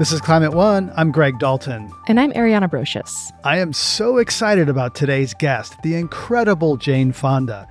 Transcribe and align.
This 0.00 0.12
is 0.12 0.22
Climate 0.22 0.54
One. 0.54 0.90
I'm 0.96 1.12
Greg 1.12 1.38
Dalton. 1.38 1.92
And 2.08 2.18
I'm 2.18 2.32
Ariana 2.32 2.70
Brocious. 2.70 3.32
I 3.44 3.58
am 3.58 3.74
so 3.74 4.16
excited 4.16 4.70
about 4.70 4.94
today's 4.94 5.34
guest, 5.34 5.74
the 5.82 5.94
incredible 5.94 6.78
Jane 6.78 7.12
Fonda. 7.12 7.68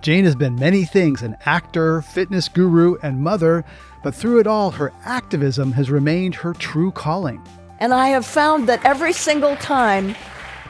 Jane 0.00 0.24
has 0.24 0.36
been 0.36 0.54
many 0.54 0.84
things 0.84 1.22
an 1.22 1.36
actor, 1.44 2.02
fitness 2.02 2.48
guru, 2.48 2.98
and 3.02 3.20
mother, 3.20 3.64
but 4.04 4.14
through 4.14 4.38
it 4.38 4.46
all, 4.46 4.70
her 4.70 4.92
activism 5.04 5.72
has 5.72 5.90
remained 5.90 6.36
her 6.36 6.52
true 6.52 6.92
calling. 6.92 7.42
And 7.80 7.92
I 7.92 8.10
have 8.10 8.24
found 8.24 8.68
that 8.68 8.84
every 8.84 9.12
single 9.12 9.56
time 9.56 10.14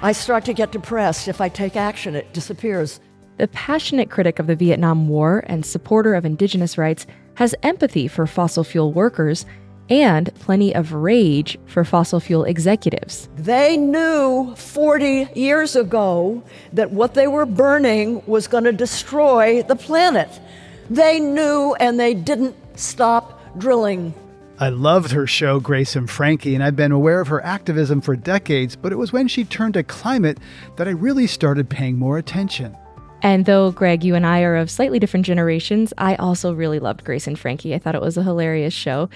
I 0.00 0.12
start 0.12 0.46
to 0.46 0.54
get 0.54 0.72
depressed, 0.72 1.28
if 1.28 1.42
I 1.42 1.50
take 1.50 1.76
action, 1.76 2.16
it 2.16 2.32
disappears. 2.32 3.00
The 3.36 3.48
passionate 3.48 4.08
critic 4.08 4.38
of 4.38 4.46
the 4.46 4.56
Vietnam 4.56 5.08
War 5.08 5.44
and 5.46 5.66
supporter 5.66 6.14
of 6.14 6.24
indigenous 6.24 6.78
rights 6.78 7.06
has 7.34 7.54
empathy 7.62 8.08
for 8.08 8.26
fossil 8.26 8.64
fuel 8.64 8.94
workers 8.94 9.44
and 9.88 10.34
plenty 10.36 10.74
of 10.74 10.92
rage 10.92 11.58
for 11.66 11.84
fossil 11.84 12.20
fuel 12.20 12.44
executives. 12.44 13.28
They 13.36 13.76
knew 13.76 14.54
40 14.56 15.28
years 15.34 15.76
ago 15.76 16.42
that 16.72 16.92
what 16.92 17.14
they 17.14 17.26
were 17.26 17.46
burning 17.46 18.22
was 18.26 18.48
going 18.48 18.64
to 18.64 18.72
destroy 18.72 19.62
the 19.62 19.76
planet. 19.76 20.40
They 20.88 21.20
knew 21.20 21.74
and 21.80 21.98
they 21.98 22.14
didn't 22.14 22.56
stop 22.78 23.40
drilling. 23.58 24.14
I 24.58 24.68
loved 24.68 25.10
her 25.10 25.26
show, 25.26 25.58
Grace 25.58 25.96
and 25.96 26.08
Frankie, 26.08 26.54
and 26.54 26.62
I've 26.62 26.76
been 26.76 26.92
aware 26.92 27.20
of 27.20 27.28
her 27.28 27.44
activism 27.44 28.00
for 28.00 28.14
decades, 28.14 28.76
but 28.76 28.92
it 28.92 28.96
was 28.96 29.12
when 29.12 29.26
she 29.26 29.44
turned 29.44 29.74
to 29.74 29.82
climate 29.82 30.38
that 30.76 30.86
I 30.86 30.92
really 30.92 31.26
started 31.26 31.68
paying 31.68 31.98
more 31.98 32.18
attention. 32.18 32.76
And 33.22 33.46
though, 33.46 33.70
Greg, 33.70 34.04
you 34.04 34.14
and 34.14 34.26
I 34.26 34.42
are 34.42 34.56
of 34.56 34.70
slightly 34.70 34.98
different 34.98 35.26
generations, 35.26 35.92
I 35.96 36.16
also 36.16 36.52
really 36.52 36.80
loved 36.80 37.04
Grace 37.04 37.26
and 37.26 37.38
Frankie. 37.38 37.74
I 37.74 37.78
thought 37.78 37.94
it 37.94 38.00
was 38.00 38.16
a 38.16 38.22
hilarious 38.22 38.74
show. 38.74 39.08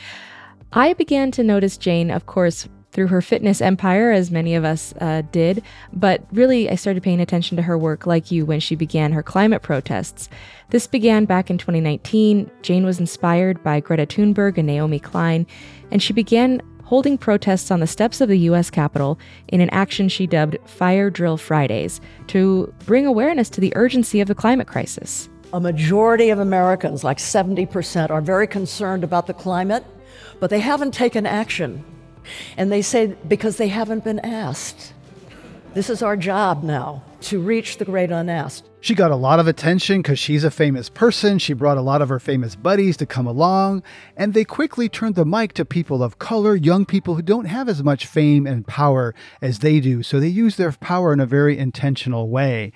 I 0.73 0.93
began 0.95 1.31
to 1.33 1.45
notice 1.45 1.77
Jane, 1.77 2.11
of 2.11 2.27
course, 2.27 2.69
through 2.93 3.09
her 3.09 3.21
fitness 3.21 3.61
empire, 3.61 4.11
as 4.11 4.31
many 4.31 4.55
of 4.55 4.65
us 4.65 4.95
uh, 5.03 5.23
did, 5.31 5.63
but 5.93 6.27
really 6.33 6.71
I 6.71 6.77
started 6.77 7.03
paying 7.03 7.21
attention 7.21 7.57
to 7.57 7.63
her 7.63 7.77
work 7.77 8.07
like 8.07 8.31
you 8.31 8.47
when 8.47 8.59
she 8.59 8.75
began 8.75 9.13
her 9.13 9.23
climate 9.23 9.63
protests. 9.63 10.31
This 10.71 10.87
began 10.87 11.27
back 11.27 11.51
in 11.51 11.59
2019. 11.59 12.51
Jane 12.63 12.85
was 12.87 12.99
inspired 12.99 13.63
by 13.63 13.81
Greta 13.81 14.07
Thunberg 14.07 14.57
and 14.57 14.67
Naomi 14.67 14.99
Klein, 14.99 15.47
and 15.91 16.03
she 16.03 16.15
began 16.15 16.63
holding 16.85 17.19
protests 17.19 17.71
on 17.71 17.81
the 17.81 17.87
steps 17.87 18.21
of 18.21 18.29
the 18.31 18.39
U.S. 18.39 18.71
Capitol 18.71 19.19
in 19.49 19.61
an 19.61 19.71
action 19.71 20.09
she 20.09 20.27
dubbed 20.27 20.57
Fire 20.65 21.11
Drill 21.11 21.37
Fridays 21.37 22.01
to 22.29 22.73
bring 22.87 23.05
awareness 23.05 23.51
to 23.51 23.61
the 23.61 23.77
urgency 23.77 24.21
of 24.21 24.29
the 24.29 24.35
climate 24.35 24.69
crisis. 24.69 25.29
A 25.53 25.61
majority 25.61 26.31
of 26.31 26.39
Americans, 26.39 27.05
like 27.05 27.19
70%, 27.19 28.11
are 28.11 28.21
very 28.23 28.47
concerned 28.47 29.05
about 29.05 29.27
the 29.27 29.35
climate, 29.35 29.85
but 30.41 30.51
they 30.51 30.61
haven't 30.61 30.93
taken 30.93 31.27
action. 31.27 31.85
And 32.57 32.73
they 32.73 32.83
say 32.83 33.17
because 33.29 33.57
they 33.57 33.69
haven't 33.69 34.05
been 34.05 34.19
asked. 34.21 34.93
This 35.75 35.91
is 35.91 36.03
our 36.03 36.17
job 36.17 36.63
now 36.63 37.03
to 37.21 37.39
reach 37.41 37.77
the 37.77 37.85
great 37.85 38.11
unasked. 38.11 38.67
She 38.81 38.95
got 38.95 39.11
a 39.11 39.17
lot 39.17 39.41
of 39.41 39.47
attention 39.47 40.01
because 40.01 40.19
she's 40.19 40.45
a 40.45 40.51
famous 40.51 40.89
person. 40.89 41.39
She 41.39 41.53
brought 41.53 41.77
a 41.77 41.83
lot 41.83 42.01
of 42.01 42.09
her 42.09 42.21
famous 42.21 42.55
buddies 42.55 42.97
to 42.99 43.05
come 43.05 43.27
along, 43.27 43.83
and 44.17 44.33
they 44.33 44.45
quickly 44.45 44.89
turned 44.89 45.17
the 45.17 45.25
mic 45.25 45.53
to 45.55 45.65
people 45.65 46.03
of 46.03 46.19
color, 46.19 46.55
young 46.55 46.87
people 46.87 47.15
who 47.15 47.23
don't 47.23 47.47
have 47.47 47.69
as 47.69 47.83
much 47.83 48.07
fame 48.07 48.47
and 48.47 48.67
power 48.67 49.15
as 49.43 49.59
they 49.59 49.81
do. 49.81 50.03
So 50.03 50.21
they 50.21 50.29
use 50.29 50.57
their 50.57 50.73
power 50.73 51.13
in 51.13 51.21
a 51.21 51.27
very 51.27 51.59
intentional 51.59 52.29
way. 52.29 52.73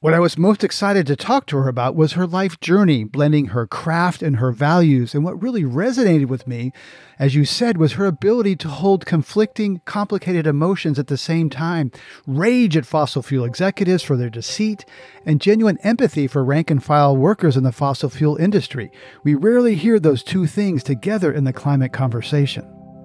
What 0.00 0.14
I 0.14 0.20
was 0.20 0.38
most 0.38 0.62
excited 0.62 1.08
to 1.08 1.16
talk 1.16 1.46
to 1.46 1.56
her 1.56 1.66
about 1.66 1.96
was 1.96 2.12
her 2.12 2.24
life 2.24 2.60
journey, 2.60 3.02
blending 3.02 3.46
her 3.46 3.66
craft 3.66 4.22
and 4.22 4.36
her 4.36 4.52
values. 4.52 5.12
And 5.12 5.24
what 5.24 5.42
really 5.42 5.64
resonated 5.64 6.26
with 6.26 6.46
me, 6.46 6.70
as 7.18 7.34
you 7.34 7.44
said, 7.44 7.78
was 7.78 7.94
her 7.94 8.06
ability 8.06 8.54
to 8.58 8.68
hold 8.68 9.06
conflicting, 9.06 9.80
complicated 9.86 10.46
emotions 10.46 11.00
at 11.00 11.08
the 11.08 11.18
same 11.18 11.50
time 11.50 11.90
rage 12.28 12.76
at 12.76 12.86
fossil 12.86 13.22
fuel 13.22 13.44
executives 13.44 14.04
for 14.04 14.16
their 14.16 14.30
deceit, 14.30 14.84
and 15.26 15.40
genuine 15.40 15.78
empathy 15.82 16.28
for 16.28 16.44
rank 16.44 16.70
and 16.70 16.84
file 16.84 17.16
workers 17.16 17.56
in 17.56 17.64
the 17.64 17.72
fossil 17.72 18.08
fuel 18.08 18.36
industry. 18.36 18.92
We 19.24 19.34
rarely 19.34 19.74
hear 19.74 19.98
those 19.98 20.22
two 20.22 20.46
things 20.46 20.84
together 20.84 21.32
in 21.32 21.42
the 21.42 21.52
climate 21.52 21.92
conversation. 21.92 22.64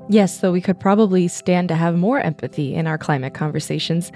Yes, 0.09 0.37
though 0.37 0.51
we 0.51 0.61
could 0.61 0.79
probably 0.79 1.27
stand 1.27 1.69
to 1.69 1.75
have 1.75 1.95
more 1.95 2.19
empathy 2.19 2.75
in 2.75 2.85
our 2.85 2.99
climate 2.99 3.33
conversations. 3.33 4.11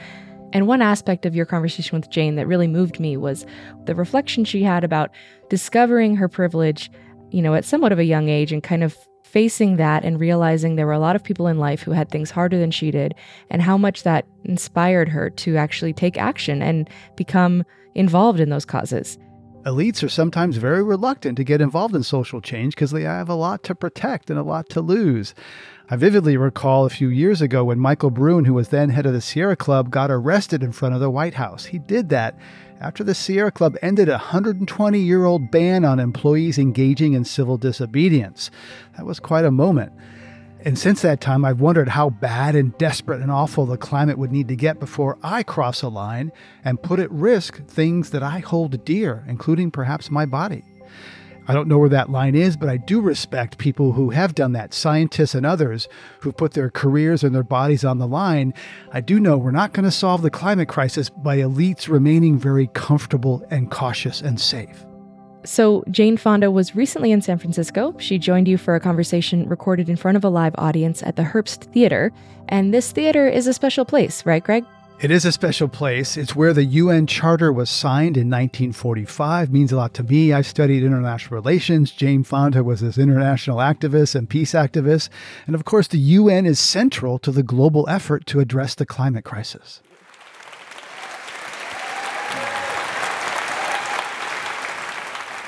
And 0.54 0.68
one 0.68 0.82
aspect 0.82 1.26
of 1.26 1.36
your 1.36 1.46
conversation 1.46 1.98
with 1.98 2.10
Jane 2.10 2.36
that 2.36 2.48
really 2.48 2.68
moved 2.68 3.00
me 3.00 3.18
was 3.18 3.46
the 3.86 3.96
reflection 3.96 4.46
she 4.46 4.64
had 4.64 4.84
about 4.84 5.12
discovering 5.50 6.16
her 6.16 6.30
privilege, 6.30 6.90
you 7.32 7.42
know, 7.42 7.54
at 7.54 7.66
somewhat 7.66 7.92
of 7.92 8.00
a 8.00 8.06
young 8.06 8.30
age 8.30 8.52
and 8.52 8.64
kind 8.64 8.84
of 8.84 8.98
facing 9.24 9.76
that 9.76 10.06
and 10.06 10.20
realizing 10.20 10.76
there 10.76 10.86
were 10.86 10.94
a 10.94 11.00
lot 11.00 11.16
of 11.16 11.24
people 11.24 11.48
in 11.48 11.58
life 11.58 11.82
who 11.82 11.92
had 11.92 12.10
things 12.10 12.32
harder 12.32 12.58
than 12.58 12.72
she 12.72 12.92
did 12.92 13.14
and 13.50 13.62
how 13.62 13.78
much 13.78 14.04
that 14.04 14.26
inspired 14.46 15.10
her 15.10 15.30
to 15.30 15.58
actually 15.58 15.94
take 15.94 16.18
action 16.18 16.62
and 16.62 16.90
become 17.18 17.64
involved 17.94 18.40
in 18.40 18.50
those 18.50 18.66
causes. 18.66 19.18
Elites 19.66 20.02
are 20.02 20.10
sometimes 20.10 20.56
very 20.56 20.82
reluctant 20.82 21.36
to 21.36 21.44
get 21.44 21.60
involved 21.60 21.94
in 21.94 22.02
social 22.02 22.40
change 22.40 22.74
because 22.74 22.92
they 22.92 23.02
have 23.02 23.28
a 23.28 23.36
lot 23.36 23.64
to 23.64 23.76
protect 23.76 24.30
and 24.30 24.40
a 24.40 24.44
lot 24.44 24.70
to 24.70 24.80
lose. 24.80 25.36
I 25.90 25.96
vividly 25.96 26.36
recall 26.36 26.86
a 26.86 26.90
few 26.90 27.08
years 27.08 27.42
ago 27.42 27.64
when 27.64 27.80
Michael 27.80 28.10
Brune, 28.10 28.44
who 28.44 28.54
was 28.54 28.68
then 28.68 28.90
head 28.90 29.06
of 29.06 29.14
the 29.14 29.22
Sierra 29.22 29.56
Club, 29.56 29.90
got 29.90 30.12
arrested 30.12 30.62
in 30.62 30.74
front 30.74 30.94
of 30.94 31.00
the 31.00 31.10
White 31.10 31.36
House. 31.36 31.68
He 31.68 31.80
did 31.80 32.10
that 32.10 32.38
after 32.82 33.06
the 33.06 33.16
Sierra 33.16 33.52
Club 33.52 33.78
ended 33.82 34.10
a 34.10 34.20
120 34.20 35.00
year 35.00 35.24
old 35.24 35.50
ban 35.50 35.86
on 35.86 36.02
employees 36.02 36.58
engaging 36.58 37.14
in 37.14 37.24
civil 37.24 37.58
disobedience. 37.58 38.52
That 38.98 39.06
was 39.06 39.22
quite 39.22 39.46
a 39.46 39.52
moment. 39.52 39.94
And 40.66 40.78
since 40.78 41.04
that 41.04 41.22
time, 41.22 41.46
I've 41.46 41.62
wondered 41.62 41.88
how 41.88 42.10
bad 42.10 42.54
and 42.54 42.78
desperate 42.78 43.22
and 43.22 43.32
awful 43.32 43.66
the 43.66 43.78
climate 43.78 44.18
would 44.18 44.34
need 44.34 44.50
to 44.50 44.58
get 44.58 44.82
before 44.82 45.18
I 45.24 45.42
cross 45.42 45.82
a 45.84 45.88
line 45.88 46.34
and 46.66 46.84
put 46.84 47.00
at 47.00 47.10
risk 47.12 47.66
things 47.66 48.10
that 48.10 48.24
I 48.24 48.40
hold 48.40 48.84
dear, 48.84 49.24
including 49.26 49.72
perhaps 49.72 50.12
my 50.12 50.26
body. 50.26 50.66
I 51.50 51.54
don't 51.54 51.70
know 51.70 51.78
where 51.78 51.90
that 51.90 52.10
line 52.10 52.36
is, 52.36 52.58
but 52.58 52.68
I 52.68 52.76
do 52.76 53.00
respect 53.00 53.58
people 53.58 53.94
who 53.94 54.10
have 54.10 54.36
done 54.36 54.52
that, 54.52 54.74
scientists 54.74 55.34
and 55.34 55.46
others 55.46 55.88
who 56.20 56.34
put 56.34 56.54
their 56.54 56.70
careers 56.70 57.24
and 57.24 57.34
their 57.34 57.44
bodies 57.44 57.86
on 57.86 58.00
the 58.00 58.08
line. 58.08 58.54
I 58.92 59.00
do 59.00 59.20
know 59.20 59.38
we're 59.38 59.52
not 59.52 59.72
going 59.72 59.86
to 59.86 59.92
solve 59.92 60.22
the 60.22 60.30
climate 60.30 60.68
crisis 60.68 61.10
by 61.10 61.38
elites 61.38 61.88
remaining 61.88 62.38
very 62.38 62.68
comfortable 62.74 63.46
and 63.50 63.72
cautious 63.72 64.22
and 64.22 64.40
safe. 64.40 64.86
So, 65.46 65.86
Jane 65.90 66.18
Fonda 66.18 66.52
was 66.52 66.76
recently 66.76 67.14
in 67.14 67.22
San 67.22 67.38
Francisco. 67.38 67.96
She 68.00 68.18
joined 68.18 68.50
you 68.50 68.58
for 68.58 68.76
a 68.76 68.82
conversation 68.82 69.48
recorded 69.48 69.88
in 69.88 69.96
front 69.96 70.18
of 70.18 70.26
a 70.26 70.30
live 70.30 70.54
audience 70.58 71.02
at 71.04 71.16
the 71.16 71.24
Herbst 71.24 71.72
Theater. 71.72 72.12
And 72.50 72.74
this 72.74 72.92
theater 72.92 73.30
is 73.30 73.48
a 73.48 73.54
special 73.54 73.86
place, 73.86 74.26
right, 74.26 74.44
Greg? 74.44 74.66
It 75.00 75.12
is 75.12 75.26
a 75.26 75.32
special 75.32 75.68
place. 75.68 76.18
It's 76.18 76.36
where 76.36 76.54
the 76.54 76.66
UN 76.66 77.06
Charter 77.06 77.54
was 77.54 77.70
signed 77.70 78.18
in 78.18 78.32
1945. 78.32 79.54
Means 79.54 79.72
a 79.72 79.76
lot 79.76 79.94
to 79.94 80.04
me. 80.04 80.34
I've 80.34 80.48
studied 80.48 80.82
international 80.82 81.36
relations. 81.36 81.92
Jane 81.92 82.24
Fonda 82.24 82.64
was 82.64 82.82
this 82.82 82.98
international 82.98 83.60
activist 83.60 84.16
and 84.16 84.28
peace 84.28 84.54
activist. 84.54 85.10
And 85.46 85.54
of 85.54 85.66
course, 85.66 85.88
the 85.88 86.00
UN 86.00 86.48
is 86.48 86.60
central 86.60 87.20
to 87.20 87.32
the 87.32 87.44
global 87.44 87.88
effort 87.88 88.26
to 88.26 88.40
address 88.40 88.74
the 88.74 88.88
climate 88.88 89.24
crisis. 89.24 89.84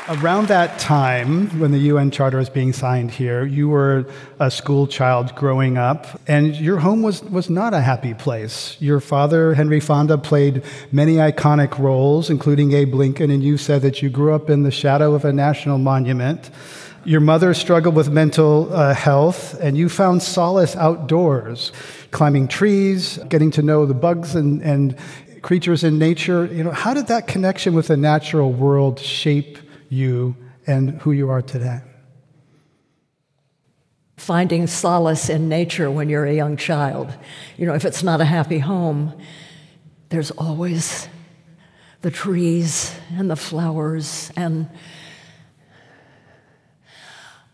Around 0.09 0.47
that 0.47 0.79
time, 0.79 1.59
when 1.59 1.69
the 1.69 1.77
UN 1.77 2.09
Charter 2.09 2.39
was 2.39 2.49
being 2.49 2.73
signed 2.73 3.11
here, 3.11 3.45
you 3.45 3.69
were 3.69 4.07
a 4.39 4.49
school 4.49 4.87
child 4.87 5.35
growing 5.35 5.77
up, 5.77 6.19
and 6.27 6.55
your 6.55 6.79
home 6.79 7.03
was, 7.03 7.21
was 7.25 7.47
not 7.47 7.75
a 7.75 7.81
happy 7.81 8.15
place. 8.15 8.75
Your 8.79 9.01
father, 9.01 9.53
Henry 9.53 9.79
Fonda, 9.79 10.17
played 10.17 10.63
many 10.91 11.17
iconic 11.17 11.77
roles, 11.77 12.31
including 12.31 12.71
Abe 12.71 12.95
Lincoln, 12.95 13.29
and 13.29 13.43
you 13.43 13.55
said 13.55 13.83
that 13.83 14.01
you 14.01 14.09
grew 14.09 14.33
up 14.33 14.49
in 14.49 14.63
the 14.63 14.71
shadow 14.71 15.13
of 15.13 15.25
a 15.25 15.31
national 15.31 15.77
monument. 15.77 16.49
Your 17.05 17.21
mother 17.21 17.53
struggled 17.53 17.93
with 17.93 18.09
mental 18.09 18.73
uh, 18.73 18.95
health, 18.95 19.59
and 19.61 19.77
you 19.77 19.89
found 19.89 20.23
solace 20.23 20.75
outdoors, 20.75 21.71
climbing 22.09 22.47
trees, 22.47 23.19
getting 23.29 23.51
to 23.51 23.61
know 23.61 23.85
the 23.85 23.93
bugs 23.93 24.33
and, 24.33 24.63
and 24.63 24.95
creatures 25.43 25.83
in 25.83 25.99
nature. 25.99 26.47
You 26.47 26.63
know, 26.63 26.71
how 26.71 26.95
did 26.95 27.05
that 27.09 27.27
connection 27.27 27.75
with 27.75 27.89
the 27.89 27.97
natural 27.97 28.51
world 28.51 28.99
shape 28.99 29.59
you 29.89 30.35
and 30.65 31.01
who 31.01 31.11
you 31.11 31.29
are 31.29 31.41
today? 31.41 31.81
Finding 34.17 34.67
solace 34.67 35.29
in 35.29 35.49
nature 35.49 35.89
when 35.89 36.09
you're 36.09 36.25
a 36.25 36.33
young 36.33 36.57
child. 36.57 37.11
You 37.57 37.65
know, 37.65 37.73
if 37.73 37.85
it's 37.85 38.03
not 38.03 38.21
a 38.21 38.25
happy 38.25 38.59
home, 38.59 39.19
there's 40.09 40.31
always 40.31 41.07
the 42.01 42.11
trees 42.11 42.93
and 43.11 43.29
the 43.29 43.35
flowers 43.35 44.31
and 44.35 44.69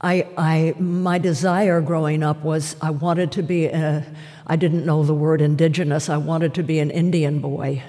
I, 0.02 0.28
I, 0.38 0.76
my 0.80 1.18
desire 1.18 1.82
growing 1.82 2.22
up 2.22 2.44
was 2.44 2.76
I 2.80 2.92
wanted 2.92 3.32
to 3.32 3.42
be 3.42 3.66
a, 3.66 4.06
I 4.46 4.56
didn't 4.56 4.86
know 4.86 5.04
the 5.04 5.16
word 5.16 5.42
indigenous, 5.42 6.10
I 6.10 6.18
wanted 6.18 6.54
to 6.56 6.64
be 6.64 6.78
an 6.78 6.92
Indian 6.92 7.40
boy. 7.40 7.82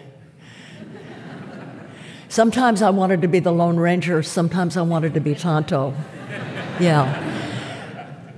Sometimes 2.36 2.82
I 2.82 2.90
wanted 2.90 3.22
to 3.22 3.28
be 3.28 3.38
the 3.38 3.50
Lone 3.50 3.78
Ranger, 3.78 4.22
sometimes 4.22 4.76
I 4.76 4.82
wanted 4.82 5.14
to 5.14 5.20
be 5.20 5.34
Tonto. 5.34 5.94
Yeah. 6.78 7.08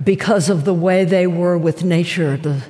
because 0.01 0.47
of 0.49 0.63
the 0.63 0.73
way 0.73 1.03
they 1.03 1.27
were 1.27 1.57
with 1.57 1.83
nature, 1.83 2.37
the, 2.37 2.63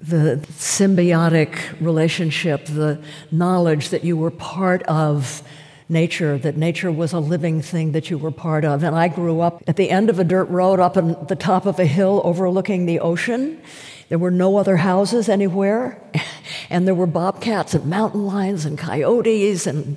the 0.00 0.42
symbiotic 0.52 1.78
relationship, 1.78 2.64
the 2.64 3.02
knowledge 3.30 3.90
that 3.90 4.02
you 4.02 4.16
were 4.16 4.30
part 4.30 4.82
of 4.84 5.42
nature, 5.90 6.38
that 6.38 6.56
nature 6.56 6.90
was 6.90 7.12
a 7.12 7.18
living 7.18 7.60
thing 7.60 7.92
that 7.92 8.10
you 8.10 8.16
were 8.16 8.30
part 8.30 8.64
of. 8.64 8.82
And 8.82 8.94
I 8.94 9.08
grew 9.08 9.40
up 9.40 9.62
at 9.66 9.76
the 9.76 9.90
end 9.90 10.08
of 10.08 10.18
a 10.18 10.24
dirt 10.24 10.48
road 10.48 10.80
up 10.80 10.96
on 10.96 11.26
the 11.28 11.36
top 11.36 11.66
of 11.66 11.78
a 11.78 11.84
hill 11.84 12.20
overlooking 12.24 12.86
the 12.86 13.00
ocean. 13.00 13.60
There 14.08 14.18
were 14.18 14.30
no 14.30 14.56
other 14.56 14.76
houses 14.78 15.28
anywhere, 15.28 16.00
and 16.70 16.86
there 16.86 16.94
were 16.94 17.06
bobcats 17.06 17.74
and 17.74 17.86
mountain 17.86 18.26
lions 18.26 18.64
and 18.64 18.78
coyotes 18.78 19.66
and 19.66 19.96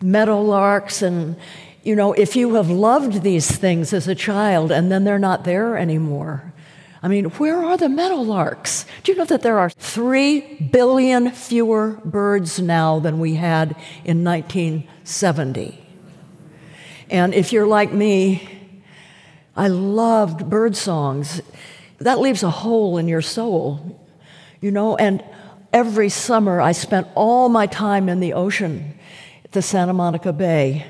meadowlarks. 0.00 1.02
And, 1.02 1.36
you 1.82 1.94
know, 1.94 2.12
if 2.12 2.34
you 2.36 2.54
have 2.54 2.70
loved 2.70 3.22
these 3.22 3.50
things 3.50 3.92
as 3.92 4.08
a 4.08 4.14
child 4.14 4.72
and 4.72 4.90
then 4.90 5.04
they're 5.04 5.18
not 5.18 5.44
there 5.44 5.76
anymore, 5.76 6.52
I 7.02 7.08
mean, 7.08 7.26
where 7.26 7.64
are 7.64 7.78
the 7.78 7.86
meadowlarks? 7.86 8.84
Do 9.02 9.12
you 9.12 9.18
know 9.18 9.24
that 9.24 9.42
there 9.42 9.58
are 9.58 9.70
three 9.70 10.40
billion 10.70 11.30
fewer 11.30 11.98
birds 12.04 12.60
now 12.60 12.98
than 12.98 13.18
we 13.18 13.34
had 13.36 13.74
in 14.04 14.22
1970? 14.22 15.80
And 17.08 17.34
if 17.34 17.52
you're 17.52 17.66
like 17.66 17.92
me, 17.92 18.48
I 19.56 19.68
loved 19.68 20.48
bird 20.50 20.76
songs. 20.76 21.40
That 21.98 22.20
leaves 22.20 22.42
a 22.42 22.50
hole 22.50 22.98
in 22.98 23.08
your 23.08 23.22
soul, 23.22 23.98
you 24.60 24.70
know? 24.70 24.96
And 24.96 25.24
every 25.72 26.10
summer 26.10 26.60
I 26.60 26.72
spent 26.72 27.08
all 27.14 27.48
my 27.48 27.66
time 27.66 28.08
in 28.10 28.20
the 28.20 28.34
ocean, 28.34 28.94
at 29.44 29.52
the 29.52 29.62
Santa 29.62 29.94
Monica 29.94 30.32
Bay. 30.32 30.86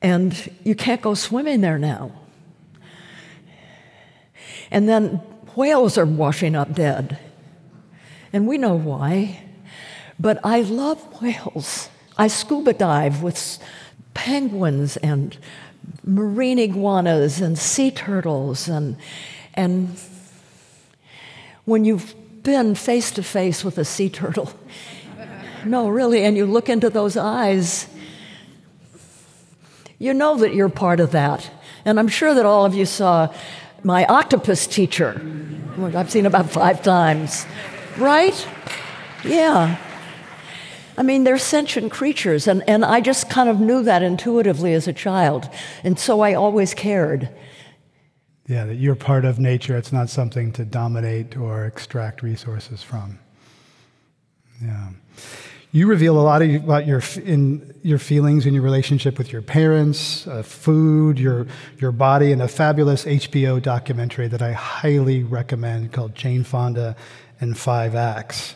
And 0.00 0.50
you 0.64 0.74
can't 0.74 1.02
go 1.02 1.14
swimming 1.14 1.60
there 1.60 1.78
now. 1.78 2.12
And 4.70 4.88
then 4.88 5.20
whales 5.54 5.96
are 5.98 6.06
washing 6.06 6.54
up 6.54 6.74
dead. 6.74 7.18
And 8.32 8.46
we 8.46 8.58
know 8.58 8.74
why. 8.74 9.42
But 10.18 10.38
I 10.44 10.60
love 10.60 11.20
whales. 11.20 11.88
I 12.18 12.28
scuba 12.28 12.72
dive 12.72 13.22
with 13.22 13.58
penguins 14.14 14.96
and 14.98 15.36
marine 16.04 16.58
iguanas 16.58 17.40
and 17.40 17.58
sea 17.58 17.90
turtles 17.90 18.68
and 18.68 18.96
and 19.54 19.98
when 21.64 21.84
you've 21.84 22.14
been 22.42 22.74
face 22.74 23.10
to 23.10 23.22
face 23.22 23.64
with 23.64 23.76
a 23.78 23.84
sea 23.84 24.08
turtle 24.08 24.50
no 25.64 25.88
really 25.88 26.24
and 26.24 26.36
you 26.36 26.46
look 26.46 26.68
into 26.68 26.88
those 26.88 27.16
eyes 27.16 27.88
you 29.98 30.14
know 30.14 30.36
that 30.36 30.54
you're 30.54 30.68
part 30.68 30.98
of 30.98 31.10
that 31.10 31.50
and 31.84 31.98
i'm 31.98 32.08
sure 32.08 32.34
that 32.34 32.46
all 32.46 32.64
of 32.64 32.74
you 32.74 32.86
saw 32.86 33.32
my 33.86 34.04
octopus 34.06 34.66
teacher. 34.66 35.22
Oh 35.78 35.86
I've 35.94 36.10
seen 36.10 36.26
about 36.26 36.50
five 36.50 36.82
times. 36.82 37.46
Right? 37.96 38.48
Yeah. 39.24 39.78
I 40.98 41.02
mean, 41.04 41.22
they're 41.22 41.38
sentient 41.38 41.92
creatures, 41.92 42.48
and, 42.48 42.68
and 42.68 42.84
I 42.84 43.00
just 43.00 43.30
kind 43.30 43.48
of 43.48 43.60
knew 43.60 43.84
that 43.84 44.02
intuitively 44.02 44.72
as 44.72 44.88
a 44.88 44.92
child, 44.92 45.48
and 45.84 45.98
so 45.98 46.20
I 46.20 46.34
always 46.34 46.74
cared. 46.74 47.28
Yeah, 48.48 48.64
that 48.64 48.76
you're 48.76 48.96
part 48.96 49.24
of 49.24 49.38
nature. 49.38 49.76
It's 49.76 49.92
not 49.92 50.08
something 50.08 50.52
to 50.52 50.64
dominate 50.64 51.36
or 51.36 51.64
extract 51.64 52.22
resources 52.22 52.82
from. 52.82 53.20
Yeah 54.60 54.88
you 55.72 55.86
reveal 55.86 56.18
a 56.18 56.22
lot 56.22 56.42
about 56.42 56.86
your 56.86 57.02
in 57.24 57.74
your 57.82 57.98
feelings 57.98 58.46
in 58.46 58.54
your 58.54 58.62
relationship 58.62 59.18
with 59.18 59.32
your 59.32 59.42
parents, 59.42 60.26
uh, 60.26 60.42
food, 60.42 61.18
your 61.18 61.46
your 61.78 61.92
body, 61.92 62.32
in 62.32 62.40
a 62.40 62.48
fabulous 62.48 63.04
HBO 63.04 63.60
documentary 63.60 64.28
that 64.28 64.42
I 64.42 64.52
highly 64.52 65.22
recommend 65.22 65.92
called 65.92 66.14
Jane 66.14 66.44
Fonda 66.44 66.96
in 67.40 67.54
Five 67.54 67.94
Acts, 67.94 68.54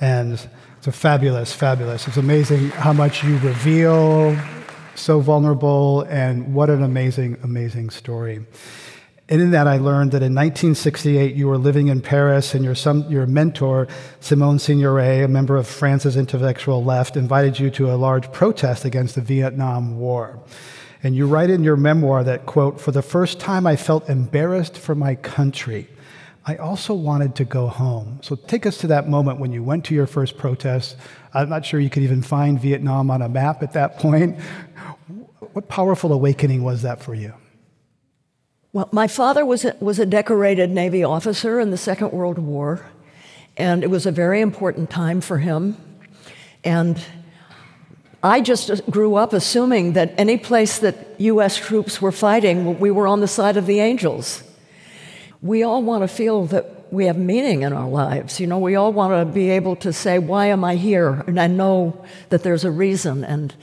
and 0.00 0.34
it's 0.76 0.86
a 0.86 0.92
fabulous, 0.92 1.52
fabulous. 1.52 2.06
It's 2.06 2.18
amazing 2.18 2.70
how 2.70 2.92
much 2.92 3.24
you 3.24 3.38
reveal, 3.38 4.36
so 4.94 5.20
vulnerable, 5.20 6.02
and 6.02 6.54
what 6.54 6.70
an 6.70 6.82
amazing, 6.82 7.38
amazing 7.42 7.90
story. 7.90 8.44
And 9.30 9.42
in 9.42 9.50
that, 9.50 9.66
I 9.66 9.76
learned 9.76 10.12
that 10.12 10.22
in 10.22 10.34
1968, 10.34 11.34
you 11.34 11.48
were 11.48 11.58
living 11.58 11.88
in 11.88 12.00
Paris, 12.00 12.54
and 12.54 12.64
your, 12.64 12.74
some, 12.74 13.06
your 13.10 13.26
mentor, 13.26 13.86
Simone 14.20 14.56
Signoret, 14.56 15.22
a 15.22 15.28
member 15.28 15.56
of 15.56 15.66
France's 15.66 16.16
intellectual 16.16 16.82
left, 16.82 17.14
invited 17.14 17.58
you 17.58 17.68
to 17.72 17.92
a 17.92 17.96
large 17.96 18.32
protest 18.32 18.86
against 18.86 19.16
the 19.16 19.20
Vietnam 19.20 19.98
War. 19.98 20.42
And 21.02 21.14
you 21.14 21.26
write 21.26 21.50
in 21.50 21.62
your 21.62 21.76
memoir 21.76 22.24
that, 22.24 22.46
quote, 22.46 22.80
for 22.80 22.90
the 22.90 23.02
first 23.02 23.38
time 23.38 23.66
I 23.66 23.76
felt 23.76 24.08
embarrassed 24.08 24.78
for 24.78 24.94
my 24.94 25.14
country. 25.14 25.88
I 26.46 26.56
also 26.56 26.94
wanted 26.94 27.34
to 27.36 27.44
go 27.44 27.66
home. 27.66 28.20
So 28.22 28.34
take 28.34 28.64
us 28.64 28.78
to 28.78 28.86
that 28.86 29.10
moment 29.10 29.38
when 29.38 29.52
you 29.52 29.62
went 29.62 29.84
to 29.86 29.94
your 29.94 30.06
first 30.06 30.38
protest. 30.38 30.96
I'm 31.34 31.50
not 31.50 31.66
sure 31.66 31.78
you 31.78 31.90
could 31.90 32.02
even 32.02 32.22
find 32.22 32.58
Vietnam 32.58 33.10
on 33.10 33.20
a 33.20 33.28
map 33.28 33.62
at 33.62 33.74
that 33.74 33.98
point. 33.98 34.40
What 35.52 35.68
powerful 35.68 36.14
awakening 36.14 36.62
was 36.62 36.80
that 36.82 37.02
for 37.02 37.14
you? 37.14 37.34
Well, 38.70 38.88
my 38.92 39.06
father 39.06 39.46
was 39.46 39.64
a, 39.64 39.74
was 39.80 39.98
a 39.98 40.04
decorated 40.04 40.70
Navy 40.70 41.02
officer 41.02 41.58
in 41.58 41.70
the 41.70 41.78
Second 41.78 42.12
World 42.12 42.38
War, 42.38 42.84
and 43.56 43.82
it 43.82 43.88
was 43.88 44.04
a 44.04 44.12
very 44.12 44.42
important 44.42 44.90
time 44.90 45.22
for 45.22 45.38
him. 45.38 45.78
And 46.64 47.02
I 48.22 48.42
just 48.42 48.84
grew 48.90 49.14
up 49.14 49.32
assuming 49.32 49.94
that 49.94 50.12
any 50.18 50.36
place 50.36 50.80
that 50.80 51.18
U.S. 51.18 51.56
troops 51.56 52.02
were 52.02 52.12
fighting, 52.12 52.78
we 52.78 52.90
were 52.90 53.06
on 53.06 53.20
the 53.20 53.28
side 53.28 53.56
of 53.56 53.64
the 53.64 53.80
angels. 53.80 54.42
We 55.40 55.62
all 55.62 55.82
want 55.82 56.02
to 56.02 56.08
feel 56.08 56.44
that 56.46 56.92
we 56.92 57.06
have 57.06 57.16
meaning 57.16 57.62
in 57.62 57.72
our 57.72 57.88
lives. 57.88 58.38
You 58.38 58.48
know, 58.48 58.58
we 58.58 58.74
all 58.74 58.92
want 58.92 59.14
to 59.14 59.32
be 59.32 59.48
able 59.48 59.76
to 59.76 59.94
say, 59.94 60.18
Why 60.18 60.46
am 60.46 60.62
I 60.62 60.74
here? 60.74 61.24
And 61.26 61.40
I 61.40 61.46
know 61.46 62.04
that 62.28 62.42
there's 62.42 62.64
a 62.64 62.70
reason. 62.70 63.24
And 63.24 63.54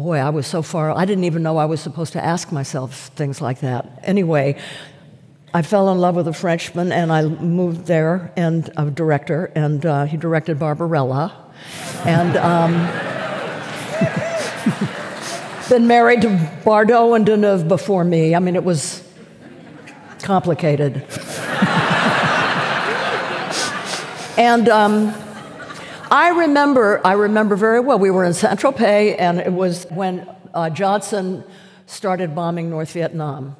Boy, 0.00 0.16
I 0.16 0.30
was 0.30 0.46
so 0.46 0.62
far, 0.62 0.96
I 0.96 1.04
didn't 1.04 1.24
even 1.24 1.42
know 1.42 1.58
I 1.58 1.66
was 1.66 1.78
supposed 1.78 2.14
to 2.14 2.24
ask 2.24 2.50
myself 2.50 3.10
things 3.16 3.42
like 3.42 3.60
that. 3.60 4.00
Anyway, 4.02 4.56
I 5.52 5.60
fell 5.60 5.92
in 5.92 5.98
love 5.98 6.16
with 6.16 6.26
a 6.26 6.32
Frenchman 6.32 6.90
and 6.90 7.12
I 7.12 7.24
moved 7.24 7.84
there, 7.84 8.32
and 8.34 8.70
a 8.78 8.90
director, 8.90 9.52
and 9.54 9.84
uh, 9.84 10.06
he 10.06 10.16
directed 10.16 10.58
Barbarella. 10.58 11.36
And 12.06 12.34
um, 12.38 12.72
been 15.68 15.86
married 15.86 16.22
to 16.22 16.28
Bardot 16.64 17.14
and 17.14 17.26
Deneuve 17.26 17.68
before 17.68 18.02
me. 18.02 18.34
I 18.34 18.38
mean, 18.38 18.56
it 18.56 18.64
was 18.64 19.06
complicated. 20.22 20.94
and 24.38 24.66
um, 24.70 25.14
I 26.12 26.30
remember, 26.30 27.00
I 27.06 27.12
remember 27.12 27.54
very 27.54 27.78
well. 27.78 27.98
We 27.98 28.10
were 28.10 28.24
in 28.24 28.34
Saint 28.34 28.58
Tropez, 28.58 29.14
and 29.16 29.38
it 29.38 29.52
was 29.52 29.84
when 29.90 30.28
uh, 30.52 30.68
Johnson 30.68 31.44
started 31.86 32.34
bombing 32.34 32.68
North 32.68 32.90
Vietnam. 32.92 33.56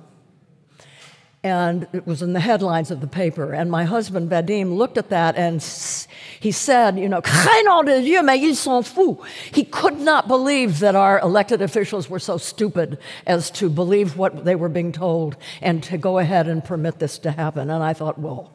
And 1.44 1.86
it 1.92 2.08
was 2.08 2.22
in 2.22 2.32
the 2.32 2.40
headlines 2.40 2.90
of 2.90 3.00
the 3.00 3.06
paper. 3.06 3.52
And 3.54 3.70
my 3.70 3.84
husband, 3.84 4.30
Vadim, 4.30 4.76
looked 4.76 4.98
at 4.98 5.10
that 5.10 5.36
and 5.36 5.62
he 6.40 6.50
said, 6.50 6.98
you 6.98 7.08
know. 7.08 7.22
He 9.52 9.64
could 9.64 10.00
not 10.00 10.28
believe 10.28 10.80
that 10.80 10.94
our 10.94 11.18
elected 11.20 11.62
officials 11.62 12.10
were 12.10 12.18
so 12.18 12.36
stupid 12.36 12.98
as 13.26 13.50
to 13.52 13.70
believe 13.70 14.18
what 14.18 14.44
they 14.44 14.54
were 14.54 14.68
being 14.68 14.92
told 14.92 15.36
and 15.62 15.82
to 15.84 15.96
go 15.96 16.18
ahead 16.18 16.46
and 16.46 16.62
permit 16.62 16.98
this 16.98 17.18
to 17.20 17.30
happen. 17.30 17.70
And 17.70 17.82
I 17.82 17.94
thought, 17.94 18.18
well, 18.18 18.52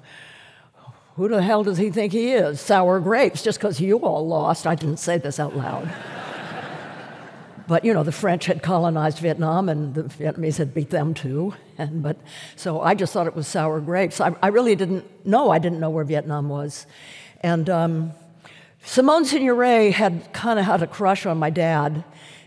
who 1.16 1.30
the 1.30 1.42
hell 1.42 1.64
does 1.64 1.78
he 1.78 1.90
think 1.90 2.12
he 2.12 2.34
is? 2.34 2.60
Sour 2.60 3.00
grapes, 3.00 3.42
just 3.42 3.58
because 3.58 3.80
you 3.80 4.00
all 4.00 4.28
lost. 4.28 4.68
I 4.68 4.76
didn't 4.76 4.98
say 4.98 5.18
this 5.18 5.40
out 5.40 5.56
loud. 5.56 5.90
but 7.68 7.86
you 7.86 7.94
know, 7.94 8.04
the 8.04 8.12
French 8.12 8.46
had 8.46 8.62
colonized 8.62 9.20
Vietnam 9.20 9.70
and 9.70 9.96
the 9.96 10.04
Vietnamese 10.04 10.58
had 10.58 10.74
beat 10.74 10.90
them 10.90 11.14
too. 11.14 11.54
And, 11.78 12.04
but, 12.04 12.18
so 12.58 12.82
I 12.82 12.96
just 12.96 13.14
thought 13.14 13.28
it 13.28 13.36
was 13.36 13.48
sour 13.48 13.80
grapes. 13.80 14.20
I, 14.20 14.36
I 14.44 14.48
really 14.48 14.76
didn't 14.76 15.06
know. 15.26 15.52
I 15.52 15.60
didn't 15.60 15.80
know 15.80 15.90
where 15.90 16.04
Vietnam 16.04 16.50
was. 16.50 16.86
And 17.40 17.70
um, 17.70 18.12
Simone 18.84 19.24
Signoret 19.24 19.94
had 19.94 20.34
kind 20.34 20.60
of 20.60 20.66
had 20.66 20.84
a 20.84 20.88
crush 20.88 21.26
on 21.26 21.38
my 21.38 21.50
dad. 21.50 22.04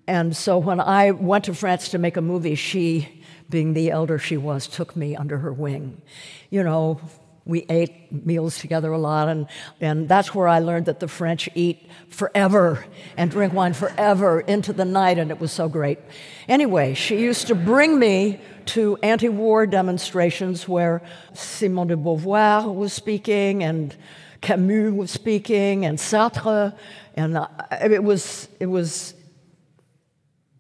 And 0.07 0.37
so 0.37 0.59
when 0.59 0.79
I 0.79 1.11
went 1.13 1.45
to 1.45 1.55
France 1.55 1.89
to 1.91 1.99
make 1.99 2.19
a 2.19 2.23
movie, 2.23 2.55
she, 2.55 3.23
being 3.49 3.73
the 3.73 3.91
elder 3.91 4.19
she 4.19 4.37
was, 4.37 4.67
took 4.67 4.95
me 4.95 5.17
under 5.17 5.39
her 5.39 5.53
wing. 5.55 6.03
You 6.51 6.63
know, 6.63 7.01
we 7.49 7.65
ate 7.71 8.13
meals 8.27 8.59
together 8.59 8.93
a 8.93 8.99
lot, 8.99 9.29
and, 9.29 9.47
and 9.81 10.07
that's 10.07 10.35
where 10.35 10.47
I 10.47 10.59
learned 10.59 10.85
that 10.87 11.01
the 11.01 11.09
French 11.09 11.49
eat 11.55 11.91
forever 12.11 12.85
and 13.17 13.31
drink 13.31 13.55
wine 13.55 13.73
forever 13.73 14.41
into 14.41 14.75
the 14.75 14.85
night, 14.85 15.19
and 15.19 15.31
it 15.31 15.41
was 15.41 15.51
so 15.51 15.69
great. 15.69 15.99
Anyway, 16.47 16.93
she 16.93 17.19
used 17.19 17.47
to 17.47 17.55
bring 17.55 17.99
me 17.99 18.39
to 18.67 18.99
anti 19.03 19.31
war 19.31 19.67
demonstrations 19.67 20.69
where 20.69 21.01
Simone 21.33 21.87
de 21.89 21.97
Beauvoir 21.97 22.73
was 22.73 22.93
speaking, 22.93 23.65
and 23.65 23.97
Camus 24.43 24.93
was 24.93 25.11
speaking, 25.11 25.87
and 25.87 25.99
Sartre, 25.99 26.77
and 27.15 27.39
it, 27.81 28.05
was, 28.05 28.47
it 28.61 28.67
was 28.67 29.15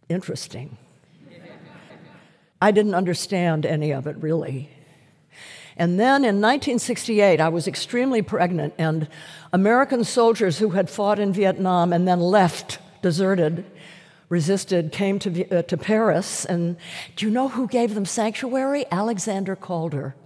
interesting. 0.08 0.78
I 2.60 2.70
didn't 2.70 2.94
understand 2.94 3.66
any 3.66 3.92
of 3.92 4.06
it 4.06 4.16
really. 4.16 4.70
And 5.78 5.98
then 5.98 6.24
in 6.24 6.40
1968, 6.40 7.40
I 7.40 7.48
was 7.48 7.68
extremely 7.68 8.20
pregnant, 8.20 8.74
and 8.78 9.08
American 9.52 10.02
soldiers 10.02 10.58
who 10.58 10.70
had 10.70 10.90
fought 10.90 11.20
in 11.20 11.32
Vietnam 11.32 11.92
and 11.92 12.06
then 12.06 12.20
left, 12.20 12.80
deserted, 13.00 13.64
resisted, 14.28 14.90
came 14.90 15.20
to, 15.20 15.48
uh, 15.50 15.62
to 15.62 15.76
Paris. 15.76 16.44
And 16.44 16.76
do 17.14 17.26
you 17.26 17.32
know 17.32 17.48
who 17.48 17.68
gave 17.68 17.94
them 17.94 18.04
sanctuary? 18.04 18.86
Alexander 18.90 19.54
Calder. 19.54 20.16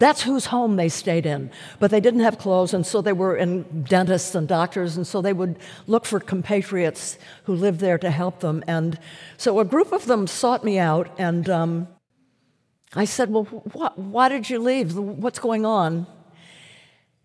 That's 0.00 0.22
whose 0.22 0.46
home 0.46 0.74
they 0.74 0.88
stayed 0.88 1.24
in. 1.24 1.50
But 1.78 1.92
they 1.92 2.00
didn't 2.00 2.20
have 2.20 2.38
clothes, 2.38 2.74
and 2.74 2.84
so 2.84 3.00
they 3.00 3.12
were 3.12 3.36
in 3.36 3.84
dentists 3.84 4.34
and 4.34 4.48
doctors, 4.48 4.96
and 4.96 5.06
so 5.06 5.22
they 5.22 5.32
would 5.32 5.58
look 5.86 6.04
for 6.04 6.18
compatriots 6.18 7.16
who 7.44 7.54
lived 7.54 7.78
there 7.78 7.98
to 7.98 8.10
help 8.10 8.40
them. 8.40 8.64
And 8.66 8.98
so 9.36 9.60
a 9.60 9.64
group 9.64 9.92
of 9.92 10.06
them 10.06 10.26
sought 10.26 10.64
me 10.64 10.78
out, 10.78 11.08
and 11.16 11.48
um, 11.48 11.88
I 12.96 13.04
said, 13.04 13.30
Well, 13.30 13.44
wh- 13.44 13.98
why 13.98 14.28
did 14.28 14.48
you 14.48 14.58
leave? 14.58 14.96
What's 14.96 15.38
going 15.38 15.66
on? 15.66 16.06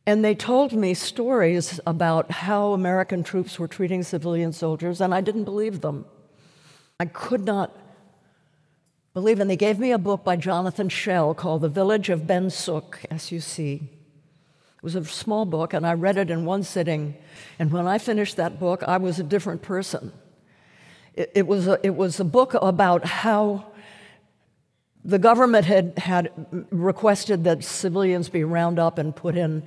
And 0.06 0.26
they 0.26 0.34
told 0.34 0.74
me 0.74 0.96
stories 0.96 1.80
about 1.86 2.32
how 2.32 2.74
American 2.74 3.22
troops 3.24 3.60
were 3.60 3.68
treating 3.68 4.02
civilian 4.02 4.54
soldiers, 4.54 5.02
and 5.02 5.14
I 5.14 5.22
didn't 5.22 5.44
believe 5.44 5.82
them. 5.82 6.06
I 7.00 7.06
could 7.06 7.46
not 7.46 7.78
believe. 9.14 9.40
And 9.40 9.50
they 9.50 9.56
gave 9.56 9.78
me 9.78 9.92
a 9.92 10.00
book 10.00 10.24
by 10.24 10.36
Jonathan 10.36 10.90
Schell 10.90 11.36
called 11.36 11.62
The 11.62 11.70
Village 11.70 12.10
of 12.10 12.26
Ben 12.26 12.50
Suc, 12.50 13.00
S 13.12 13.32
U 13.32 13.40
C. 13.40 13.90
It 14.78 14.84
was 14.84 14.96
a 14.96 15.06
small 15.06 15.46
book, 15.46 15.74
and 15.74 15.86
I 15.86 15.94
read 15.94 16.18
it 16.18 16.32
in 16.32 16.46
one 16.46 16.64
sitting. 16.64 17.16
And 17.60 17.72
when 17.72 17.86
I 17.86 18.00
finished 18.00 18.38
that 18.38 18.60
book, 18.60 18.82
I 18.84 18.98
was 18.98 19.20
a 19.20 19.24
different 19.24 19.62
person. 19.62 20.12
It, 21.14 21.32
it 21.36 21.48
was, 21.48 21.68
a, 21.68 21.80
it 21.86 21.96
was 21.96 22.20
a 22.20 22.24
book 22.24 22.56
about 22.56 23.06
how 23.06 23.69
the 25.04 25.20
government 25.20 25.66
had, 25.66 25.98
had 25.98 26.32
requested 26.72 27.44
that 27.46 27.64
civilians 27.64 28.30
be 28.30 28.44
round 28.44 28.80
up 28.80 28.98
and 28.98 29.16
put 29.16 29.38
in, 29.38 29.64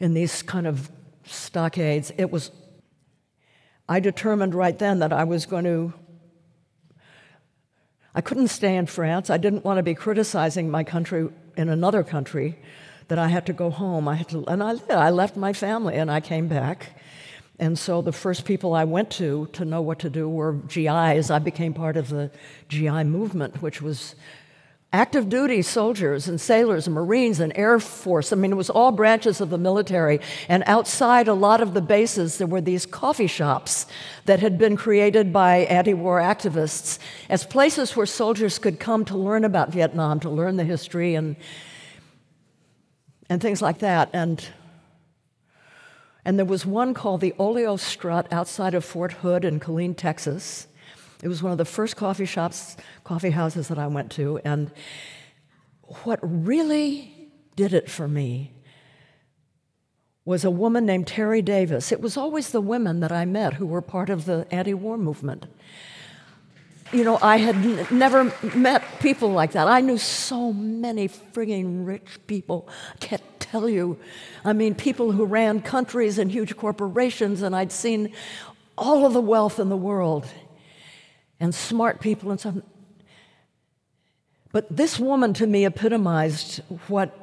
in 0.00 0.14
these 0.14 0.42
kind 0.42 0.66
of 0.66 0.90
stockades. 1.24 2.12
It 2.16 2.30
was, 2.30 2.50
I 3.88 4.00
determined 4.00 4.54
right 4.54 4.78
then 4.78 5.00
that 5.00 5.12
I 5.12 5.24
was 5.24 5.46
going 5.46 5.64
to, 5.64 5.92
I 8.14 8.20
couldn't 8.20 8.48
stay 8.48 8.76
in 8.76 8.86
France. 8.86 9.28
I 9.28 9.36
didn't 9.36 9.64
want 9.64 9.78
to 9.78 9.82
be 9.82 9.94
criticizing 9.94 10.70
my 10.70 10.84
country 10.84 11.28
in 11.56 11.68
another 11.68 12.02
country, 12.02 12.58
that 13.08 13.18
I 13.18 13.28
had 13.28 13.46
to 13.46 13.52
go 13.52 13.70
home. 13.70 14.08
I 14.08 14.14
had 14.14 14.28
to, 14.30 14.44
and 14.46 14.62
I, 14.62 14.76
I 14.90 15.10
left 15.10 15.36
my 15.36 15.52
family 15.52 15.96
and 15.96 16.10
I 16.10 16.20
came 16.20 16.48
back. 16.48 16.98
And 17.58 17.78
so 17.78 18.02
the 18.02 18.12
first 18.12 18.44
people 18.44 18.74
I 18.74 18.84
went 18.84 19.10
to 19.12 19.46
to 19.52 19.64
know 19.64 19.80
what 19.80 20.00
to 20.00 20.10
do 20.10 20.28
were 20.28 20.54
GIs. 20.54 21.30
I 21.30 21.38
became 21.38 21.72
part 21.72 21.96
of 21.96 22.08
the 22.08 22.30
GI 22.68 23.04
movement, 23.04 23.62
which 23.62 23.80
was 23.80 24.16
active 24.94 25.28
duty 25.28 25.60
soldiers 25.60 26.28
and 26.28 26.40
sailors 26.40 26.86
and 26.86 26.94
Marines 26.94 27.40
and 27.40 27.52
Air 27.56 27.80
Force. 27.80 28.32
I 28.32 28.36
mean, 28.36 28.52
it 28.52 28.56
was 28.56 28.70
all 28.70 28.92
branches 28.92 29.40
of 29.40 29.50
the 29.50 29.58
military. 29.58 30.20
And 30.48 30.62
outside 30.66 31.26
a 31.26 31.34
lot 31.34 31.60
of 31.60 31.74
the 31.74 31.82
bases, 31.82 32.38
there 32.38 32.46
were 32.46 32.60
these 32.60 32.86
coffee 32.86 33.26
shops 33.26 33.86
that 34.26 34.38
had 34.38 34.56
been 34.56 34.76
created 34.76 35.32
by 35.32 35.56
anti 35.78 35.94
war 35.94 36.20
activists 36.20 37.00
as 37.28 37.44
places 37.44 37.96
where 37.96 38.06
soldiers 38.06 38.60
could 38.60 38.78
come 38.78 39.04
to 39.06 39.18
learn 39.18 39.44
about 39.44 39.70
Vietnam, 39.70 40.20
to 40.20 40.30
learn 40.30 40.56
the 40.56 40.64
history 40.64 41.16
and, 41.16 41.34
and 43.28 43.42
things 43.42 43.60
like 43.60 43.80
that. 43.80 44.10
And 44.12 44.46
and 46.24 46.38
there 46.38 46.46
was 46.46 46.64
one 46.64 46.94
called 46.94 47.20
the 47.20 47.34
Oleo 47.38 47.76
Strut 47.76 48.32
outside 48.32 48.74
of 48.74 48.82
Fort 48.82 49.12
Hood 49.12 49.44
in 49.44 49.60
Killeen, 49.60 49.94
Texas. 49.94 50.68
It 51.24 51.28
was 51.28 51.42
one 51.42 51.52
of 51.52 51.56
the 51.56 51.64
first 51.64 51.96
coffee 51.96 52.26
shops, 52.26 52.76
coffee 53.02 53.30
houses 53.30 53.68
that 53.68 53.78
I 53.78 53.86
went 53.86 54.12
to. 54.12 54.38
And 54.44 54.70
what 56.02 56.18
really 56.22 57.30
did 57.56 57.72
it 57.72 57.90
for 57.90 58.06
me 58.06 58.52
was 60.26 60.44
a 60.44 60.50
woman 60.50 60.84
named 60.84 61.06
Terry 61.06 61.40
Davis. 61.40 61.92
It 61.92 62.02
was 62.02 62.18
always 62.18 62.50
the 62.50 62.60
women 62.60 63.00
that 63.00 63.10
I 63.10 63.24
met 63.24 63.54
who 63.54 63.64
were 63.64 63.80
part 63.80 64.10
of 64.10 64.26
the 64.26 64.46
anti 64.50 64.74
war 64.74 64.98
movement. 64.98 65.46
You 66.92 67.04
know, 67.04 67.18
I 67.22 67.38
had 67.38 67.56
n- 67.56 67.86
never 67.90 68.30
met 68.54 68.84
people 69.00 69.30
like 69.30 69.52
that. 69.52 69.66
I 69.66 69.80
knew 69.80 69.96
so 69.96 70.52
many 70.52 71.08
frigging 71.08 71.86
rich 71.86 72.18
people. 72.26 72.68
I 72.96 72.98
can't 72.98 73.40
tell 73.40 73.66
you. 73.66 73.98
I 74.44 74.52
mean, 74.52 74.74
people 74.74 75.12
who 75.12 75.24
ran 75.24 75.62
countries 75.62 76.18
and 76.18 76.30
huge 76.30 76.54
corporations, 76.54 77.40
and 77.40 77.56
I'd 77.56 77.72
seen 77.72 78.12
all 78.76 79.06
of 79.06 79.14
the 79.14 79.22
wealth 79.22 79.58
in 79.58 79.70
the 79.70 79.76
world 79.76 80.26
and 81.40 81.54
smart 81.54 82.00
people 82.00 82.30
and 82.30 82.40
stuff. 82.40 82.56
But 84.52 84.74
this 84.74 84.98
woman 84.98 85.34
to 85.34 85.46
me 85.46 85.64
epitomized 85.64 86.60
what 86.88 87.18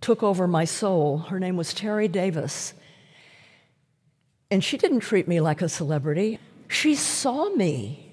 took 0.00 0.22
over 0.22 0.46
my 0.46 0.64
soul. 0.64 1.18
Her 1.18 1.40
name 1.40 1.56
was 1.56 1.72
Terry 1.72 2.06
Davis. 2.06 2.74
And 4.50 4.62
she 4.62 4.76
didn't 4.76 5.00
treat 5.00 5.26
me 5.26 5.40
like 5.40 5.62
a 5.62 5.68
celebrity. 5.68 6.38
She 6.68 6.94
saw 6.94 7.48
me. 7.50 8.12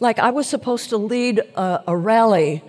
Like 0.00 0.18
I 0.18 0.30
was 0.30 0.48
supposed 0.48 0.90
to 0.90 0.96
lead 0.96 1.38
a, 1.38 1.84
a 1.86 1.96
rally 1.96 2.62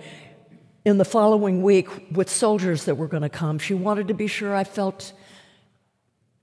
in 0.84 0.96
the 0.96 1.04
following 1.04 1.62
week 1.62 1.88
with 2.12 2.30
soldiers 2.30 2.84
that 2.84 2.94
were 2.94 3.08
going 3.08 3.22
to 3.22 3.28
come. 3.28 3.58
She 3.58 3.74
wanted 3.74 4.08
to 4.08 4.14
be 4.14 4.26
sure 4.26 4.54
I 4.54 4.64
felt 4.64 5.12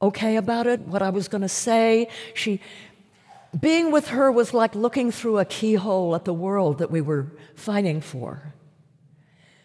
okay 0.02 0.36
about 0.36 0.68
it, 0.68 0.82
what 0.82 1.02
I 1.02 1.10
was 1.10 1.28
going 1.28 1.42
to 1.42 1.50
say. 1.50 2.10
She, 2.36 2.62
being 3.60 3.92
with 3.92 4.10
her 4.10 4.32
was 4.32 4.54
like 4.54 4.76
looking 4.76 5.12
through 5.12 5.40
a 5.40 5.46
keyhole 5.46 6.16
at 6.16 6.26
the 6.26 6.34
world 6.34 6.80
that 6.80 6.92
we 6.92 7.02
were 7.02 7.32
fighting 7.56 8.02
for. 8.02 8.54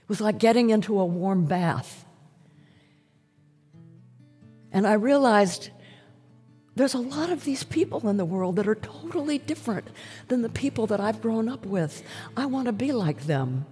It 0.03 0.09
was 0.09 0.21
like 0.21 0.39
getting 0.39 0.71
into 0.71 1.01
a 1.01 1.05
warm 1.05 1.47
bath. 1.47 2.05
And 4.73 4.87
I 4.87 4.93
realized 4.93 5.71
there's 6.77 6.95
a 6.95 6.99
lot 6.99 7.31
of 7.31 7.45
these 7.45 7.65
people 7.65 8.09
in 8.09 8.17
the 8.17 8.25
world 8.25 8.57
that 8.57 8.69
are 8.69 8.77
totally 8.77 9.39
different 9.39 9.89
than 10.29 10.43
the 10.43 10.49
people 10.49 10.87
that 10.87 11.01
I've 11.01 11.21
grown 11.21 11.49
up 11.49 11.67
with. 11.67 12.03
I 12.37 12.47
want 12.47 12.67
to 12.67 12.73
be 12.73 12.93
like 12.93 13.27
them. 13.27 13.67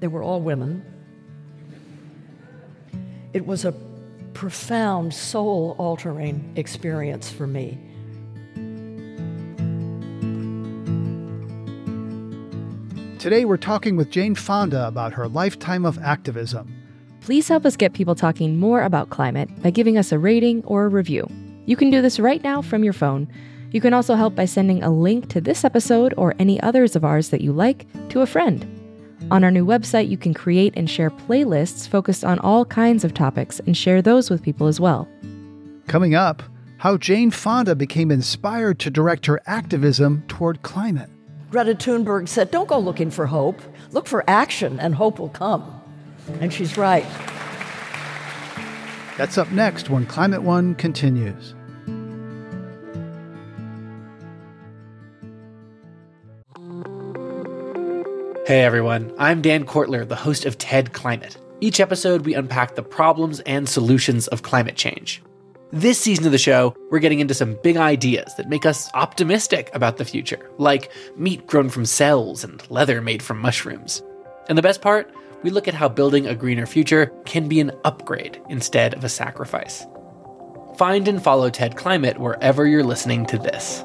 They 0.00 0.06
were 0.06 0.22
all 0.22 0.40
women. 0.40 0.84
It 3.32 3.46
was 3.46 3.64
a 3.64 3.72
profound, 4.34 5.14
soul 5.14 5.74
altering 5.78 6.52
experience 6.56 7.30
for 7.30 7.46
me. 7.46 7.78
Today, 13.22 13.44
we're 13.44 13.56
talking 13.56 13.94
with 13.94 14.10
Jane 14.10 14.34
Fonda 14.34 14.88
about 14.88 15.12
her 15.12 15.28
lifetime 15.28 15.86
of 15.86 15.96
activism. 16.00 16.74
Please 17.20 17.46
help 17.46 17.64
us 17.64 17.76
get 17.76 17.92
people 17.92 18.16
talking 18.16 18.58
more 18.58 18.82
about 18.82 19.10
climate 19.10 19.48
by 19.62 19.70
giving 19.70 19.96
us 19.96 20.10
a 20.10 20.18
rating 20.18 20.64
or 20.64 20.86
a 20.86 20.88
review. 20.88 21.28
You 21.64 21.76
can 21.76 21.88
do 21.88 22.02
this 22.02 22.18
right 22.18 22.42
now 22.42 22.62
from 22.62 22.82
your 22.82 22.92
phone. 22.92 23.28
You 23.70 23.80
can 23.80 23.94
also 23.94 24.16
help 24.16 24.34
by 24.34 24.46
sending 24.46 24.82
a 24.82 24.90
link 24.90 25.28
to 25.28 25.40
this 25.40 25.64
episode 25.64 26.12
or 26.16 26.34
any 26.40 26.60
others 26.62 26.96
of 26.96 27.04
ours 27.04 27.28
that 27.28 27.42
you 27.42 27.52
like 27.52 27.86
to 28.08 28.22
a 28.22 28.26
friend. 28.26 28.66
On 29.30 29.44
our 29.44 29.52
new 29.52 29.64
website, 29.64 30.08
you 30.08 30.18
can 30.18 30.34
create 30.34 30.74
and 30.76 30.90
share 30.90 31.12
playlists 31.12 31.86
focused 31.86 32.24
on 32.24 32.40
all 32.40 32.64
kinds 32.64 33.04
of 33.04 33.14
topics 33.14 33.60
and 33.60 33.76
share 33.76 34.02
those 34.02 34.30
with 34.30 34.42
people 34.42 34.66
as 34.66 34.80
well. 34.80 35.06
Coming 35.86 36.16
up, 36.16 36.42
how 36.78 36.96
Jane 36.96 37.30
Fonda 37.30 37.76
became 37.76 38.10
inspired 38.10 38.80
to 38.80 38.90
direct 38.90 39.26
her 39.26 39.40
activism 39.46 40.24
toward 40.26 40.62
climate. 40.62 41.11
Greta 41.52 41.74
Thunberg 41.74 42.28
said, 42.28 42.50
Don't 42.50 42.66
go 42.66 42.78
looking 42.78 43.10
for 43.10 43.26
hope, 43.26 43.60
look 43.90 44.06
for 44.06 44.24
action, 44.26 44.80
and 44.80 44.94
hope 44.94 45.18
will 45.18 45.28
come. 45.28 45.82
And 46.40 46.50
she's 46.50 46.78
right. 46.78 47.04
That's 49.18 49.36
up 49.36 49.52
next 49.52 49.90
when 49.90 50.06
Climate 50.06 50.42
One 50.42 50.74
continues. 50.74 51.54
Hey 58.46 58.62
everyone, 58.62 59.12
I'm 59.18 59.42
Dan 59.42 59.66
Kwartler, 59.66 60.08
the 60.08 60.16
host 60.16 60.46
of 60.46 60.56
TED 60.56 60.94
Climate. 60.94 61.36
Each 61.60 61.80
episode, 61.80 62.24
we 62.24 62.32
unpack 62.32 62.76
the 62.76 62.82
problems 62.82 63.40
and 63.40 63.68
solutions 63.68 64.26
of 64.28 64.40
climate 64.40 64.76
change. 64.76 65.22
This 65.74 65.98
season 65.98 66.26
of 66.26 66.32
the 66.32 66.38
show, 66.38 66.76
we're 66.90 66.98
getting 66.98 67.20
into 67.20 67.32
some 67.32 67.56
big 67.62 67.78
ideas 67.78 68.34
that 68.34 68.50
make 68.50 68.66
us 68.66 68.90
optimistic 68.92 69.70
about 69.72 69.96
the 69.96 70.04
future, 70.04 70.50
like 70.58 70.92
meat 71.16 71.46
grown 71.46 71.70
from 71.70 71.86
cells 71.86 72.44
and 72.44 72.62
leather 72.70 73.00
made 73.00 73.22
from 73.22 73.38
mushrooms. 73.38 74.02
And 74.50 74.58
the 74.58 74.62
best 74.62 74.82
part, 74.82 75.14
we 75.42 75.48
look 75.48 75.66
at 75.66 75.72
how 75.72 75.88
building 75.88 76.26
a 76.26 76.34
greener 76.34 76.66
future 76.66 77.06
can 77.24 77.48
be 77.48 77.58
an 77.58 77.72
upgrade 77.86 78.38
instead 78.50 78.92
of 78.92 79.02
a 79.02 79.08
sacrifice. 79.08 79.86
Find 80.76 81.08
and 81.08 81.24
follow 81.24 81.48
TED 81.48 81.74
Climate 81.74 82.18
wherever 82.18 82.66
you're 82.66 82.84
listening 82.84 83.24
to 83.26 83.38
this. 83.38 83.82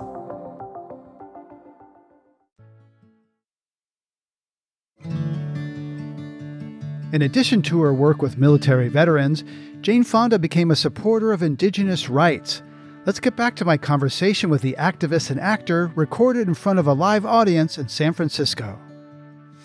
In 7.13 7.22
addition 7.22 7.62
to 7.62 7.79
her 7.79 7.94
work 7.94 8.22
with 8.22 8.38
military 8.38 8.89
veterans, 8.89 9.46
Jane 9.88 10.03
Fonda 10.03 10.38
became 10.38 10.70
a 10.70 10.75
supporter 10.75 11.32
of 11.32 11.41
Indigenous 11.41 12.10
rights. 12.10 12.62
Let's 13.06 13.22
get 13.22 13.38
back 13.38 13.56
to 13.56 13.63
my 13.63 13.77
conversation 13.77 14.50
with 14.50 14.62
the 14.62 14.75
activist 14.77 15.32
and 15.32 15.39
actor 15.39 15.94
recorded 15.96 16.50
in 16.50 16.56
front 16.56 16.77
of 16.77 16.88
a 16.88 16.94
live 16.94 17.25
audience 17.25 17.77
in 17.77 17.88
San 17.88 18.12
Francisco. 18.12 18.77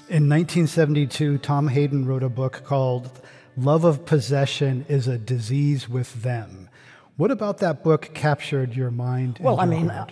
In 0.09 0.29
1972, 0.29 1.39
Tom 1.39 1.67
Hayden 1.67 2.07
wrote 2.07 2.23
a 2.23 2.29
book 2.29 2.63
called 2.65 3.11
Love 3.57 3.83
of 3.83 4.07
Possession 4.07 4.87
is 4.89 5.09
a 5.09 5.19
Disease 5.19 5.89
with 5.89 6.23
Them. 6.23 6.71
What 7.17 7.33
about 7.33 7.59
that 7.59 7.83
book 7.83 8.11
captured 8.15 8.77
your 8.77 8.93
mind? 8.93 9.39
Well, 9.41 9.59
I 9.59 9.67
mean, 9.67 9.91
uh, 9.91 10.07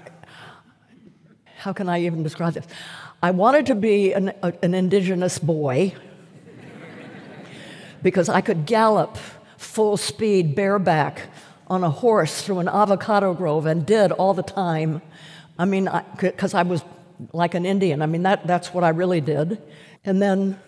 how 1.58 1.72
can 1.72 1.88
I 1.88 2.00
even 2.00 2.24
describe 2.24 2.54
this? 2.54 2.66
I 3.22 3.30
wanted 3.30 3.64
to 3.66 3.76
be 3.76 4.12
an, 4.12 4.32
a, 4.42 4.52
an 4.60 4.74
indigenous 4.74 5.38
boy 5.38 5.94
because 8.02 8.28
I 8.28 8.40
could 8.40 8.66
gallop 8.66 9.16
full 9.60 9.98
speed, 9.98 10.54
bareback, 10.54 11.28
on 11.66 11.84
a 11.84 11.90
horse 11.90 12.42
through 12.42 12.58
an 12.58 12.68
avocado 12.68 13.34
grove 13.34 13.66
and 13.66 13.86
did 13.86 14.10
all 14.10 14.34
the 14.34 14.42
time. 14.42 15.02
I 15.58 15.66
mean, 15.66 15.88
because 16.18 16.54
I, 16.54 16.60
I 16.60 16.62
was 16.62 16.82
like 17.32 17.54
an 17.54 17.66
Indian. 17.66 18.02
I 18.02 18.06
mean, 18.06 18.22
that, 18.22 18.46
that's 18.46 18.72
what 18.72 18.82
I 18.82 18.88
really 18.88 19.20
did. 19.20 19.62
And 20.04 20.20
then, 20.20 20.58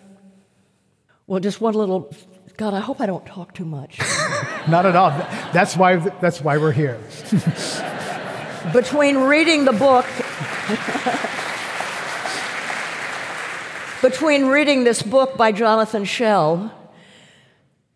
well, 1.25 1.39
just 1.39 1.59
one 1.59 1.73
little, 1.73 2.13
God, 2.55 2.75
I 2.75 2.79
hope 2.79 3.01
I 3.01 3.07
don't 3.07 3.25
talk 3.25 3.55
too 3.55 3.65
much. 3.65 3.99
Not 4.67 4.85
at 4.85 4.95
all. 4.95 5.09
That's 5.51 5.75
why, 5.75 5.95
that's 5.97 6.39
why 6.39 6.57
we're 6.57 6.71
here. 6.71 6.99
Between 8.73 9.17
reading 9.17 9.65
the 9.65 9.73
book, 9.73 10.05
between 14.01 14.45
reading 14.45 14.85
this 14.85 15.01
book 15.01 15.35
by 15.35 15.51
Jonathan 15.51 16.05
Schell 16.05 16.71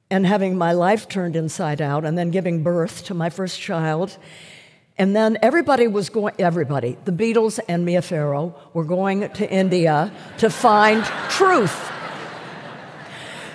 and 0.10 0.26
having 0.26 0.58
my 0.58 0.72
life 0.72 1.08
turned 1.08 1.36
inside 1.36 1.82
out 1.82 2.06
and 2.06 2.18
then 2.18 2.32
giving 2.32 2.64
birth 2.64 3.04
to 3.06 3.14
my 3.14 3.30
first 3.30 3.60
child, 3.60 4.18
and 4.98 5.16
then 5.16 5.38
everybody 5.42 5.88
was 5.88 6.10
going, 6.10 6.34
everybody, 6.40 6.98
the 7.06 7.12
Beatles 7.12 7.60
and 7.68 7.86
Mia 7.86 8.02
Farrow 8.02 8.56
were 8.74 8.84
going 8.84 9.30
to 9.30 9.50
India 9.50 10.12
to 10.40 10.50
find 10.50 11.04
truth. 11.30 11.92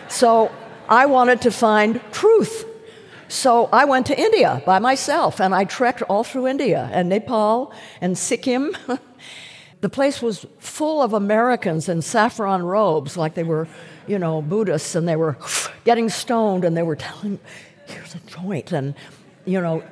So 0.09 0.53
I 0.89 1.07
wanted 1.07 1.43
to 1.43 1.51
find 1.51 2.01
truth. 2.13 2.67
So 3.27 3.69
I 3.73 3.87
went 3.87 4.07
to 4.07 4.19
India 4.19 4.63
by 4.67 4.79
myself 4.79 5.41
and 5.41 5.55
I 5.55 5.65
trekked 5.65 6.03
all 6.03 6.23
through 6.23 6.47
India 6.47 6.91
and 6.93 7.09
Nepal 7.09 7.73
and 8.01 8.17
Sikkim. 8.17 8.77
the 9.81 9.89
place 9.89 10.23
was 10.23 10.47
full 10.59 11.03
of 11.03 11.13
Americans 11.13 11.89
in 11.89 12.03
saffron 12.03 12.63
robes, 12.63 13.17
like 13.17 13.35
they 13.35 13.43
were, 13.43 13.67
you 14.07 14.19
know, 14.19 14.43
Buddhists, 14.43 14.95
and 14.95 15.09
they 15.09 15.17
were 15.17 15.37
getting 15.85 16.09
stoned 16.09 16.65
and 16.65 16.77
they 16.77 16.83
were 16.83 16.97
telling, 16.97 17.39
here's 17.87 18.15
a 18.15 18.19
joint, 18.21 18.73
and, 18.73 18.95
you 19.45 19.61
know, 19.61 19.83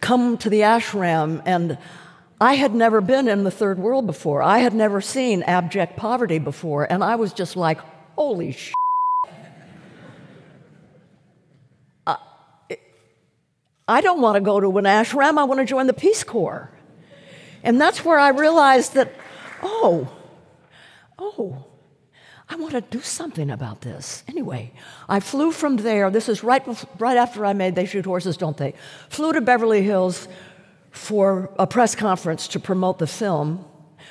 come 0.00 0.38
to 0.38 0.50
the 0.50 0.60
ashram. 0.60 1.42
And 1.46 1.78
I 2.40 2.54
had 2.54 2.74
never 2.74 3.00
been 3.00 3.28
in 3.28 3.44
the 3.44 3.50
third 3.50 3.78
world 3.78 4.06
before. 4.06 4.42
I 4.42 4.58
had 4.58 4.74
never 4.74 5.00
seen 5.00 5.42
abject 5.42 5.96
poverty 5.96 6.38
before. 6.38 6.90
And 6.90 7.04
I 7.04 7.16
was 7.16 7.32
just 7.32 7.56
like, 7.56 7.80
holy 8.16 8.52
sh. 8.52 8.72
I 13.90 14.00
don't 14.02 14.20
want 14.20 14.36
to 14.36 14.40
go 14.40 14.60
to 14.60 14.78
an 14.78 14.84
ashram. 14.84 15.36
I 15.36 15.42
want 15.42 15.58
to 15.58 15.66
join 15.66 15.88
the 15.88 15.92
Peace 15.92 16.22
Corps. 16.22 16.70
And 17.64 17.80
that's 17.80 18.04
where 18.04 18.20
I 18.20 18.28
realized 18.28 18.94
that, 18.94 19.12
oh, 19.64 20.08
oh, 21.18 21.66
I 22.50 22.56
want 22.56 22.72
to 22.72 22.80
do 22.80 23.00
something 23.00 23.48
about 23.48 23.82
this. 23.82 24.24
Anyway, 24.26 24.72
I 25.08 25.20
flew 25.20 25.52
from 25.52 25.76
there. 25.76 26.10
This 26.10 26.28
is 26.28 26.42
right, 26.42 26.66
right 26.98 27.16
after 27.16 27.46
I 27.46 27.52
made 27.52 27.76
They 27.76 27.86
Shoot 27.86 28.04
Horses, 28.04 28.36
Don't 28.36 28.56
They? 28.56 28.74
Flew 29.08 29.32
to 29.32 29.40
Beverly 29.40 29.82
Hills 29.82 30.26
for 30.90 31.48
a 31.60 31.66
press 31.66 31.94
conference 31.94 32.48
to 32.48 32.58
promote 32.58 32.98
the 32.98 33.06
film. 33.06 33.64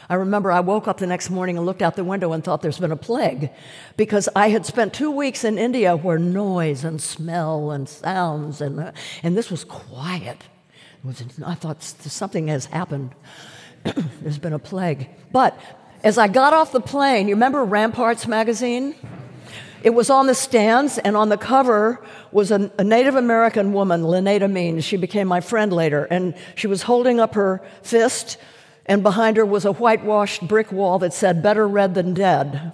I 0.07 0.15
remember 0.15 0.53
I 0.53 0.61
woke 0.61 0.87
up 0.87 0.99
the 0.99 1.05
next 1.05 1.29
morning 1.29 1.57
and 1.57 1.65
looked 1.65 1.81
out 1.81 1.97
the 1.97 2.05
window 2.05 2.31
and 2.31 2.41
thought 2.41 2.61
there's 2.61 2.79
been 2.79 2.93
a 2.93 2.95
plague 2.95 3.51
because 3.97 4.29
I 4.33 4.49
had 4.49 4.65
spent 4.65 4.93
two 4.93 5.11
weeks 5.11 5.43
in 5.43 5.57
India 5.57 5.97
where 5.97 6.17
noise 6.17 6.85
and 6.85 7.01
smell 7.01 7.71
and 7.71 7.89
sounds 7.89 8.61
and, 8.61 8.79
uh, 8.79 8.91
and 9.21 9.35
this 9.35 9.51
was 9.51 9.65
quiet. 9.65 10.37
Was, 11.03 11.23
I 11.45 11.55
thought 11.55 11.83
something 11.83 12.47
has 12.47 12.65
happened. 12.65 13.13
there's 14.21 14.39
been 14.39 14.53
a 14.53 14.59
plague. 14.59 15.09
But 15.31 15.59
as 16.03 16.17
I 16.17 16.27
got 16.27 16.53
off 16.53 16.71
the 16.71 16.81
plane, 16.81 17.27
you 17.27 17.35
remember 17.35 17.63
Ramparts 17.63 18.27
magazine? 18.27 18.95
It 19.81 19.91
was 19.91 20.09
on 20.09 20.27
the 20.27 20.35
stands, 20.35 20.97
and 20.97 21.15
on 21.15 21.29
the 21.29 21.37
cover 21.37 22.03
was 22.31 22.51
a, 22.51 22.71
a 22.77 22.83
Native 22.83 23.15
American 23.15 23.71
woman, 23.71 24.01
LaNada 24.03 24.51
Means. 24.51 24.83
She 24.83 24.97
became 24.97 25.27
my 25.27 25.39
friend 25.39 25.71
later, 25.71 26.05
and 26.05 26.35
she 26.55 26.67
was 26.67 26.83
holding 26.83 27.19
up 27.19 27.35
her 27.35 27.61
fist 27.81 28.37
and 28.89 29.03
behind 29.03 29.37
her 29.37 29.45
was 29.45 29.65
a 29.65 29.71
whitewashed 29.71 30.47
brick 30.47 30.71
wall 30.71 30.97
that 30.99 31.13
said, 31.13 31.43
Better 31.43 31.67
Red 31.67 31.93
Than 31.93 32.15
Dead. 32.15 32.71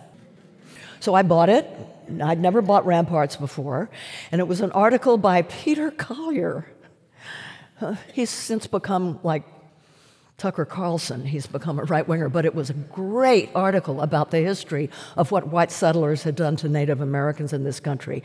So 1.02 1.14
I 1.14 1.24
bought 1.24 1.50
it. 1.50 1.70
I'd 2.24 2.40
never 2.40 2.62
bought 2.62 2.86
Ramparts 2.86 3.36
before. 3.36 3.90
And 4.32 4.40
it 4.40 4.48
was 4.48 4.62
an 4.62 4.72
article 4.72 5.18
by 5.18 5.42
Peter 5.42 5.92
Collier. 5.92 6.66
Uh, 7.82 7.96
he's 8.14 8.30
since 8.30 8.66
become 8.66 9.20
like 9.24 9.44
Tucker 10.38 10.66
Carlson. 10.66 11.26
He's 11.26 11.48
become 11.48 11.80
a 11.80 11.84
right 11.84 12.06
winger, 12.06 12.28
but 12.28 12.46
it 12.46 12.54
was 12.54 12.70
a 12.70 12.74
great 12.74 13.50
article 13.56 14.02
about 14.02 14.32
the 14.32 14.40
history 14.40 14.90
of 15.16 15.32
what 15.32 15.48
white 15.48 15.72
settlers 15.72 16.24
had 16.24 16.36
done 16.36 16.58
to 16.58 16.68
Native 16.68 17.00
Americans 17.00 17.54
in 17.54 17.64
this 17.64 17.80
country. 17.80 18.22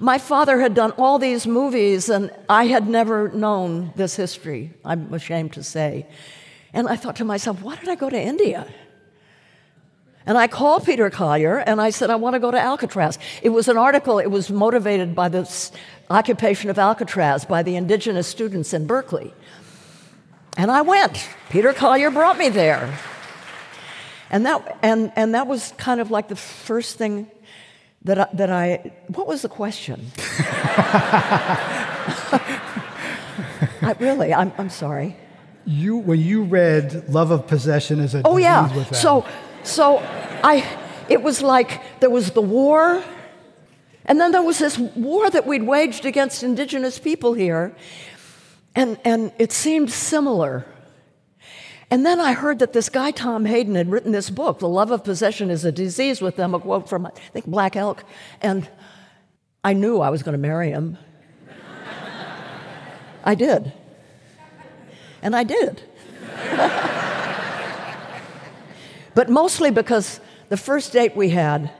My 0.00 0.18
father 0.18 0.60
had 0.60 0.74
done 0.74 0.90
all 0.92 1.20
these 1.20 1.46
movies, 1.46 2.08
and 2.08 2.32
I 2.48 2.66
had 2.66 2.88
never 2.88 3.28
known 3.28 3.92
this 3.94 4.16
history, 4.16 4.74
I'm 4.84 5.14
ashamed 5.14 5.52
to 5.52 5.62
say. 5.62 6.08
And 6.72 6.88
I 6.88 6.96
thought 6.96 7.16
to 7.16 7.24
myself, 7.24 7.62
why 7.62 7.76
did 7.76 7.88
I 7.88 7.94
go 7.94 8.10
to 8.10 8.20
India? 8.20 8.66
And 10.26 10.38
I 10.38 10.46
called 10.46 10.84
Peter 10.84 11.10
Collier 11.10 11.58
and 11.58 11.80
I 11.80 11.90
said, 11.90 12.08
I 12.08 12.14
want 12.14 12.34
to 12.34 12.40
go 12.40 12.52
to 12.52 12.58
Alcatraz. 12.58 13.18
It 13.42 13.48
was 13.48 13.66
an 13.66 13.76
article, 13.76 14.20
it 14.20 14.30
was 14.30 14.50
motivated 14.50 15.16
by 15.16 15.28
the 15.28 15.70
occupation 16.10 16.70
of 16.70 16.78
Alcatraz 16.78 17.44
by 17.44 17.62
the 17.64 17.74
indigenous 17.74 18.28
students 18.28 18.72
in 18.72 18.86
Berkeley. 18.86 19.34
And 20.56 20.70
I 20.70 20.82
went. 20.82 21.28
Peter 21.50 21.72
Collier 21.72 22.10
brought 22.10 22.38
me 22.38 22.48
there. 22.48 22.98
And 24.30 24.46
that, 24.46 24.78
and, 24.82 25.12
and 25.16 25.34
that 25.34 25.46
was 25.46 25.72
kind 25.76 26.00
of 26.00 26.10
like 26.10 26.28
the 26.28 26.36
first 26.36 26.96
thing 26.98 27.30
that 28.04 28.18
I, 28.18 28.28
that 28.34 28.50
I 28.50 28.92
what 29.08 29.26
was 29.26 29.42
the 29.42 29.48
question? 29.48 30.10
I, 33.82 33.94
really, 33.98 34.34
I'm, 34.34 34.52
I'm 34.58 34.70
sorry 34.70 35.16
you 35.64 35.96
when 35.96 36.20
you 36.20 36.44
read 36.44 37.08
Love 37.08 37.30
of 37.30 37.46
Possession 37.46 38.00
as 38.00 38.14
a 38.14 38.22
oh 38.24 38.36
yeah 38.36 38.90
so 38.92 39.24
so 39.62 39.98
I 40.42 40.66
it 41.08 41.22
was 41.22 41.42
like 41.42 42.00
there 42.00 42.10
was 42.10 42.32
the 42.32 42.42
war 42.42 43.02
and 44.04 44.20
then 44.20 44.32
there 44.32 44.42
was 44.42 44.58
this 44.58 44.78
war 44.78 45.30
that 45.30 45.46
we'd 45.46 45.62
waged 45.62 46.04
against 46.04 46.42
indigenous 46.42 46.98
people 46.98 47.34
here 47.34 47.74
and 48.74 48.98
and 49.04 49.32
it 49.38 49.52
seemed 49.52 49.90
similar 49.90 50.66
and 51.92 52.04
then 52.06 52.20
I 52.20 52.32
heard 52.32 52.60
that 52.60 52.72
this 52.72 52.88
guy, 52.88 53.10
Tom 53.10 53.44
Hayden, 53.44 53.74
had 53.74 53.90
written 53.90 54.12
this 54.12 54.30
book, 54.30 54.60
The 54.60 54.68
Love 54.68 54.90
of 54.90 55.04
Possession 55.04 55.50
is 55.50 55.66
a 55.66 55.70
Disease 55.70 56.22
with 56.22 56.36
them, 56.36 56.54
a 56.54 56.58
quote 56.58 56.88
from, 56.88 57.04
I 57.04 57.10
think, 57.10 57.44
Black 57.44 57.76
Elk. 57.76 58.02
And 58.40 58.66
I 59.62 59.74
knew 59.74 60.00
I 60.00 60.08
was 60.08 60.22
going 60.22 60.32
to 60.32 60.38
marry 60.38 60.70
him. 60.70 60.96
I 63.24 63.34
did. 63.34 63.74
And 65.20 65.36
I 65.36 65.44
did. 65.44 65.82
but 69.14 69.28
mostly 69.28 69.70
because 69.70 70.18
the 70.48 70.56
first 70.56 70.94
date 70.94 71.14
we 71.14 71.28
had, 71.28 71.70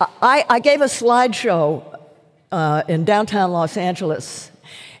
I, 0.00 0.46
I 0.48 0.60
gave 0.60 0.80
a 0.80 0.86
slideshow 0.86 1.98
uh, 2.50 2.84
in 2.88 3.04
downtown 3.04 3.52
Los 3.52 3.76
Angeles, 3.76 4.50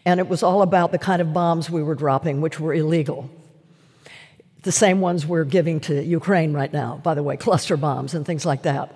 and 0.04 0.20
it 0.20 0.28
was 0.28 0.42
all 0.42 0.62
about 0.62 0.92
the 0.92 0.98
kind 0.98 1.22
of 1.22 1.32
bombs 1.32 1.70
we 1.70 1.82
were 1.82 1.94
dropping, 1.94 2.40
which 2.40 2.58
were 2.58 2.74
illegal. 2.74 3.30
The 4.62 4.72
same 4.72 5.00
ones 5.00 5.26
we're 5.26 5.44
giving 5.44 5.80
to 5.80 6.02
Ukraine 6.02 6.52
right 6.52 6.72
now, 6.72 7.00
by 7.02 7.14
the 7.14 7.22
way, 7.22 7.36
cluster 7.36 7.76
bombs 7.76 8.14
and 8.14 8.24
things 8.24 8.46
like 8.46 8.62
that. 8.62 8.94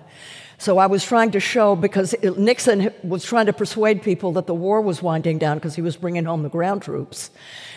So 0.59 0.79
I 0.79 0.87
was 0.87 1.05
trying 1.05 1.31
to 1.31 1.39
show, 1.39 1.75
because 1.75 2.15
Nixon 2.23 2.91
was 3.03 3.23
trying 3.23 3.45
to 3.45 3.53
persuade 3.53 4.01
people 4.01 4.31
that 4.33 4.47
the 4.47 4.55
war 4.55 4.81
was 4.81 5.03
winding 5.03 5.37
down 5.37 5.57
because 5.57 5.75
he 5.75 5.83
was 5.83 5.95
bringing 5.95 6.25
home 6.25 6.41
the 6.41 6.49
ground 6.49 6.81
troops. 6.81 7.29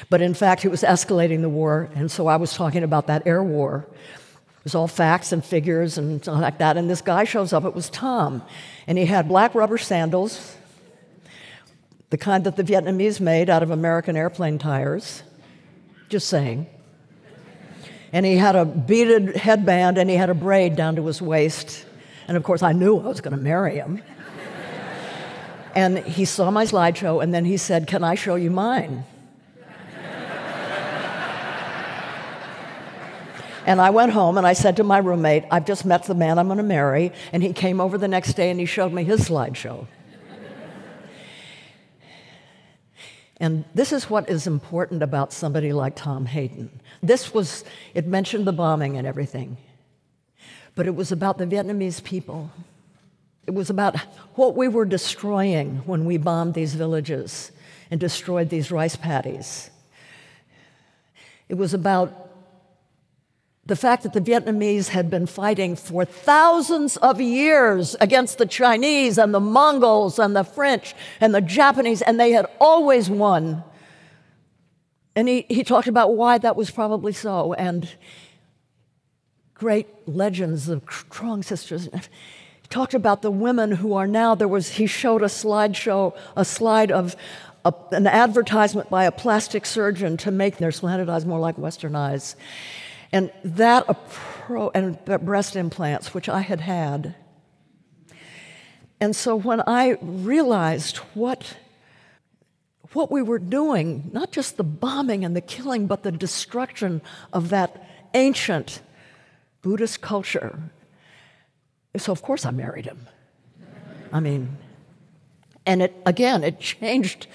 But 0.08 0.22
in 0.22 0.32
fact, 0.32 0.62
he 0.62 0.68
was 0.68 0.82
escalating 0.82 1.42
the 1.42 1.50
war, 1.50 1.90
and 1.94 2.10
so 2.10 2.26
I 2.26 2.36
was 2.36 2.54
talking 2.54 2.82
about 2.82 3.06
that 3.08 3.26
air 3.26 3.42
war. 3.42 3.86
It 3.90 4.64
was 4.64 4.74
all 4.74 4.88
facts 4.88 5.30
and 5.32 5.44
figures 5.44 5.98
and 5.98 6.26
like 6.26 6.58
that. 6.58 6.76
And 6.78 6.88
this 6.88 7.02
guy 7.02 7.24
shows 7.24 7.52
up, 7.52 7.64
it 7.64 7.74
was 7.74 7.90
Tom, 7.90 8.42
and 8.86 8.96
he 8.96 9.04
had 9.04 9.28
black 9.28 9.54
rubber 9.54 9.78
sandals, 9.78 10.56
the 12.10 12.18
kind 12.18 12.44
that 12.44 12.56
the 12.56 12.64
Vietnamese 12.64 13.20
made 13.20 13.48
out 13.48 13.62
of 13.62 13.70
American 13.70 14.16
airplane 14.16 14.58
tires. 14.58 15.22
Just 16.08 16.28
saying. 16.28 16.66
And 18.12 18.26
he 18.26 18.36
had 18.36 18.56
a 18.56 18.64
beaded 18.64 19.36
headband 19.36 19.96
and 19.96 20.10
he 20.10 20.16
had 20.16 20.28
a 20.28 20.34
braid 20.34 20.74
down 20.74 20.96
to 20.96 21.06
his 21.06 21.22
waist. 21.22 21.86
And 22.26 22.36
of 22.36 22.42
course, 22.42 22.62
I 22.62 22.72
knew 22.72 22.98
I 22.98 23.06
was 23.06 23.20
going 23.20 23.36
to 23.36 23.42
marry 23.42 23.76
him. 23.76 24.02
and 25.74 25.98
he 25.98 26.24
saw 26.24 26.50
my 26.50 26.64
slideshow, 26.64 27.22
and 27.22 27.32
then 27.32 27.44
he 27.44 27.56
said, 27.56 27.86
Can 27.86 28.02
I 28.02 28.16
show 28.16 28.34
you 28.34 28.50
mine? 28.50 29.04
And 33.66 33.80
I 33.80 33.90
went 33.90 34.10
home 34.10 34.38
and 34.38 34.46
I 34.46 34.54
said 34.54 34.78
to 34.78 34.84
my 34.84 34.98
roommate, 34.98 35.44
I've 35.50 35.66
just 35.66 35.84
met 35.84 36.04
the 36.04 36.14
man 36.14 36.38
I'm 36.38 36.46
going 36.46 36.56
to 36.56 36.64
marry. 36.64 37.12
And 37.32 37.42
he 37.42 37.52
came 37.52 37.80
over 37.80 37.98
the 37.98 38.08
next 38.08 38.32
day 38.32 38.50
and 38.50 38.58
he 38.58 38.66
showed 38.66 38.92
me 38.92 39.04
his 39.04 39.28
slideshow. 39.28 39.86
And 43.40 43.64
this 43.74 43.90
is 43.90 44.10
what 44.10 44.28
is 44.28 44.46
important 44.46 45.02
about 45.02 45.32
somebody 45.32 45.72
like 45.72 45.96
Tom 45.96 46.26
Hayden. 46.26 46.68
This 47.02 47.32
was, 47.32 47.64
it 47.94 48.06
mentioned 48.06 48.46
the 48.46 48.52
bombing 48.52 48.98
and 48.98 49.06
everything, 49.06 49.56
but 50.74 50.86
it 50.86 50.94
was 50.94 51.10
about 51.10 51.38
the 51.38 51.46
Vietnamese 51.46 52.04
people. 52.04 52.50
It 53.46 53.54
was 53.54 53.70
about 53.70 53.98
what 54.34 54.56
we 54.56 54.68
were 54.68 54.84
destroying 54.84 55.78
when 55.86 56.04
we 56.04 56.18
bombed 56.18 56.52
these 56.52 56.74
villages 56.74 57.50
and 57.90 57.98
destroyed 57.98 58.50
these 58.50 58.70
rice 58.70 58.94
paddies. 58.94 59.70
It 61.48 61.54
was 61.54 61.72
about 61.72 62.29
the 63.70 63.76
fact 63.76 64.02
that 64.02 64.12
the 64.12 64.20
Vietnamese 64.20 64.88
had 64.88 65.08
been 65.08 65.26
fighting 65.26 65.76
for 65.76 66.04
thousands 66.04 66.96
of 66.96 67.20
years 67.20 67.94
against 68.00 68.38
the 68.38 68.44
Chinese 68.44 69.16
and 69.16 69.32
the 69.32 69.38
Mongols 69.38 70.18
and 70.18 70.34
the 70.34 70.42
French 70.42 70.92
and 71.20 71.32
the 71.32 71.40
Japanese, 71.40 72.02
and 72.02 72.18
they 72.18 72.32
had 72.32 72.46
always 72.60 73.08
won. 73.08 73.62
And 75.14 75.28
he, 75.28 75.46
he 75.48 75.62
talked 75.62 75.86
about 75.86 76.16
why 76.16 76.38
that 76.38 76.56
was 76.56 76.72
probably 76.72 77.12
so, 77.12 77.52
and 77.52 77.88
great 79.54 79.86
legends 80.08 80.68
of 80.68 80.84
Trung 80.86 81.44
sisters. 81.44 81.88
He 81.92 82.68
talked 82.70 82.94
about 82.94 83.22
the 83.22 83.30
women 83.30 83.70
who 83.70 83.94
are 83.94 84.08
now, 84.08 84.34
there 84.34 84.48
was, 84.48 84.70
he 84.70 84.88
showed 84.88 85.22
a 85.22 85.26
slideshow, 85.26 86.16
a 86.36 86.44
slide 86.44 86.90
of 86.90 87.14
a, 87.64 87.72
an 87.92 88.08
advertisement 88.08 88.90
by 88.90 89.04
a 89.04 89.12
plastic 89.12 89.64
surgeon 89.64 90.16
to 90.16 90.32
make 90.32 90.56
their 90.56 90.72
slanted 90.72 91.08
eyes 91.08 91.24
more 91.24 91.38
like 91.38 91.56
Western 91.56 91.94
eyes. 91.94 92.34
And 93.12 93.32
that 93.44 93.84
approach, 93.88 94.72
and 94.74 95.04
breast 95.04 95.56
implants, 95.56 96.14
which 96.14 96.28
I 96.28 96.40
had 96.40 96.60
had. 96.60 97.14
And 99.00 99.16
so 99.16 99.34
when 99.34 99.62
I 99.66 99.96
realized 100.00 100.98
what, 101.14 101.56
what 102.92 103.10
we 103.10 103.22
were 103.22 103.38
doing, 103.38 104.10
not 104.12 104.30
just 104.30 104.56
the 104.56 104.64
bombing 104.64 105.24
and 105.24 105.34
the 105.34 105.40
killing, 105.40 105.86
but 105.86 106.02
the 106.02 106.12
destruction 106.12 107.00
of 107.32 107.48
that 107.50 107.86
ancient 108.14 108.80
Buddhist 109.62 110.00
culture, 110.00 110.58
so 111.96 112.12
of 112.12 112.22
course 112.22 112.44
I 112.44 112.50
married 112.50 112.84
him. 112.84 113.06
I 114.12 114.20
mean, 114.20 114.56
and 115.66 115.82
it 115.82 115.94
again, 116.04 116.42
it 116.42 116.60
changed, 116.60 117.26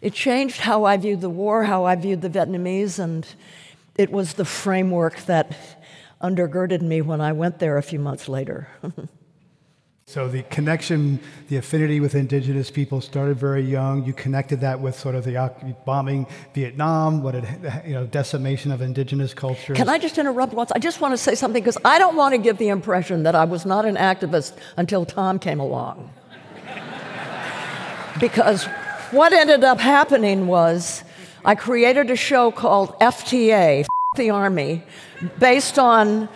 it 0.00 0.12
changed 0.12 0.60
how 0.60 0.84
I 0.84 0.96
viewed 0.96 1.20
the 1.20 1.30
war, 1.30 1.64
how 1.64 1.84
I 1.84 1.94
viewed 1.94 2.20
the 2.20 2.28
Vietnamese, 2.28 2.98
and 2.98 3.26
it 4.00 4.10
was 4.10 4.32
the 4.32 4.46
framework 4.46 5.20
that 5.26 5.54
undergirded 6.22 6.80
me 6.80 7.02
when 7.02 7.20
I 7.20 7.32
went 7.32 7.58
there 7.58 7.76
a 7.76 7.82
few 7.82 7.98
months 7.98 8.30
later. 8.30 8.66
so 10.06 10.26
the 10.26 10.42
connection, 10.44 11.20
the 11.48 11.58
affinity 11.58 12.00
with 12.00 12.14
indigenous 12.14 12.70
people 12.70 13.02
started 13.02 13.36
very 13.36 13.60
young. 13.60 14.02
You 14.06 14.14
connected 14.14 14.62
that 14.62 14.80
with 14.80 14.98
sort 14.98 15.16
of 15.16 15.24
the 15.24 15.34
bombing 15.84 16.26
Vietnam, 16.54 17.22
what 17.22 17.34
it, 17.34 17.44
you 17.86 17.92
know, 17.92 18.06
decimation 18.06 18.72
of 18.72 18.80
indigenous 18.80 19.34
culture. 19.34 19.74
Can 19.74 19.90
I 19.90 19.98
just 19.98 20.16
interrupt 20.16 20.54
once? 20.54 20.72
I 20.72 20.78
just 20.78 21.02
want 21.02 21.12
to 21.12 21.18
say 21.18 21.34
something 21.34 21.62
because 21.62 21.76
I 21.84 21.98
don't 21.98 22.16
want 22.16 22.32
to 22.32 22.38
give 22.38 22.56
the 22.56 22.68
impression 22.68 23.24
that 23.24 23.34
I 23.34 23.44
was 23.44 23.66
not 23.66 23.84
an 23.84 23.96
activist 23.96 24.56
until 24.78 25.04
Tom 25.04 25.38
came 25.38 25.60
along. 25.60 26.10
because 28.18 28.64
what 29.10 29.34
ended 29.34 29.62
up 29.62 29.78
happening 29.78 30.46
was 30.46 31.04
I 31.44 31.54
created 31.54 32.10
a 32.10 32.16
show 32.16 32.50
called 32.50 32.98
FTA, 33.00 33.86
the 34.16 34.30
Army, 34.30 34.82
based 35.38 35.78
on 35.78 36.28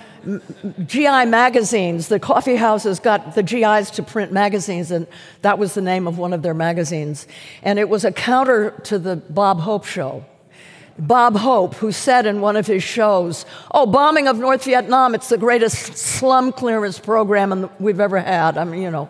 GI 0.86 1.26
magazines. 1.26 2.08
The 2.08 2.18
coffee 2.18 2.56
houses 2.56 3.00
got 3.00 3.34
the 3.34 3.42
GIs 3.42 3.90
to 3.92 4.02
print 4.02 4.32
magazines, 4.32 4.90
and 4.90 5.06
that 5.42 5.58
was 5.58 5.74
the 5.74 5.82
name 5.82 6.06
of 6.06 6.16
one 6.16 6.32
of 6.32 6.42
their 6.42 6.54
magazines. 6.54 7.26
And 7.62 7.78
it 7.78 7.88
was 7.88 8.04
a 8.04 8.12
counter 8.12 8.70
to 8.84 8.98
the 8.98 9.16
Bob 9.16 9.60
Hope 9.60 9.84
show. 9.84 10.24
Bob 10.98 11.36
Hope, 11.36 11.74
who 11.74 11.90
said 11.92 12.24
in 12.24 12.40
one 12.40 12.56
of 12.56 12.66
his 12.66 12.82
shows, 12.82 13.44
Oh, 13.72 13.84
bombing 13.84 14.28
of 14.28 14.38
North 14.38 14.64
Vietnam, 14.64 15.14
it's 15.14 15.28
the 15.28 15.36
greatest 15.36 15.96
slum 15.96 16.52
clearance 16.52 16.98
program 16.98 17.68
we've 17.80 18.00
ever 18.00 18.20
had. 18.20 18.56
I 18.56 18.64
mean, 18.64 18.80
you 18.80 18.90
know. 18.90 19.08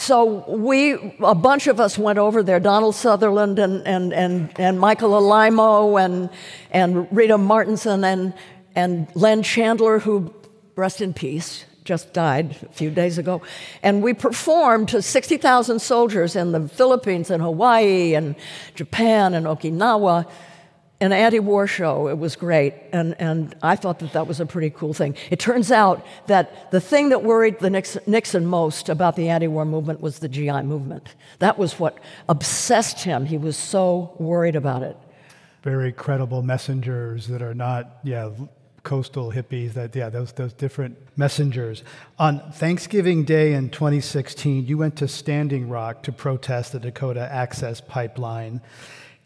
So 0.00 0.46
we, 0.48 1.14
a 1.20 1.34
bunch 1.34 1.66
of 1.66 1.78
us 1.78 1.98
went 1.98 2.18
over 2.18 2.42
there, 2.42 2.58
Donald 2.58 2.94
Sutherland 2.94 3.58
and, 3.58 3.86
and, 3.86 4.14
and, 4.14 4.50
and 4.58 4.80
Michael 4.80 5.10
Alaimo 5.10 6.02
and, 6.02 6.30
and 6.70 7.06
Rita 7.14 7.36
Martinson 7.36 8.02
and, 8.02 8.32
and 8.74 9.08
Len 9.14 9.42
Chandler, 9.42 9.98
who, 9.98 10.32
rest 10.74 11.02
in 11.02 11.12
peace, 11.12 11.66
just 11.84 12.14
died 12.14 12.56
a 12.62 12.72
few 12.72 12.88
days 12.88 13.18
ago. 13.18 13.42
And 13.82 14.02
we 14.02 14.14
performed 14.14 14.88
to 14.88 15.02
60,000 15.02 15.80
soldiers 15.80 16.34
in 16.34 16.52
the 16.52 16.66
Philippines 16.66 17.30
and 17.30 17.42
Hawaii 17.42 18.14
and 18.14 18.36
Japan 18.74 19.34
and 19.34 19.44
Okinawa 19.44 20.26
an 21.00 21.12
anti-war 21.12 21.66
show. 21.66 22.08
It 22.08 22.18
was 22.18 22.36
great, 22.36 22.74
and, 22.92 23.16
and 23.18 23.54
I 23.62 23.76
thought 23.76 24.00
that 24.00 24.12
that 24.12 24.26
was 24.26 24.38
a 24.38 24.46
pretty 24.46 24.70
cool 24.70 24.92
thing. 24.92 25.16
It 25.30 25.40
turns 25.40 25.72
out 25.72 26.04
that 26.26 26.70
the 26.70 26.80
thing 26.80 27.08
that 27.08 27.22
worried 27.22 27.58
the 27.58 27.70
Nixon, 27.70 28.02
Nixon 28.06 28.46
most 28.46 28.88
about 28.88 29.16
the 29.16 29.28
anti-war 29.30 29.64
movement 29.64 30.00
was 30.00 30.18
the 30.18 30.28
GI 30.28 30.62
movement. 30.62 31.14
That 31.38 31.58
was 31.58 31.78
what 31.78 31.98
obsessed 32.28 33.00
him. 33.04 33.26
He 33.26 33.38
was 33.38 33.56
so 33.56 34.14
worried 34.18 34.56
about 34.56 34.82
it. 34.82 34.96
Very 35.62 35.92
credible 35.92 36.42
messengers 36.42 37.28
that 37.28 37.42
are 37.42 37.54
not, 37.54 38.00
yeah, 38.04 38.30
coastal 38.82 39.32
hippies. 39.32 39.74
That 39.74 39.94
yeah, 39.94 40.08
those 40.08 40.32
those 40.32 40.52
different 40.52 40.96
messengers. 41.16 41.82
On 42.18 42.40
Thanksgiving 42.52 43.24
Day 43.24 43.52
in 43.52 43.70
2016, 43.70 44.66
you 44.66 44.78
went 44.78 44.96
to 44.96 45.08
Standing 45.08 45.68
Rock 45.68 46.02
to 46.04 46.12
protest 46.12 46.72
the 46.72 46.80
Dakota 46.80 47.28
Access 47.30 47.80
Pipeline. 47.80 48.60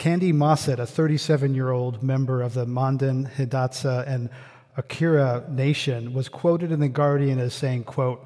Kandi 0.05 0.35
Mossett, 0.35 0.79
a 0.79 0.85
37 0.85 1.55
year 1.55 1.71
old 1.71 2.03
member 2.03 2.43
of 2.43 2.53
the 2.53 2.67
Mandan, 2.67 3.27
Hidatsa, 3.39 4.07
and 4.07 4.29
Arikara 4.77 5.49
Nation, 5.49 6.13
was 6.13 6.29
quoted 6.29 6.71
in 6.71 6.81
The 6.81 6.91
Guardian 6.91 7.39
as 7.39 7.55
saying, 7.55 7.85
quote, 7.85 8.23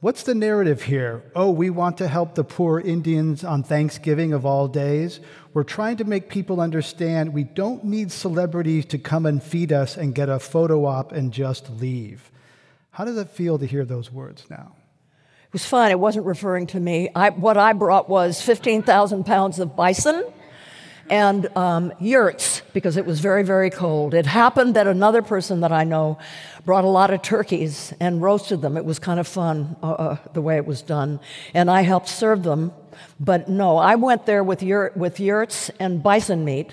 What's 0.00 0.22
the 0.22 0.34
narrative 0.34 0.84
here? 0.84 1.22
Oh, 1.36 1.50
we 1.50 1.68
want 1.68 1.98
to 1.98 2.08
help 2.08 2.34
the 2.34 2.44
poor 2.44 2.80
Indians 2.80 3.44
on 3.44 3.62
Thanksgiving 3.62 4.32
of 4.32 4.46
all 4.46 4.68
days. 4.68 5.20
We're 5.52 5.64
trying 5.64 5.98
to 5.98 6.04
make 6.04 6.30
people 6.30 6.62
understand 6.62 7.34
we 7.34 7.44
don't 7.44 7.84
need 7.84 8.10
celebrities 8.10 8.86
to 8.86 8.96
come 8.96 9.26
and 9.26 9.42
feed 9.42 9.70
us 9.70 9.98
and 9.98 10.14
get 10.14 10.30
a 10.30 10.38
photo 10.38 10.86
op 10.86 11.12
and 11.12 11.30
just 11.30 11.68
leave. 11.68 12.30
How 12.92 13.04
does 13.04 13.18
it 13.18 13.28
feel 13.28 13.58
to 13.58 13.66
hear 13.66 13.84
those 13.84 14.10
words 14.10 14.46
now? 14.48 14.76
It 15.44 15.52
was 15.52 15.66
fine. 15.66 15.90
It 15.90 16.00
wasn't 16.00 16.24
referring 16.24 16.68
to 16.68 16.80
me. 16.80 17.10
I, 17.14 17.28
what 17.28 17.58
I 17.58 17.74
brought 17.74 18.08
was 18.08 18.40
15,000 18.40 19.26
pounds 19.26 19.58
of 19.58 19.76
bison 19.76 20.24
and 21.10 21.48
um, 21.56 21.92
yurts 22.00 22.62
because 22.72 22.96
it 22.96 23.06
was 23.06 23.20
very, 23.20 23.42
very 23.42 23.70
cold. 23.70 24.14
It 24.14 24.26
happened 24.26 24.74
that 24.76 24.86
another 24.86 25.22
person 25.22 25.60
that 25.60 25.72
I 25.72 25.84
know 25.84 26.18
brought 26.64 26.84
a 26.84 26.88
lot 26.88 27.10
of 27.10 27.22
turkeys 27.22 27.92
and 28.00 28.20
roasted 28.20 28.60
them. 28.60 28.76
It 28.76 28.84
was 28.84 28.98
kind 28.98 29.18
of 29.18 29.26
fun 29.26 29.76
uh, 29.82 29.92
uh, 29.92 30.16
the 30.34 30.42
way 30.42 30.56
it 30.56 30.66
was 30.66 30.82
done. 30.82 31.20
And 31.54 31.70
I 31.70 31.82
helped 31.82 32.08
serve 32.08 32.42
them. 32.42 32.72
But 33.18 33.48
no, 33.48 33.76
I 33.78 33.94
went 33.94 34.26
there 34.26 34.44
with, 34.44 34.62
yurt, 34.62 34.96
with 34.96 35.18
yurts 35.18 35.70
and 35.80 36.02
bison 36.02 36.44
meat. 36.44 36.72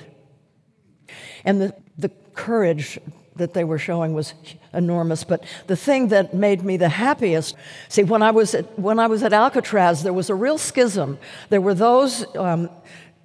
And 1.43 1.61
the, 1.61 1.75
the 1.97 2.09
courage 2.33 2.99
that 3.35 3.53
they 3.53 3.63
were 3.63 3.77
showing 3.77 4.13
was 4.13 4.33
enormous. 4.73 5.23
But 5.23 5.43
the 5.67 5.75
thing 5.75 6.07
that 6.09 6.33
made 6.33 6.63
me 6.63 6.77
the 6.77 6.89
happiest, 6.89 7.55
see, 7.89 8.03
when 8.03 8.21
I 8.21 8.31
was 8.31 8.55
at, 8.55 8.79
when 8.79 8.99
I 8.99 9.07
was 9.07 9.23
at 9.23 9.33
Alcatraz, 9.33 10.03
there 10.03 10.13
was 10.13 10.29
a 10.29 10.35
real 10.35 10.57
schism. 10.57 11.17
There 11.49 11.61
were 11.61 11.73
those 11.73 12.25
um, 12.35 12.69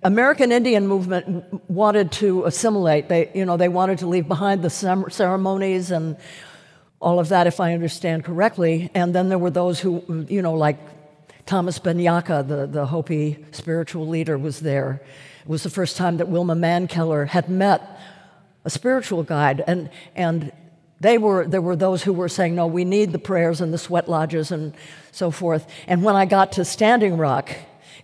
American 0.02 0.50
Indian 0.50 0.86
movement 0.86 1.70
wanted 1.70 2.10
to 2.12 2.44
assimilate. 2.44 3.08
They, 3.08 3.30
you 3.34 3.44
know, 3.44 3.58
they 3.58 3.68
wanted 3.68 3.98
to 3.98 4.06
leave 4.06 4.26
behind 4.26 4.62
the 4.62 4.70
ceremonies 4.70 5.90
and 5.90 6.16
all 7.00 7.18
of 7.18 7.28
that, 7.28 7.46
if 7.46 7.60
I 7.60 7.74
understand 7.74 8.24
correctly. 8.24 8.90
And 8.94 9.14
then 9.14 9.28
there 9.28 9.38
were 9.38 9.50
those 9.50 9.80
who, 9.80 10.26
you 10.28 10.40
know, 10.40 10.54
like 10.54 10.78
Thomas 11.44 11.78
Banyacya, 11.78 12.48
the, 12.48 12.66
the 12.66 12.86
Hopi 12.86 13.44
spiritual 13.52 14.06
leader, 14.06 14.38
was 14.38 14.60
there. 14.60 15.02
It 15.42 15.48
was 15.48 15.62
the 15.62 15.70
first 15.70 15.96
time 15.96 16.18
that 16.18 16.28
Wilma 16.28 16.54
Mankiller 16.54 17.26
had 17.26 17.48
met 17.48 17.98
a 18.64 18.70
spiritual 18.70 19.22
guide. 19.22 19.62
And, 19.66 19.90
and 20.14 20.52
they 21.00 21.18
were, 21.18 21.46
there 21.46 21.62
were 21.62 21.76
those 21.76 22.02
who 22.02 22.12
were 22.12 22.28
saying, 22.28 22.54
no, 22.54 22.66
we 22.66 22.84
need 22.84 23.12
the 23.12 23.18
prayers 23.18 23.60
and 23.60 23.72
the 23.72 23.78
sweat 23.78 24.08
lodges 24.08 24.50
and 24.50 24.74
so 25.12 25.30
forth. 25.30 25.66
And 25.86 26.02
when 26.02 26.16
I 26.16 26.24
got 26.24 26.52
to 26.52 26.64
Standing 26.64 27.16
Rock, 27.16 27.50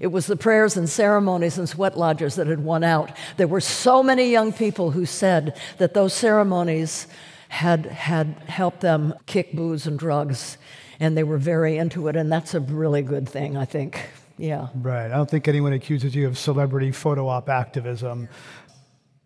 it 0.01 0.09
was 0.09 0.27
the 0.27 0.37
prayers 0.37 0.77
and 0.77 0.89
ceremonies 0.89 1.59
and 1.59 1.69
sweat 1.69 1.97
lodges 1.97 2.37
that 2.37 2.47
had 2.47 2.61
won 2.61 2.85
out. 2.85 3.13
There 3.37 3.47
were 3.47 3.61
so 3.61 4.03
many 4.03 4.31
young 4.31 4.53
people 4.53 4.91
who 4.91 5.07
said 5.07 5.59
that 5.79 5.95
those 5.95 6.13
ceremonies 6.13 7.07
had, 7.49 7.87
had 7.87 8.27
helped 8.47 8.81
them 8.81 9.15
kick 9.27 9.53
booze 9.53 9.87
and 9.87 9.99
drugs, 9.99 10.59
and 10.99 11.17
they 11.17 11.25
were 11.25 11.39
very 11.39 11.79
into 11.79 12.09
it, 12.09 12.17
and 12.17 12.31
that's 12.31 12.55
a 12.55 12.61
really 12.61 13.03
good 13.03 13.29
thing, 13.29 13.57
I 13.57 13.65
think. 13.65 14.01
Yeah. 14.39 14.69
Right. 14.75 15.07
I 15.07 15.17
don't 15.17 15.31
think 15.31 15.49
anyone 15.49 15.73
accuses 15.73 16.15
you 16.15 16.27
of 16.27 16.37
celebrity 16.37 16.93
photo 16.93 17.29
op 17.29 17.49
activism. 17.49 18.29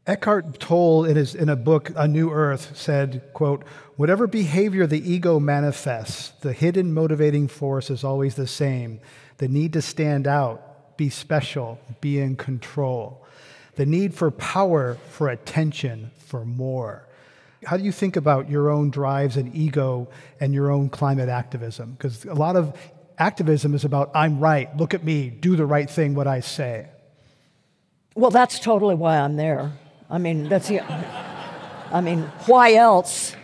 Eckhart 0.06 0.58
Tolle, 0.58 1.04
in, 1.04 1.16
his, 1.16 1.34
in 1.34 1.48
a 1.48 1.56
book, 1.56 1.92
A 1.94 2.08
New 2.08 2.30
Earth, 2.30 2.76
said, 2.76 3.22
quote, 3.32 3.64
whatever 3.96 4.26
behavior 4.26 4.86
the 4.86 5.12
ego 5.12 5.38
manifests, 5.38 6.30
the 6.40 6.52
hidden 6.52 6.92
motivating 6.92 7.48
force 7.48 7.90
is 7.90 8.02
always 8.02 8.34
the 8.34 8.46
same. 8.46 9.00
The 9.40 9.48
need 9.48 9.72
to 9.72 9.80
stand 9.80 10.26
out, 10.26 10.98
be 10.98 11.08
special, 11.08 11.80
be 12.02 12.20
in 12.20 12.36
control. 12.36 13.24
The 13.76 13.86
need 13.86 14.14
for 14.14 14.30
power, 14.30 14.98
for 15.08 15.30
attention, 15.30 16.10
for 16.26 16.44
more. 16.44 17.08
How 17.64 17.78
do 17.78 17.82
you 17.82 17.90
think 17.90 18.16
about 18.16 18.50
your 18.50 18.68
own 18.68 18.90
drives 18.90 19.38
and 19.38 19.56
ego 19.56 20.10
and 20.40 20.52
your 20.52 20.70
own 20.70 20.90
climate 20.90 21.30
activism? 21.30 21.92
Because 21.92 22.26
a 22.26 22.34
lot 22.34 22.54
of 22.54 22.78
activism 23.16 23.72
is 23.74 23.82
about, 23.82 24.10
I'm 24.14 24.40
right, 24.40 24.76
look 24.76 24.92
at 24.92 25.04
me, 25.04 25.30
do 25.30 25.56
the 25.56 25.64
right 25.64 25.88
thing, 25.88 26.14
what 26.14 26.26
I 26.26 26.40
say. 26.40 26.88
Well, 28.14 28.30
that's 28.30 28.60
totally 28.60 28.94
why 28.94 29.16
I'm 29.16 29.36
there. 29.36 29.72
I 30.10 30.18
mean, 30.18 30.50
that's 30.50 30.68
the, 30.68 30.82
I 30.82 32.02
mean, 32.02 32.24
why 32.44 32.74
else? 32.74 33.34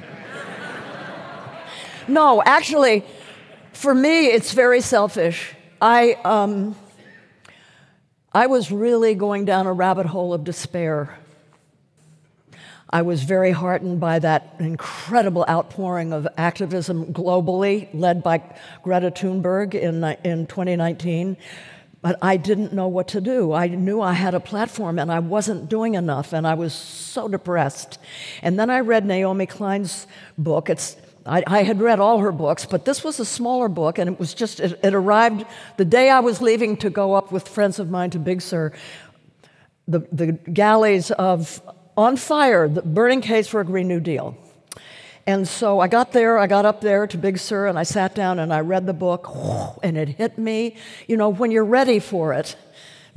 No, 2.06 2.42
actually, 2.44 3.02
for 3.72 3.94
me, 3.94 4.26
it's 4.26 4.52
very 4.52 4.82
selfish. 4.82 5.54
I, 5.80 6.14
um, 6.24 6.74
I 8.32 8.46
was 8.46 8.70
really 8.70 9.14
going 9.14 9.44
down 9.44 9.66
a 9.66 9.72
rabbit 9.72 10.06
hole 10.06 10.32
of 10.32 10.44
despair. 10.44 11.18
I 12.88 13.02
was 13.02 13.24
very 13.24 13.50
heartened 13.50 14.00
by 14.00 14.20
that 14.20 14.54
incredible 14.58 15.44
outpouring 15.48 16.12
of 16.12 16.26
activism 16.38 17.12
globally, 17.12 17.88
led 17.92 18.22
by 18.22 18.42
Greta 18.82 19.10
Thunberg 19.10 19.74
in, 19.74 20.02
in 20.24 20.46
2019 20.46 21.36
but 22.02 22.16
I 22.22 22.36
didn't 22.36 22.72
know 22.72 22.86
what 22.86 23.08
to 23.08 23.20
do. 23.20 23.52
I 23.52 23.66
knew 23.66 24.00
I 24.00 24.12
had 24.12 24.32
a 24.32 24.38
platform 24.38 25.00
and 25.00 25.10
I 25.10 25.18
wasn't 25.18 25.68
doing 25.68 25.94
enough, 25.94 26.32
and 26.32 26.46
I 26.46 26.54
was 26.54 26.72
so 26.72 27.26
depressed. 27.26 27.98
And 28.42 28.56
then 28.56 28.70
I 28.70 28.78
read 28.78 29.04
Naomi 29.04 29.46
Klein's 29.46 30.06
book. 30.38 30.70
It's, 30.70 30.96
I, 31.26 31.42
I 31.46 31.62
had 31.64 31.80
read 31.80 31.98
all 31.98 32.18
her 32.18 32.32
books, 32.32 32.64
but 32.64 32.84
this 32.84 33.02
was 33.02 33.18
a 33.18 33.24
smaller 33.24 33.68
book, 33.68 33.98
and 33.98 34.08
it 34.08 34.18
was 34.18 34.32
just, 34.32 34.60
it, 34.60 34.78
it 34.82 34.94
arrived 34.94 35.44
the 35.76 35.84
day 35.84 36.08
I 36.08 36.20
was 36.20 36.40
leaving 36.40 36.76
to 36.78 36.90
go 36.90 37.14
up 37.14 37.32
with 37.32 37.48
friends 37.48 37.78
of 37.78 37.90
mine 37.90 38.10
to 38.10 38.18
Big 38.18 38.40
Sur. 38.40 38.72
The, 39.88 40.00
the 40.10 40.32
galleys 40.32 41.10
of 41.10 41.60
On 41.96 42.16
Fire, 42.16 42.68
the 42.68 42.82
burning 42.82 43.20
case 43.20 43.48
for 43.48 43.60
a 43.60 43.64
Green 43.64 43.88
New 43.88 44.00
Deal. 44.00 44.36
And 45.28 45.48
so 45.48 45.80
I 45.80 45.88
got 45.88 46.12
there, 46.12 46.38
I 46.38 46.46
got 46.46 46.64
up 46.64 46.80
there 46.80 47.06
to 47.08 47.18
Big 47.18 47.38
Sur, 47.38 47.66
and 47.66 47.76
I 47.76 47.82
sat 47.82 48.14
down 48.14 48.38
and 48.38 48.52
I 48.52 48.60
read 48.60 48.86
the 48.86 48.92
book, 48.92 49.28
and 49.82 49.98
it 49.98 50.08
hit 50.08 50.38
me. 50.38 50.76
You 51.08 51.16
know, 51.16 51.30
when 51.30 51.50
you're 51.50 51.64
ready 51.64 51.98
for 51.98 52.32
it, 52.32 52.56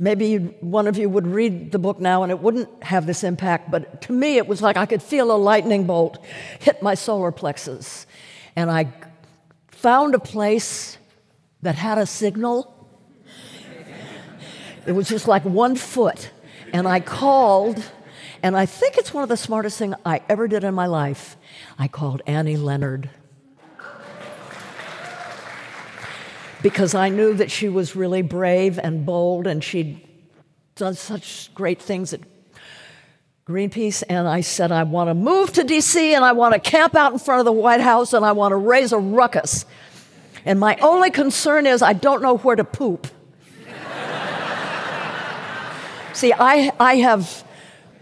maybe 0.00 0.38
one 0.38 0.86
of 0.88 0.96
you 0.96 1.08
would 1.08 1.26
read 1.26 1.72
the 1.72 1.78
book 1.78 2.00
now 2.00 2.22
and 2.22 2.32
it 2.32 2.40
wouldn't 2.40 2.82
have 2.82 3.06
this 3.06 3.22
impact, 3.22 3.70
but 3.70 4.00
to 4.02 4.12
me, 4.12 4.38
it 4.38 4.48
was 4.48 4.62
like 4.62 4.76
I 4.76 4.86
could 4.86 5.02
feel 5.02 5.30
a 5.30 5.36
lightning 5.36 5.86
bolt 5.86 6.24
hit 6.58 6.82
my 6.82 6.94
solar 6.94 7.30
plexus. 7.30 8.06
And 8.56 8.70
I 8.70 8.92
found 9.68 10.14
a 10.14 10.18
place 10.18 10.96
that 11.62 11.74
had 11.74 11.98
a 11.98 12.06
signal. 12.06 12.74
It 14.86 14.92
was 14.92 15.08
just 15.08 15.28
like 15.28 15.44
one 15.44 15.76
foot. 15.76 16.30
And 16.72 16.88
I 16.88 17.00
called, 17.00 17.84
and 18.42 18.56
I 18.56 18.64
think 18.64 18.96
it's 18.96 19.12
one 19.12 19.22
of 19.22 19.28
the 19.28 19.36
smartest 19.36 19.78
things 19.78 19.94
I 20.06 20.22
ever 20.28 20.48
did 20.48 20.64
in 20.64 20.74
my 20.74 20.86
life. 20.86 21.36
I 21.78 21.88
called 21.88 22.22
Annie 22.26 22.56
Leonard. 22.56 23.10
Because 26.62 26.94
I 26.94 27.08
knew 27.08 27.34
that 27.34 27.50
she 27.50 27.68
was 27.68 27.96
really 27.96 28.22
brave 28.22 28.78
and 28.78 29.06
bold 29.06 29.46
and 29.46 29.64
she'd 29.64 30.06
done 30.74 30.94
such 30.94 31.52
great 31.54 31.80
things 31.80 32.12
at 32.12 32.20
Greenpeace. 33.46 34.02
And 34.08 34.28
I 34.28 34.42
said, 34.42 34.70
I 34.70 34.84
want 34.84 35.08
to 35.08 35.14
move 35.14 35.52
to 35.54 35.62
DC 35.62 35.96
and 35.96 36.24
I 36.24 36.32
want 36.32 36.54
to 36.54 36.60
camp 36.60 36.94
out 36.94 37.12
in 37.12 37.18
front 37.18 37.40
of 37.40 37.44
the 37.44 37.52
White 37.52 37.80
House 37.80 38.12
and 38.12 38.24
I 38.24 38.32
want 38.32 38.52
to 38.52 38.56
raise 38.56 38.92
a 38.92 38.98
ruckus. 38.98 39.64
And 40.44 40.60
my 40.60 40.76
only 40.76 41.10
concern 41.10 41.66
is 41.66 41.82
I 41.82 41.92
don't 41.92 42.22
know 42.22 42.36
where 42.38 42.56
to 42.56 42.64
poop. 42.64 43.06
See, 46.12 46.32
I, 46.32 46.72
I 46.78 46.96
have 46.96 47.44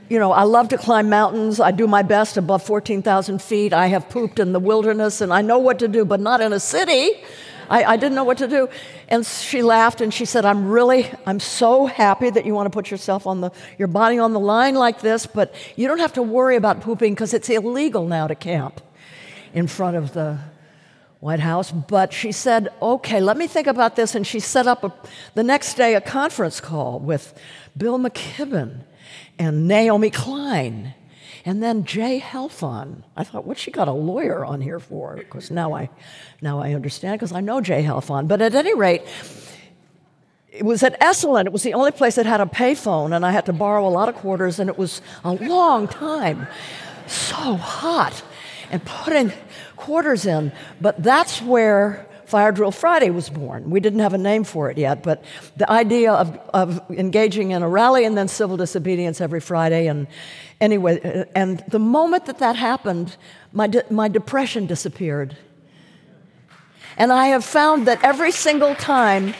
you 0.08 0.18
know, 0.18 0.32
I 0.32 0.44
love 0.44 0.70
to 0.70 0.78
climb 0.78 1.10
mountains. 1.10 1.60
I 1.60 1.70
do 1.70 1.86
my 1.86 2.02
best 2.02 2.38
above 2.38 2.62
14,000 2.62 3.42
feet. 3.42 3.74
I 3.74 3.88
have 3.88 4.08
pooped 4.08 4.38
in 4.38 4.52
the 4.52 4.60
wilderness 4.60 5.20
and 5.20 5.32
I 5.32 5.42
know 5.42 5.58
what 5.58 5.78
to 5.80 5.88
do, 5.88 6.04
but 6.04 6.18
not 6.18 6.40
in 6.40 6.52
a 6.52 6.60
city. 6.60 7.22
I, 7.68 7.84
I, 7.84 7.96
didn't 7.96 8.14
know 8.14 8.24
what 8.24 8.38
to 8.38 8.48
do. 8.48 8.68
And 9.08 9.24
she 9.24 9.62
laughed 9.62 10.00
and 10.00 10.12
she 10.12 10.24
said, 10.24 10.44
I'm 10.44 10.68
really, 10.68 11.10
I'm 11.26 11.40
so 11.40 11.86
happy 11.86 12.30
that 12.30 12.46
you 12.46 12.54
want 12.54 12.66
to 12.66 12.70
put 12.70 12.90
yourself 12.90 13.26
on 13.26 13.40
the, 13.40 13.50
your 13.78 13.88
body 13.88 14.18
on 14.18 14.32
the 14.32 14.40
line 14.40 14.74
like 14.74 15.00
this, 15.00 15.26
but 15.26 15.54
you 15.76 15.86
don't 15.88 15.98
have 15.98 16.12
to 16.14 16.22
worry 16.22 16.56
about 16.56 16.80
pooping 16.80 17.14
because 17.14 17.34
it's 17.34 17.48
illegal 17.48 18.06
now 18.06 18.26
to 18.26 18.34
camp 18.34 18.80
in 19.52 19.66
front 19.66 19.96
of 19.96 20.12
the 20.12 20.38
White 21.20 21.40
House. 21.40 21.72
But 21.72 22.12
she 22.12 22.32
said, 22.32 22.68
okay, 22.80 23.20
let 23.20 23.36
me 23.36 23.46
think 23.46 23.66
about 23.66 23.96
this. 23.96 24.14
And 24.14 24.26
she 24.26 24.40
set 24.40 24.66
up 24.66 24.84
a, 24.84 24.92
the 25.34 25.42
next 25.42 25.74
day 25.74 25.94
a 25.94 26.00
conference 26.00 26.60
call 26.60 26.98
with 26.98 27.38
Bill 27.76 27.98
McKibben 27.98 28.80
and 29.38 29.68
Naomi 29.68 30.10
Klein. 30.10 30.94
And 31.44 31.62
then 31.62 31.84
Jay 31.84 32.20
Halfon. 32.20 33.02
I 33.16 33.24
thought, 33.24 33.46
what 33.46 33.58
she 33.58 33.70
got 33.70 33.88
a 33.88 33.92
lawyer 33.92 34.44
on 34.44 34.60
here 34.60 34.80
for? 34.80 35.16
Because 35.16 35.50
now 35.50 35.74
I, 35.74 35.90
now 36.40 36.60
I 36.60 36.74
understand, 36.74 37.18
because 37.18 37.32
I 37.32 37.40
know 37.40 37.60
Jay 37.60 37.82
Halfon. 37.82 38.28
But 38.28 38.40
at 38.40 38.54
any 38.54 38.74
rate, 38.74 39.02
it 40.50 40.64
was 40.64 40.82
at 40.82 41.00
Esalen. 41.00 41.46
It 41.46 41.52
was 41.52 41.62
the 41.62 41.74
only 41.74 41.92
place 41.92 42.16
that 42.16 42.26
had 42.26 42.40
a 42.40 42.46
payphone, 42.46 43.14
and 43.14 43.24
I 43.24 43.30
had 43.30 43.46
to 43.46 43.52
borrow 43.52 43.86
a 43.86 43.90
lot 43.90 44.08
of 44.08 44.14
quarters, 44.16 44.58
and 44.58 44.68
it 44.68 44.78
was 44.78 45.00
a 45.24 45.32
long 45.34 45.88
time. 45.88 46.46
So 47.06 47.54
hot. 47.56 48.22
And 48.70 48.84
putting 48.84 49.32
quarters 49.76 50.26
in. 50.26 50.52
But 50.80 51.02
that's 51.02 51.40
where 51.40 52.06
Fire 52.28 52.52
Drill 52.52 52.72
Friday 52.72 53.08
was 53.08 53.30
born. 53.30 53.70
We 53.70 53.80
didn't 53.80 54.00
have 54.00 54.12
a 54.12 54.18
name 54.18 54.44
for 54.44 54.70
it 54.70 54.76
yet, 54.76 55.02
but 55.02 55.24
the 55.56 55.70
idea 55.70 56.12
of, 56.12 56.38
of 56.52 56.78
engaging 56.90 57.52
in 57.52 57.62
a 57.62 57.68
rally 57.68 58.04
and 58.04 58.18
then 58.18 58.28
civil 58.28 58.58
disobedience 58.58 59.22
every 59.22 59.40
Friday. 59.40 59.86
And 59.86 60.06
anyway, 60.60 61.00
uh, 61.00 61.24
and 61.34 61.64
the 61.68 61.78
moment 61.78 62.26
that 62.26 62.38
that 62.40 62.54
happened, 62.54 63.16
my, 63.52 63.66
de- 63.66 63.90
my 63.90 64.08
depression 64.08 64.66
disappeared. 64.66 65.38
And 66.98 67.12
I 67.12 67.28
have 67.28 67.46
found 67.46 67.86
that 67.86 68.04
every 68.04 68.30
single 68.30 68.74
time 68.74 69.32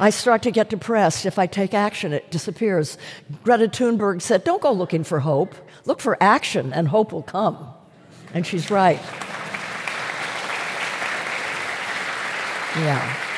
I 0.00 0.08
start 0.08 0.40
to 0.44 0.50
get 0.50 0.70
depressed, 0.70 1.26
if 1.26 1.38
I 1.38 1.46
take 1.46 1.74
action, 1.74 2.14
it 2.14 2.30
disappears. 2.30 2.96
Greta 3.42 3.68
Thunberg 3.68 4.22
said, 4.22 4.42
Don't 4.42 4.62
go 4.62 4.72
looking 4.72 5.04
for 5.04 5.20
hope, 5.20 5.54
look 5.84 6.00
for 6.00 6.16
action, 6.18 6.72
and 6.72 6.88
hope 6.88 7.12
will 7.12 7.22
come. 7.22 7.58
And 8.32 8.46
she's 8.46 8.70
right. 8.70 9.00
Yeah. 12.76 13.34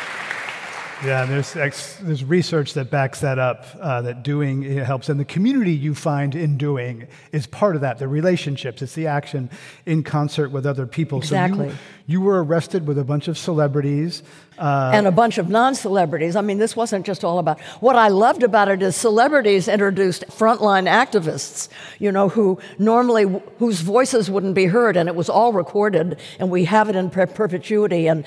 Yeah, 1.05 1.25
and 1.25 1.31
there's, 1.31 1.53
there's 2.01 2.25
research 2.25 2.73
that 2.73 2.91
backs 2.91 3.21
that 3.21 3.39
up, 3.39 3.67
uh, 3.79 4.01
that 4.03 4.23
doing 4.23 4.63
helps. 4.79 5.11
And 5.11 5.21
the 5.21 5.27
community 5.27 5.73
you 5.73 5.95
find 5.95 6.35
in 6.35 6.57
doing 6.57 7.07
is 7.33 7.47
part 7.47 7.75
of 7.75 7.83
that, 7.83 7.99
the 7.99 8.09
relationships, 8.09 8.81
it's 8.81 8.95
the 8.95 9.07
action 9.07 9.51
in 9.85 10.03
concert 10.03 10.51
with 10.51 10.65
other 10.65 10.87
people. 10.87 11.19
Exactly. 11.19 11.69
So 11.69 11.75
you, 11.75 11.79
you 12.07 12.21
were 12.23 12.43
arrested 12.43 12.87
with 12.87 12.99
a 12.99 13.05
bunch 13.05 13.29
of 13.29 13.37
celebrities. 13.37 14.23
Uh, 14.59 14.91
and 14.95 15.07
a 15.07 15.13
bunch 15.13 15.37
of 15.37 15.51
non 15.51 15.75
celebrities. 15.75 16.35
I 16.35 16.41
mean, 16.41 16.57
this 16.57 16.75
wasn't 16.75 17.05
just 17.05 17.25
all 17.25 17.39
about. 17.39 17.61
What 17.81 17.97
I 17.97 18.09
loved 18.09 18.43
about 18.43 18.69
it 18.69 18.81
is 18.81 18.97
celebrities 18.97 19.69
introduced 19.69 20.25
frontline 20.29 20.89
activists, 20.89 21.69
you 21.99 22.11
know, 22.11 22.31
who 22.31 22.59
normally, 22.79 23.43
whose 23.59 23.83
voices 23.83 24.31
wouldn't 24.31 24.55
be 24.55 24.65
heard, 24.65 24.97
and 24.97 25.11
it 25.11 25.15
was 25.15 25.29
all 25.29 25.53
recorded, 25.53 26.19
and 26.39 26.51
we 26.51 26.65
have 26.65 26.89
it 26.89 26.97
in 26.97 27.11
perpetuity. 27.11 28.07
And 28.07 28.25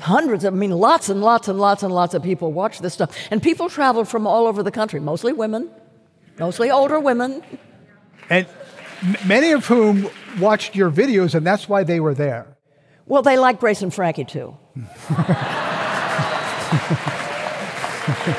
Hundreds, 0.00 0.44
of, 0.44 0.54
I 0.54 0.56
mean, 0.56 0.70
lots 0.70 1.08
and 1.08 1.20
lots 1.20 1.48
and 1.48 1.58
lots 1.58 1.82
and 1.82 1.92
lots 1.92 2.14
of 2.14 2.22
people 2.22 2.52
watch 2.52 2.78
this 2.78 2.94
stuff. 2.94 3.14
And 3.30 3.42
people 3.42 3.68
traveled 3.68 4.08
from 4.08 4.26
all 4.26 4.46
over 4.46 4.62
the 4.62 4.70
country, 4.70 5.00
mostly 5.00 5.32
women, 5.32 5.70
mostly 6.38 6.70
older 6.70 6.98
women. 6.98 7.42
And 8.30 8.46
many 9.26 9.52
of 9.52 9.66
whom 9.66 10.08
watched 10.40 10.74
your 10.74 10.90
videos, 10.90 11.34
and 11.34 11.46
that's 11.46 11.68
why 11.68 11.84
they 11.84 12.00
were 12.00 12.14
there. 12.14 12.56
Well, 13.06 13.22
they 13.22 13.36
like 13.36 13.60
Grace 13.60 13.82
and 13.82 13.92
Frankie 13.92 14.24
too. 14.24 14.56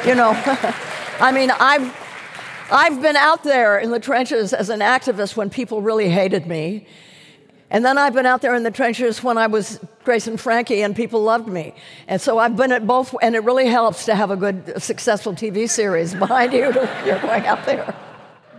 you 0.06 0.16
know, 0.16 0.32
I 1.20 1.32
mean, 1.32 1.52
I've, 1.52 1.96
I've 2.72 3.02
been 3.02 3.16
out 3.16 3.44
there 3.44 3.78
in 3.78 3.92
the 3.92 4.00
trenches 4.00 4.54
as 4.54 4.70
an 4.70 4.80
activist 4.80 5.36
when 5.36 5.52
people 5.52 5.82
really 5.82 6.10
hated 6.10 6.48
me. 6.48 6.88
And 7.74 7.84
then 7.84 7.98
I've 7.98 8.14
been 8.14 8.28
out 8.28 8.42
there 8.42 8.54
in 8.54 8.62
the 8.62 8.70
trenches 8.70 9.24
when 9.24 9.38
I 9.40 9.48
was 9.48 9.80
Grace 10.04 10.28
and 10.28 10.40
Frankie 10.40 10.84
and 10.84 10.96
people 10.96 11.24
loved 11.24 11.48
me. 11.48 11.74
And 12.08 12.22
so 12.22 12.38
I've 12.38 12.56
been 12.56 12.72
at 12.72 12.86
both, 12.86 13.16
and 13.20 13.36
it 13.36 13.44
really 13.44 13.66
helps 13.66 14.06
to 14.06 14.16
have 14.16 14.30
a 14.30 14.36
good, 14.36 14.80
successful 14.82 15.34
TV 15.34 15.68
series 15.68 16.14
behind 16.26 16.54
you. 16.54 16.72
you're 17.04 17.20
going 17.20 17.48
out 17.48 17.66
there. 17.66 17.96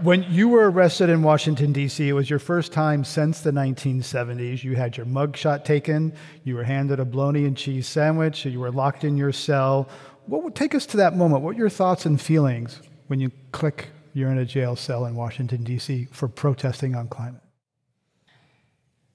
When 0.02 0.24
you 0.24 0.48
were 0.48 0.68
arrested 0.68 1.10
in 1.10 1.22
Washington, 1.22 1.72
D.C., 1.72 2.08
it 2.08 2.12
was 2.12 2.28
your 2.28 2.40
first 2.40 2.72
time 2.72 3.04
since 3.04 3.40
the 3.40 3.52
1970s. 3.52 4.64
You 4.64 4.74
had 4.74 4.96
your 4.96 5.06
mugshot 5.06 5.64
taken, 5.64 6.12
you 6.42 6.56
were 6.56 6.64
handed 6.64 6.98
a 6.98 7.04
bologna 7.04 7.44
and 7.44 7.56
cheese 7.56 7.86
sandwich, 7.86 8.44
you 8.44 8.58
were 8.58 8.72
locked 8.72 9.04
in 9.04 9.16
your 9.16 9.30
cell. 9.30 9.88
What 10.26 10.42
would 10.42 10.56
take 10.56 10.74
us 10.74 10.86
to 10.86 10.96
that 10.96 11.16
moment? 11.16 11.42
What 11.42 11.54
were 11.54 11.60
your 11.60 11.70
thoughts 11.70 12.04
and 12.04 12.20
feelings 12.20 12.82
when 13.06 13.20
you 13.20 13.30
click 13.52 13.90
you're 14.14 14.30
in 14.30 14.38
a 14.38 14.44
jail 14.44 14.74
cell 14.76 15.06
in 15.06 15.14
Washington, 15.14 15.62
D.C. 15.64 16.08
for 16.12 16.28
protesting 16.28 16.94
on 16.94 17.08
climate. 17.08 17.43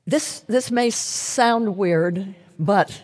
This, 0.09 0.39
this 0.47 0.71
may 0.71 0.89
sound 0.89 1.77
weird, 1.77 2.33
but 2.57 2.99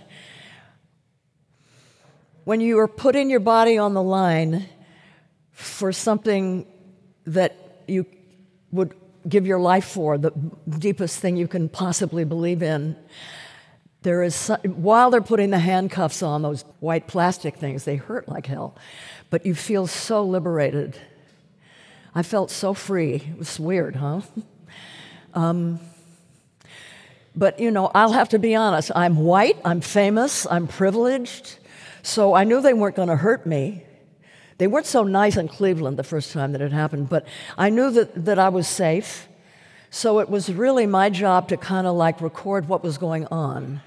when 2.45 2.61
you 2.61 2.79
are 2.79 2.87
putting 2.87 3.29
your 3.29 3.39
body 3.39 3.77
on 3.77 3.93
the 3.93 4.01
line 4.01 4.65
for 5.51 5.91
something 5.91 6.65
that 7.27 7.83
you 7.87 8.07
would 8.71 8.95
give 9.29 9.45
your 9.45 9.59
life 9.59 9.85
for, 9.85 10.17
the 10.17 10.31
deepest 10.79 11.19
thing 11.19 11.37
you 11.37 11.47
can 11.47 11.69
possibly 11.69 12.23
believe 12.23 12.63
in, 12.63 12.95
there 14.01 14.23
is 14.23 14.47
while 14.63 15.11
they're 15.11 15.21
putting 15.21 15.51
the 15.51 15.59
handcuffs 15.59 16.23
on 16.23 16.41
those 16.41 16.63
white 16.79 17.05
plastic 17.05 17.57
things, 17.57 17.83
they 17.83 17.97
hurt 17.97 18.27
like 18.27 18.47
hell, 18.47 18.75
but 19.29 19.45
you 19.45 19.53
feel 19.53 19.85
so 19.85 20.23
liberated. 20.23 20.97
I 22.15 22.23
felt 22.23 22.49
so 22.49 22.73
free. 22.73 23.13
It 23.29 23.37
was 23.37 23.59
weird, 23.59 23.95
huh? 23.95 24.21
Um, 25.35 25.79
but, 27.35 27.59
you 27.59 27.71
know, 27.71 27.91
I'll 27.93 28.13
have 28.13 28.29
to 28.29 28.39
be 28.39 28.55
honest. 28.55 28.91
I'm 28.95 29.17
white, 29.17 29.57
I'm 29.65 29.81
famous, 29.81 30.47
I'm 30.49 30.67
privileged. 30.67 31.57
So 32.01 32.33
I 32.33 32.43
knew 32.43 32.61
they 32.61 32.73
weren't 32.73 32.95
going 32.95 33.09
to 33.09 33.15
hurt 33.15 33.45
me. 33.45 33.83
They 34.57 34.67
weren't 34.67 34.85
so 34.85 35.03
nice 35.03 35.35
in 35.35 35.47
Cleveland 35.47 35.97
the 35.97 36.03
first 36.03 36.31
time 36.31 36.53
that 36.53 36.61
it 36.61 36.71
happened, 36.71 37.09
but 37.09 37.27
I 37.57 37.69
knew 37.69 37.91
that, 37.91 38.25
that 38.25 38.39
I 38.39 38.49
was 38.49 38.67
safe. 38.67 39.27
So 39.89 40.19
it 40.19 40.29
was 40.29 40.51
really 40.51 40.85
my 40.85 41.09
job 41.09 41.49
to 41.49 41.57
kind 41.57 41.85
of 41.87 41.95
like 41.95 42.21
record 42.21 42.69
what 42.69 42.83
was 42.83 42.97
going 42.97 43.27
on. 43.27 43.81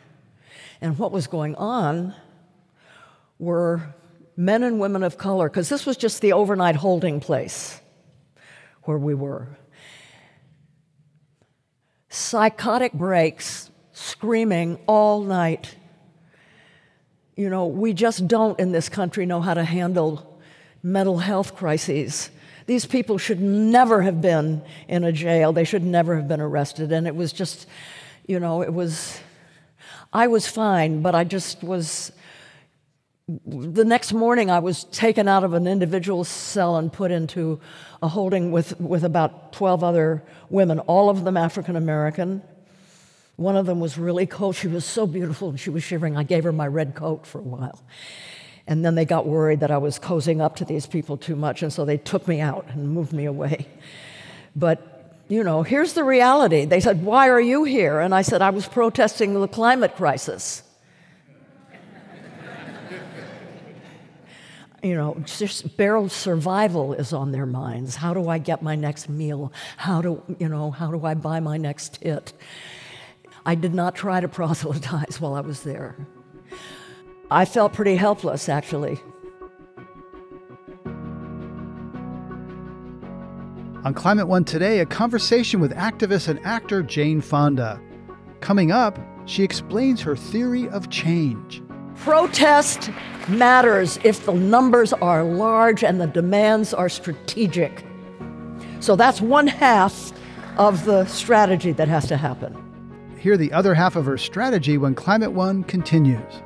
And 0.81 0.99
what 0.99 1.11
was 1.11 1.27
going 1.27 1.55
on 1.57 2.15
were 3.39 3.95
men 4.37 4.63
and 4.63 4.79
women 4.79 5.03
of 5.03 5.17
color, 5.17 5.49
because 5.49 5.69
this 5.69 5.87
was 5.87 5.97
just 5.97 6.21
the 6.21 6.33
overnight 6.33 6.77
holding 6.77 7.21
place 7.21 7.81
where 8.83 8.99
we 8.99 9.15
were 9.15 9.49
psychotic 12.09 12.93
breaks, 12.93 13.71
screaming 13.93 14.79
all 14.87 15.23
night. 15.23 15.75
You 17.37 17.51
know, 17.51 17.67
we 17.67 17.93
just 17.93 18.27
don't 18.27 18.59
in 18.59 18.73
this 18.73 18.89
country 18.89 19.27
know 19.27 19.41
how 19.41 19.55
to 19.55 19.65
handle 19.65 20.41
mental 20.83 21.19
health 21.19 21.55
crises. 21.55 22.31
These 22.67 22.87
people 22.87 23.19
should 23.19 23.41
never 23.41 24.03
have 24.03 24.21
been 24.21 24.63
in 24.89 25.05
a 25.05 25.13
jail. 25.13 25.53
They 25.53 25.65
should 25.65 25.85
never 25.85 26.17
have 26.17 26.29
been 26.29 26.41
arrested. 26.41 26.93
And 26.93 27.07
it 27.07 27.15
was 27.15 27.33
just, 27.33 27.67
you 28.27 28.39
know, 28.39 28.63
it 28.63 28.73
was, 28.73 29.21
I 30.13 30.27
was 30.27 30.47
fine, 30.47 31.01
but 31.03 31.15
I 31.15 31.25
just 31.25 31.63
was. 31.63 32.13
The 33.29 33.85
next 33.85 34.15
morning, 34.15 34.51
I 34.51 34.61
was 34.61 34.85
taken 34.85 35.29
out 35.29 35.45
of 35.45 35.53
an 35.53 35.67
individual 35.67 36.25
cell 36.25 36.77
and 36.77 36.91
put 36.91 37.11
into 37.11 37.61
a 38.03 38.09
holding 38.09 38.53
with, 38.53 38.81
with 38.81 39.05
about 39.05 39.53
12 39.53 39.85
other 39.85 40.23
women, 40.49 40.79
all 40.81 41.11
of 41.11 41.25
them 41.25 41.37
African 41.37 41.77
American. 41.77 42.43
One 43.37 43.55
of 43.55 43.67
them 43.67 43.81
was 43.81 43.99
really 43.99 44.27
cold. 44.27 44.57
She 44.57 44.67
was 44.67 44.87
so 44.87 45.07
beautiful 45.07 45.51
and 45.51 45.61
she 45.61 45.69
was 45.69 45.83
shivering. 45.83 46.17
I 46.17 46.23
gave 46.23 46.45
her 46.45 46.53
my 46.53 46.67
red 46.67 46.95
coat 46.95 47.27
for 47.27 47.39
a 47.39 47.43
while. 47.43 47.83
And 48.67 48.83
then 48.83 48.95
they 48.95 49.05
got 49.05 49.27
worried 49.27 49.61
that 49.61 49.71
I 49.71 49.79
was 49.79 49.99
cozying 49.99 50.41
up 50.41 50.57
to 50.57 50.65
these 50.65 50.87
people 50.87 51.19
too 51.19 51.37
much, 51.37 51.63
and 51.63 51.73
so 51.73 51.85
they 51.85 51.97
took 51.97 52.29
me 52.29 52.41
out 52.41 52.67
and 52.71 52.91
moved 52.91 53.13
me 53.13 53.27
away. 53.27 53.67
But, 54.57 55.23
you 55.29 55.45
know, 55.45 55.63
here's 55.63 55.93
the 55.93 56.05
reality. 56.05 56.65
They 56.65 56.81
said, 56.81 57.03
Why 57.05 57.29
are 57.29 57.41
you 57.41 57.65
here? 57.65 58.01
And 58.01 58.15
I 58.15 58.23
said, 58.23 58.43
I 58.43 58.51
was 58.51 58.67
protesting 58.67 59.39
the 59.39 59.49
climate 59.49 59.97
crisis. 59.97 60.63
You 64.83 64.95
know, 64.95 65.17
just 65.25 65.77
barrel 65.77 66.09
survival 66.09 66.95
is 66.95 67.13
on 67.13 67.33
their 67.33 67.47
minds. 67.47 67.97
How 67.97 68.15
do 68.15 68.29
I 68.29 68.39
get 68.39 68.63
my 68.63 68.77
next 68.77 69.09
meal? 69.09 69.53
How 69.77 70.01
do, 70.01 70.23
you 70.39 70.49
know, 70.49 70.71
how 70.71 70.91
do 70.91 71.05
I 71.05 71.15
buy 71.15 71.41
my 71.41 71.57
next 71.57 72.03
hit? 72.03 72.33
I 73.45 73.55
did 73.55 73.75
not 73.75 73.95
try 73.95 74.21
to 74.21 74.29
proselytize 74.41 75.21
while 75.21 75.35
I 75.35 75.41
was 75.41 75.63
there. 75.63 75.97
I 77.31 77.45
felt 77.45 77.73
pretty 77.73 77.97
helpless, 77.97 78.49
actually. 78.49 79.01
On 83.85 83.95
Climate 83.95 84.29
One 84.29 84.45
today, 84.45 84.81
a 84.81 84.87
conversation 84.87 85.61
with 85.61 85.73
activist 85.73 86.29
and 86.29 86.45
actor 86.45 86.83
Jane 86.83 87.21
Fonda. 87.21 87.81
Coming 88.41 88.71
up, 88.71 88.99
she 89.27 89.43
explains 89.43 90.01
her 90.01 90.17
theory 90.17 90.69
of 90.69 90.91
change. 90.91 91.63
Protest 92.01 92.91
matters 93.29 93.99
if 94.05 94.25
the 94.25 94.33
numbers 94.33 94.93
are 94.93 95.23
large 95.23 95.85
and 95.85 96.01
the 96.01 96.07
demands 96.07 96.73
are 96.73 96.89
strategic. 96.89 97.85
So 98.81 98.97
that's 98.97 99.21
one 99.21 99.47
half 99.47 100.13
of 100.57 100.85
the 100.85 101.05
strategy 101.07 101.73
that 101.73 101.89
has 101.89 102.07
to 102.09 102.17
happen. 102.17 102.57
Hear 103.19 103.37
the 103.37 103.53
other 103.53 103.75
half 103.75 103.97
of 103.97 104.07
her 104.07 104.17
strategy 104.17 104.79
when 104.79 104.95
Climate 104.95 105.33
One 105.33 105.65
continues. 105.65 106.43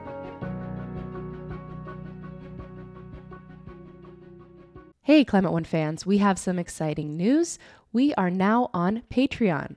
Hey, 5.03 5.25
Climate 5.25 5.53
One 5.53 5.65
fans, 5.65 6.07
we 6.07 6.19
have 6.19 6.39
some 6.39 6.59
exciting 6.59 7.17
news. 7.17 7.59
We 7.93 8.15
are 8.15 8.31
now 8.31 8.71
on 8.73 9.03
Patreon. 9.11 9.77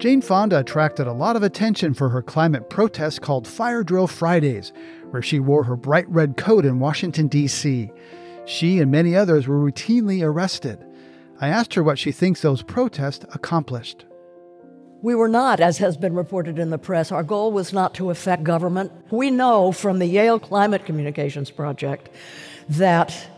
Jane 0.00 0.22
Fonda 0.22 0.58
attracted 0.58 1.06
a 1.06 1.12
lot 1.12 1.36
of 1.36 1.42
attention 1.42 1.92
for 1.92 2.08
her 2.08 2.22
climate 2.22 2.70
protest 2.70 3.20
called 3.20 3.46
Fire 3.46 3.84
Drill 3.84 4.06
Fridays, 4.06 4.72
where 5.10 5.20
she 5.20 5.38
wore 5.38 5.64
her 5.64 5.76
bright 5.76 6.08
red 6.08 6.38
coat 6.38 6.64
in 6.64 6.78
Washington, 6.78 7.28
D.C. 7.28 7.90
She 8.46 8.78
and 8.78 8.90
many 8.90 9.14
others 9.14 9.46
were 9.46 9.58
routinely 9.58 10.24
arrested. 10.24 10.82
I 11.38 11.48
asked 11.48 11.74
her 11.74 11.82
what 11.82 11.98
she 11.98 12.12
thinks 12.12 12.40
those 12.40 12.62
protests 12.62 13.26
accomplished. 13.34 14.06
We 15.02 15.14
were 15.14 15.28
not, 15.28 15.60
as 15.60 15.76
has 15.78 15.98
been 15.98 16.14
reported 16.14 16.58
in 16.58 16.70
the 16.70 16.78
press, 16.78 17.12
our 17.12 17.22
goal 17.22 17.52
was 17.52 17.74
not 17.74 17.92
to 17.96 18.08
affect 18.08 18.42
government. 18.42 18.92
We 19.10 19.30
know 19.30 19.70
from 19.70 19.98
the 19.98 20.06
Yale 20.06 20.38
Climate 20.38 20.86
Communications 20.86 21.50
Project 21.50 22.08
that 22.70 23.28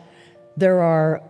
there 0.56 0.80
are 0.80 1.22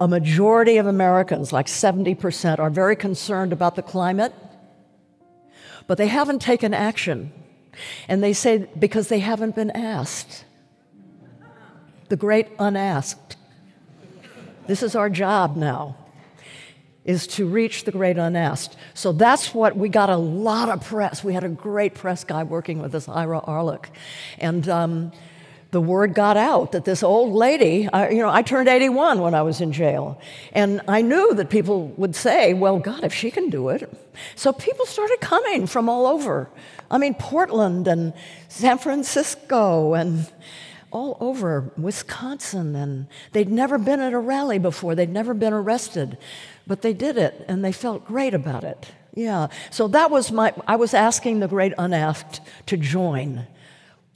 a 0.00 0.08
majority 0.08 0.78
of 0.78 0.86
Americans, 0.86 1.52
like 1.52 1.66
70%, 1.66 2.58
are 2.58 2.70
very 2.70 2.96
concerned 2.96 3.52
about 3.52 3.76
the 3.76 3.82
climate, 3.82 4.34
but 5.86 5.98
they 5.98 6.06
haven't 6.06 6.40
taken 6.40 6.72
action. 6.72 7.32
And 8.08 8.22
they 8.22 8.32
say 8.32 8.68
because 8.78 9.08
they 9.08 9.20
haven't 9.20 9.54
been 9.54 9.70
asked. 9.70 10.44
The 12.08 12.16
great 12.16 12.48
unasked. 12.58 13.36
This 14.66 14.82
is 14.82 14.96
our 14.96 15.10
job 15.10 15.56
now, 15.56 15.96
is 17.04 17.26
to 17.28 17.46
reach 17.46 17.84
the 17.84 17.92
great 17.92 18.18
unasked. 18.18 18.76
So 18.94 19.12
that's 19.12 19.54
what 19.54 19.76
we 19.76 19.88
got 19.88 20.10
a 20.10 20.16
lot 20.16 20.68
of 20.68 20.84
press. 20.84 21.22
We 21.22 21.34
had 21.34 21.44
a 21.44 21.48
great 21.48 21.94
press 21.94 22.24
guy 22.24 22.42
working 22.42 22.80
with 22.80 22.94
us, 22.94 23.08
Ira 23.08 23.40
Arlook. 23.40 23.90
And 24.38 24.68
um, 24.68 25.12
the 25.70 25.80
word 25.80 26.14
got 26.14 26.36
out 26.36 26.72
that 26.72 26.84
this 26.84 27.02
old 27.02 27.32
lady, 27.32 27.88
I, 27.92 28.10
you 28.10 28.18
know, 28.18 28.30
I 28.30 28.42
turned 28.42 28.68
81 28.68 29.20
when 29.20 29.34
I 29.34 29.42
was 29.42 29.60
in 29.60 29.72
jail. 29.72 30.20
And 30.52 30.80
I 30.88 31.00
knew 31.02 31.34
that 31.34 31.48
people 31.48 31.88
would 31.96 32.16
say, 32.16 32.54
well, 32.54 32.78
God, 32.78 33.04
if 33.04 33.14
she 33.14 33.30
can 33.30 33.50
do 33.50 33.68
it. 33.68 33.88
So 34.34 34.52
people 34.52 34.84
started 34.86 35.18
coming 35.20 35.66
from 35.66 35.88
all 35.88 36.06
over. 36.06 36.50
I 36.90 36.98
mean, 36.98 37.14
Portland 37.14 37.86
and 37.86 38.12
San 38.48 38.78
Francisco 38.78 39.94
and 39.94 40.30
all 40.90 41.16
over 41.20 41.70
Wisconsin. 41.76 42.74
And 42.74 43.06
they'd 43.30 43.48
never 43.48 43.78
been 43.78 44.00
at 44.00 44.12
a 44.12 44.18
rally 44.18 44.58
before, 44.58 44.96
they'd 44.96 45.08
never 45.08 45.34
been 45.34 45.52
arrested. 45.52 46.18
But 46.66 46.82
they 46.82 46.92
did 46.92 47.16
it 47.16 47.44
and 47.46 47.64
they 47.64 47.72
felt 47.72 48.04
great 48.04 48.34
about 48.34 48.64
it. 48.64 48.90
Yeah. 49.14 49.48
So 49.70 49.86
that 49.88 50.10
was 50.10 50.32
my, 50.32 50.52
I 50.66 50.76
was 50.76 50.94
asking 50.94 51.40
the 51.40 51.48
great 51.48 51.72
unasked 51.78 52.40
to 52.66 52.76
join 52.76 53.46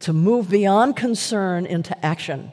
to 0.01 0.13
move 0.13 0.51
beyond 0.51 0.97
concern 0.97 1.67
into 1.67 2.05
action. 2.05 2.53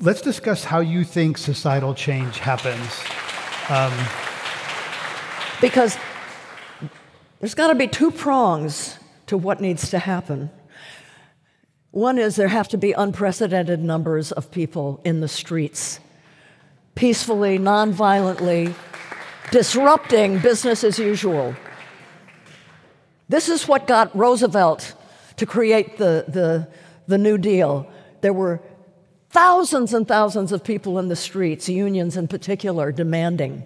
Let's 0.00 0.20
discuss 0.20 0.64
how 0.64 0.80
you 0.80 1.04
think 1.04 1.38
societal 1.38 1.94
change 1.94 2.38
happens. 2.38 3.00
Um, 3.68 3.92
because 5.60 5.96
there's 7.38 7.54
got 7.54 7.68
to 7.68 7.74
be 7.74 7.86
two 7.86 8.10
prongs 8.10 8.98
to 9.26 9.38
what 9.38 9.60
needs 9.60 9.90
to 9.90 9.98
happen. 9.98 10.50
One 11.92 12.18
is 12.18 12.36
there 12.36 12.48
have 12.48 12.68
to 12.68 12.78
be 12.78 12.92
unprecedented 12.92 13.80
numbers 13.80 14.32
of 14.32 14.50
people 14.50 15.00
in 15.04 15.20
the 15.20 15.28
streets, 15.28 16.00
peacefully, 16.94 17.58
nonviolently, 17.58 18.74
disrupting 19.50 20.38
business 20.38 20.82
as 20.82 20.98
usual. 20.98 21.54
This 23.28 23.48
is 23.48 23.68
what 23.68 23.86
got 23.86 24.14
Roosevelt 24.16 24.94
to 25.36 25.46
create 25.46 25.98
the, 25.98 26.24
the, 26.28 26.68
the 27.06 27.18
New 27.18 27.38
Deal. 27.38 27.90
There 28.20 28.32
were 28.32 28.60
thousands 29.30 29.94
and 29.94 30.06
thousands 30.06 30.52
of 30.52 30.62
people 30.62 30.98
in 30.98 31.08
the 31.08 31.16
streets, 31.16 31.68
unions 31.68 32.16
in 32.16 32.28
particular, 32.28 32.92
demanding 32.92 33.64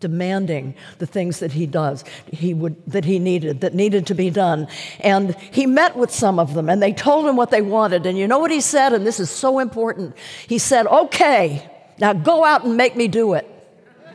demanding 0.00 0.74
the 0.98 1.06
things 1.06 1.40
that 1.40 1.50
he 1.50 1.66
does 1.66 2.04
he 2.32 2.54
would 2.54 2.76
that 2.86 3.04
he 3.04 3.18
needed 3.18 3.62
that 3.62 3.74
needed 3.74 4.06
to 4.06 4.14
be 4.14 4.30
done. 4.30 4.68
And 5.00 5.34
he 5.50 5.66
met 5.66 5.96
with 5.96 6.12
some 6.12 6.38
of 6.38 6.54
them 6.54 6.68
and 6.68 6.80
they 6.80 6.92
told 6.92 7.26
him 7.26 7.36
what 7.36 7.50
they 7.50 7.62
wanted. 7.62 8.06
And 8.06 8.16
you 8.16 8.28
know 8.28 8.38
what 8.38 8.50
he 8.50 8.60
said? 8.60 8.92
And 8.92 9.06
this 9.06 9.18
is 9.18 9.30
so 9.30 9.58
important. 9.58 10.16
He 10.46 10.58
said 10.58 10.86
okay 10.86 11.68
now 11.98 12.12
go 12.12 12.44
out 12.44 12.64
and 12.64 12.76
make 12.76 12.94
me 12.94 13.08
do 13.08 13.34
it. 13.34 13.46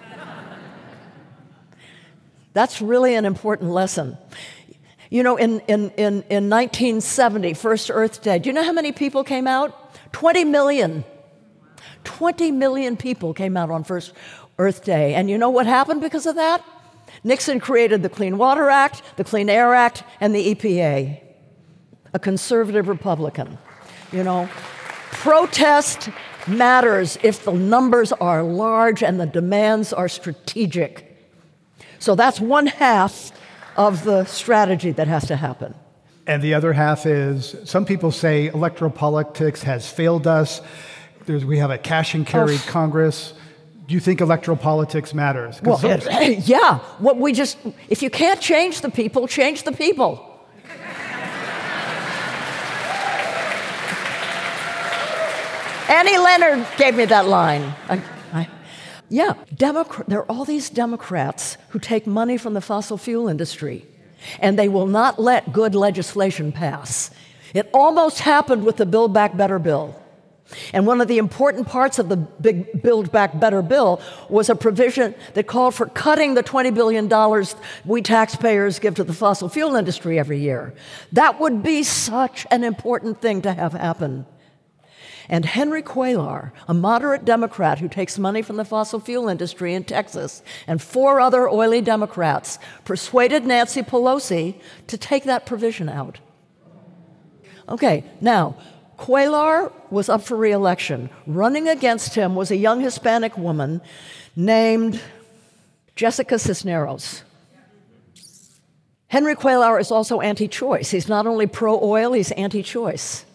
That's 2.53 2.81
really 2.81 3.15
an 3.15 3.25
important 3.25 3.71
lesson 3.71 4.17
you 5.13 5.23
know 5.23 5.37
in, 5.37 5.59
in, 5.61 5.81
in, 5.91 6.13
in 6.29 6.49
1970 6.49 7.53
first 7.53 7.91
earth 7.91 8.21
day 8.21 8.39
do 8.39 8.49
you 8.49 8.53
know 8.53 8.63
how 8.63 8.73
many 8.73 8.91
people 8.91 9.23
came 9.23 9.47
out 9.47 9.83
20 10.13 10.45
million. 10.45 11.03
20 12.05 12.51
million 12.51 12.95
people 12.95 13.33
came 13.33 13.57
out 13.57 13.69
on 13.69 13.83
First 13.83 14.13
Earth 14.57 14.85
Day. 14.85 15.15
And 15.15 15.29
you 15.29 15.37
know 15.37 15.49
what 15.49 15.65
happened 15.65 16.01
because 16.01 16.25
of 16.25 16.35
that? 16.35 16.63
Nixon 17.23 17.59
created 17.59 18.01
the 18.01 18.09
Clean 18.09 18.37
Water 18.37 18.69
Act, 18.69 19.01
the 19.17 19.23
Clean 19.23 19.49
Air 19.49 19.73
Act, 19.73 20.03
and 20.21 20.33
the 20.33 20.55
EPA. 20.55 21.19
A 22.13 22.19
conservative 22.19 22.87
Republican. 22.87 23.57
You 24.11 24.23
know, 24.23 24.47
protest 25.11 26.09
matters 26.47 27.17
if 27.23 27.43
the 27.43 27.53
numbers 27.53 28.11
are 28.13 28.43
large 28.43 29.01
and 29.01 29.19
the 29.19 29.25
demands 29.25 29.91
are 29.93 30.07
strategic. 30.07 31.09
So 31.99 32.15
that's 32.15 32.39
one 32.39 32.67
half 32.67 33.31
of 33.75 34.03
the 34.03 34.25
strategy 34.25 34.91
that 34.91 35.07
has 35.07 35.27
to 35.27 35.35
happen. 35.35 35.73
And 36.25 36.41
the 36.41 36.53
other 36.53 36.73
half 36.73 37.05
is 37.05 37.55
some 37.65 37.85
people 37.85 38.11
say 38.11 38.47
electoral 38.47 38.91
politics 38.91 39.63
has 39.63 39.89
failed 39.89 40.25
us. 40.25 40.61
There's, 41.25 41.43
we 41.43 41.57
have 41.57 41.71
a 41.71 41.77
cash 41.77 42.13
and 42.13 42.25
carry 42.25 42.55
oh. 42.55 42.63
Congress. 42.67 43.33
Do 43.87 43.93
you 43.93 43.99
think 43.99 44.21
electoral 44.21 44.57
politics 44.57 45.13
matters? 45.13 45.61
Well, 45.61 45.79
yeah. 45.83 46.79
What 46.99 47.17
we 47.17 47.33
just, 47.33 47.57
if 47.89 48.01
you 48.01 48.09
can't 48.09 48.39
change 48.39 48.81
the 48.81 48.89
people, 48.89 49.27
change 49.27 49.63
the 49.63 49.73
people. 49.73 50.29
Annie 55.89 56.17
Leonard 56.17 56.65
gave 56.77 56.95
me 56.95 57.05
that 57.05 57.27
line. 57.27 57.73
I, 57.89 58.01
yeah, 59.13 59.35
Democrat, 59.55 60.09
there 60.09 60.21
are 60.21 60.25
all 60.25 60.43
these 60.43 60.71
Democrats 60.71 61.55
who 61.69 61.77
take 61.77 62.07
money 62.07 62.35
from 62.35 62.55
the 62.55 62.61
fossil 62.61 62.97
fuel 62.97 63.27
industry 63.27 63.85
and 64.39 64.57
they 64.57 64.67
will 64.67 64.87
not 64.87 65.19
let 65.19 65.53
good 65.53 65.75
legislation 65.75 66.51
pass. 66.51 67.11
It 67.53 67.69
almost 67.75 68.21
happened 68.21 68.65
with 68.65 68.77
the 68.77 68.87
Build 68.87 69.13
Back 69.13 69.37
Better 69.37 69.59
bill. 69.59 70.01
And 70.73 70.87
one 70.87 70.99
of 70.99 71.07
the 71.07 71.19
important 71.19 71.67
parts 71.67 71.99
of 71.99 72.09
the 72.09 72.17
big 72.17 72.81
Build 72.81 73.11
Back 73.11 73.39
Better 73.39 73.61
bill 73.61 74.01
was 74.29 74.49
a 74.49 74.55
provision 74.55 75.13
that 75.35 75.45
called 75.45 75.75
for 75.75 75.85
cutting 75.85 76.33
the 76.33 76.41
$20 76.41 76.73
billion 76.73 77.07
we 77.85 78.01
taxpayers 78.01 78.79
give 78.79 78.95
to 78.95 79.03
the 79.03 79.13
fossil 79.13 79.47
fuel 79.47 79.75
industry 79.75 80.17
every 80.17 80.39
year. 80.39 80.73
That 81.11 81.39
would 81.39 81.61
be 81.61 81.83
such 81.83 82.47
an 82.49 82.63
important 82.63 83.21
thing 83.21 83.43
to 83.43 83.53
have 83.53 83.73
happen. 83.73 84.25
And 85.29 85.45
Henry 85.45 85.81
Cuellar, 85.81 86.51
a 86.67 86.73
moderate 86.73 87.25
Democrat 87.25 87.79
who 87.79 87.87
takes 87.87 88.19
money 88.19 88.41
from 88.41 88.57
the 88.57 88.65
fossil 88.65 88.99
fuel 88.99 89.29
industry 89.29 89.73
in 89.73 89.83
Texas, 89.83 90.43
and 90.67 90.81
four 90.81 91.19
other 91.19 91.47
oily 91.47 91.81
Democrats 91.81 92.59
persuaded 92.83 93.45
Nancy 93.45 93.81
Pelosi 93.81 94.55
to 94.87 94.97
take 94.97 95.23
that 95.23 95.45
provision 95.45 95.89
out. 95.89 96.19
Okay, 97.69 98.03
now, 98.19 98.55
Cuellar 98.97 99.71
was 99.89 100.09
up 100.09 100.21
for 100.23 100.35
reelection. 100.35 101.09
Running 101.25 101.67
against 101.67 102.15
him 102.15 102.35
was 102.35 102.51
a 102.51 102.57
young 102.57 102.81
Hispanic 102.81 103.37
woman 103.37 103.81
named 104.35 105.01
Jessica 105.95 106.37
Cisneros. 106.37 107.23
Henry 109.07 109.35
Cuellar 109.35 109.79
is 109.79 109.91
also 109.91 110.21
anti 110.21 110.47
choice. 110.47 110.89
He's 110.89 111.07
not 111.07 111.27
only 111.27 111.45
pro 111.45 111.79
oil, 111.81 112.13
he's 112.13 112.31
anti 112.31 112.63
choice. 112.63 113.25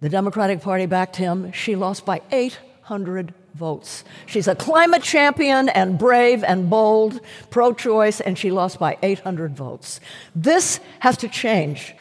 The 0.00 0.08
Democratic 0.08 0.62
Party 0.62 0.86
backed 0.86 1.16
him. 1.16 1.52
She 1.52 1.76
lost 1.76 2.06
by 2.06 2.22
800 2.32 3.34
votes. 3.54 4.04
She's 4.26 4.48
a 4.48 4.54
climate 4.54 5.02
champion 5.02 5.68
and 5.68 5.98
brave 5.98 6.42
and 6.42 6.70
bold, 6.70 7.20
pro 7.50 7.74
choice, 7.74 8.20
and 8.20 8.38
she 8.38 8.50
lost 8.50 8.78
by 8.78 8.96
800 9.02 9.54
votes. 9.54 10.00
This 10.34 10.80
has 11.00 11.16
to 11.18 11.28
change. 11.28 11.94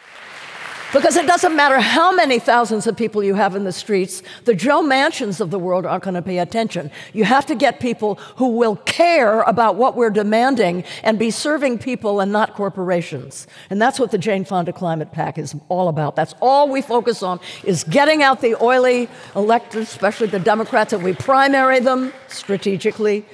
Because 0.91 1.17
it 1.17 1.27
doesn't 1.27 1.55
matter 1.55 1.79
how 1.79 2.11
many 2.11 2.39
thousands 2.39 2.87
of 2.87 2.97
people 2.97 3.23
you 3.23 3.35
have 3.35 3.55
in 3.55 3.63
the 3.63 3.71
streets, 3.71 4.23
the 4.45 4.55
Joe 4.55 4.81
Manchins 4.81 5.39
of 5.39 5.51
the 5.51 5.59
world 5.59 5.85
aren't 5.85 6.03
going 6.03 6.15
to 6.15 6.21
pay 6.23 6.39
attention. 6.39 6.89
You 7.13 7.25
have 7.25 7.45
to 7.45 7.53
get 7.53 7.79
people 7.79 8.15
who 8.37 8.47
will 8.47 8.75
care 8.77 9.41
about 9.41 9.75
what 9.75 9.95
we're 9.95 10.09
demanding 10.09 10.83
and 11.03 11.19
be 11.19 11.29
serving 11.29 11.77
people 11.77 12.19
and 12.19 12.31
not 12.31 12.55
corporations. 12.55 13.45
And 13.69 13.79
that's 13.79 13.99
what 13.99 14.09
the 14.09 14.17
Jane 14.17 14.45
Fonda 14.45 14.73
Climate 14.73 15.11
PAC 15.11 15.37
is 15.37 15.55
all 15.69 15.89
about. 15.89 16.15
That's 16.15 16.33
all 16.41 16.67
we 16.67 16.81
focus 16.81 17.21
on 17.21 17.39
is 17.63 17.83
getting 17.83 18.23
out 18.23 18.41
the 18.41 18.55
oily 18.59 19.09
electors, 19.35 19.89
especially 19.89 20.27
the 20.27 20.39
Democrats, 20.39 20.91
and 20.91 21.03
we 21.03 21.13
primary 21.13 21.79
them 21.81 22.13
strategically 22.29 23.25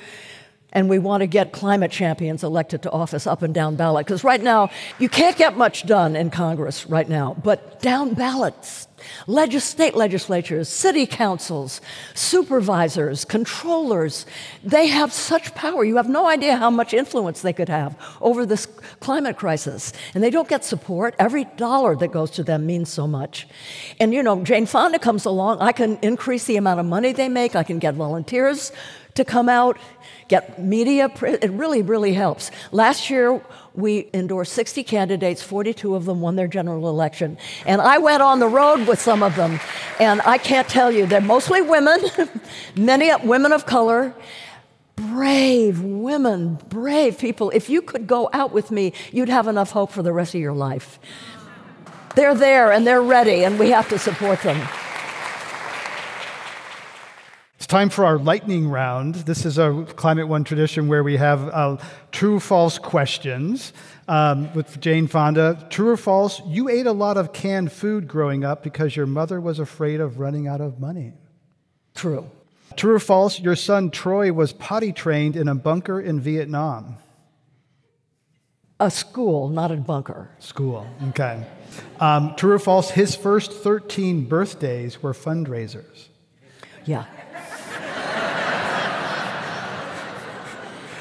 and 0.75 0.89
we 0.89 0.99
want 0.99 1.21
to 1.21 1.27
get 1.27 1.53
climate 1.53 1.89
champions 1.89 2.43
elected 2.43 2.81
to 2.83 2.91
office 2.91 3.25
up 3.25 3.41
and 3.41 3.53
down 3.53 3.77
ballot. 3.77 4.05
Because 4.05 4.25
right 4.25 4.43
now, 4.43 4.69
you 4.99 5.07
can't 5.07 5.37
get 5.37 5.57
much 5.57 5.87
done 5.87 6.17
in 6.17 6.29
Congress 6.29 6.85
right 6.87 7.07
now, 7.07 7.35
but 7.41 7.81
down 7.81 8.13
ballots, 8.13 8.87
legis- 9.25 9.63
state 9.63 9.95
legislatures, 9.95 10.67
city 10.67 11.05
councils, 11.05 11.79
supervisors, 12.13 13.23
controllers, 13.23 14.25
they 14.65 14.87
have 14.87 15.13
such 15.13 15.55
power. 15.55 15.85
You 15.85 15.95
have 15.95 16.09
no 16.09 16.27
idea 16.27 16.57
how 16.57 16.69
much 16.69 16.93
influence 16.93 17.41
they 17.41 17.53
could 17.53 17.69
have 17.69 17.97
over 18.19 18.45
this 18.45 18.65
climate 18.99 19.37
crisis. 19.37 19.93
And 20.13 20.21
they 20.21 20.29
don't 20.29 20.49
get 20.49 20.65
support. 20.65 21.15
Every 21.17 21.45
dollar 21.55 21.95
that 21.95 22.11
goes 22.11 22.31
to 22.31 22.43
them 22.43 22.65
means 22.65 22.89
so 22.89 23.07
much. 23.07 23.47
And 24.01 24.13
you 24.13 24.21
know, 24.21 24.43
Jane 24.43 24.65
Fonda 24.65 24.99
comes 24.99 25.23
along, 25.23 25.59
I 25.61 25.71
can 25.71 25.97
increase 26.01 26.43
the 26.43 26.57
amount 26.57 26.81
of 26.81 26.85
money 26.85 27.13
they 27.13 27.29
make, 27.29 27.55
I 27.55 27.63
can 27.63 27.79
get 27.79 27.95
volunteers 27.95 28.73
to 29.15 29.25
come 29.25 29.49
out 29.49 29.77
get 30.27 30.61
media. 30.61 31.11
It 31.21 31.51
really, 31.51 31.81
really 31.81 32.13
helps. 32.13 32.51
Last 32.71 33.09
year, 33.09 33.41
we 33.73 34.09
endorsed 34.13 34.53
60 34.53 34.83
candidates, 34.83 35.41
42 35.41 35.95
of 35.95 36.05
them 36.05 36.21
won 36.21 36.35
their 36.35 36.47
general 36.47 36.89
election. 36.89 37.37
And 37.65 37.81
I 37.81 37.97
went 37.97 38.21
on 38.21 38.39
the 38.39 38.47
road 38.47 38.87
with 38.87 38.99
some 38.99 39.21
of 39.21 39.35
them, 39.35 39.59
and 39.99 40.21
I 40.21 40.37
can't 40.37 40.67
tell 40.67 40.91
you, 40.91 41.05
they're 41.05 41.21
mostly 41.21 41.61
women, 41.61 41.99
many 42.75 43.11
women 43.23 43.51
of 43.51 43.65
color. 43.65 44.13
Brave 44.95 45.81
women, 45.81 46.55
brave 46.69 47.17
people. 47.17 47.49
If 47.49 47.69
you 47.69 47.81
could 47.81 48.07
go 48.07 48.29
out 48.31 48.53
with 48.53 48.71
me, 48.71 48.93
you'd 49.11 49.29
have 49.29 49.47
enough 49.47 49.71
hope 49.71 49.91
for 49.91 50.01
the 50.01 50.13
rest 50.13 50.33
of 50.33 50.41
your 50.41 50.53
life. 50.53 50.99
They're 52.15 52.35
there 52.35 52.71
and 52.71 52.87
they're 52.87 53.01
ready, 53.01 53.43
and 53.43 53.59
we 53.59 53.71
have 53.71 53.89
to 53.89 53.99
support 53.99 54.41
them. 54.41 54.65
It's 57.65 57.71
time 57.71 57.89
for 57.89 58.05
our 58.05 58.19
lightning 58.19 58.69
round. 58.69 59.15
This 59.15 59.43
is 59.43 59.57
a 59.57 59.87
Climate 59.95 60.27
One 60.27 60.43
tradition 60.43 60.87
where 60.87 61.01
we 61.01 61.17
have 61.17 61.49
uh, 61.49 61.77
true 62.11 62.39
false 62.39 62.77
questions 62.77 63.73
um, 64.07 64.53
with 64.53 64.79
Jane 64.79 65.07
Fonda. 65.07 65.65
True 65.71 65.89
or 65.89 65.97
false, 65.97 66.43
you 66.45 66.69
ate 66.69 66.85
a 66.85 66.91
lot 66.91 67.17
of 67.17 67.33
canned 67.33 67.71
food 67.71 68.07
growing 68.07 68.43
up 68.43 68.61
because 68.61 68.95
your 68.95 69.07
mother 69.07 69.41
was 69.41 69.57
afraid 69.57 69.99
of 69.99 70.19
running 70.19 70.47
out 70.47 70.61
of 70.61 70.79
money. 70.79 71.13
True. 71.95 72.29
True 72.75 72.93
or 72.93 72.99
false, 72.99 73.39
your 73.39 73.55
son 73.55 73.89
Troy 73.89 74.31
was 74.31 74.53
potty 74.53 74.91
trained 74.91 75.35
in 75.35 75.47
a 75.47 75.55
bunker 75.55 75.99
in 75.99 76.21
Vietnam. 76.21 76.97
A 78.79 78.91
school, 78.91 79.49
not 79.49 79.71
a 79.71 79.77
bunker. 79.77 80.29
School, 80.37 80.85
okay. 81.09 81.43
Um, 81.99 82.35
true 82.35 82.51
or 82.51 82.59
false, 82.59 82.91
his 82.91 83.15
first 83.15 83.51
13 83.51 84.25
birthdays 84.25 85.01
were 85.01 85.13
fundraisers. 85.13 86.09
Yeah. 86.85 87.05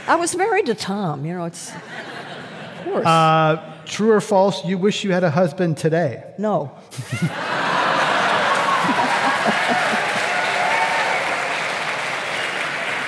I 0.06 0.16
was 0.16 0.36
married 0.36 0.66
to 0.66 0.74
Tom, 0.74 1.24
you 1.24 1.32
know, 1.32 1.46
it's. 1.46 1.72
Of 1.72 2.84
course. 2.84 3.06
Uh, 3.06 3.74
true 3.86 4.12
or 4.12 4.20
false, 4.20 4.62
you 4.64 4.76
wish 4.76 5.02
you 5.02 5.12
had 5.12 5.24
a 5.24 5.30
husband 5.30 5.78
today? 5.78 6.24
No. 6.36 6.72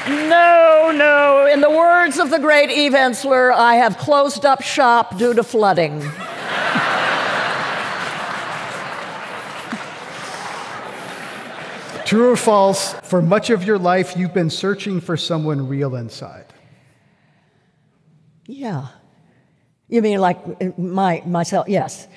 no, 0.09 0.91
no. 0.95 1.47
In 1.53 1.61
the 1.61 1.71
words 1.71 2.19
of 2.19 2.31
the 2.31 2.39
great 2.39 2.71
Eve 2.71 2.93
Ensler, 2.93 3.53
I 3.53 3.75
have 3.75 3.99
closed 3.99 4.47
up 4.47 4.63
shop 4.63 5.19
due 5.19 5.35
to 5.35 5.43
flooding. 5.43 6.01
True 12.07 12.31
or 12.31 12.37
false, 12.37 12.95
for 13.03 13.21
much 13.21 13.51
of 13.51 13.65
your 13.65 13.79
life, 13.79 14.17
you've 14.17 14.33
been 14.33 14.49
searching 14.49 15.01
for 15.01 15.17
someone 15.17 15.69
real 15.69 15.97
inside. 15.97 16.46
Yeah. 18.47 18.89
You 19.89 20.03
mean 20.03 20.21
like 20.21 20.79
my 20.79 21.23
myself? 21.27 21.69
Yes. 21.69 22.09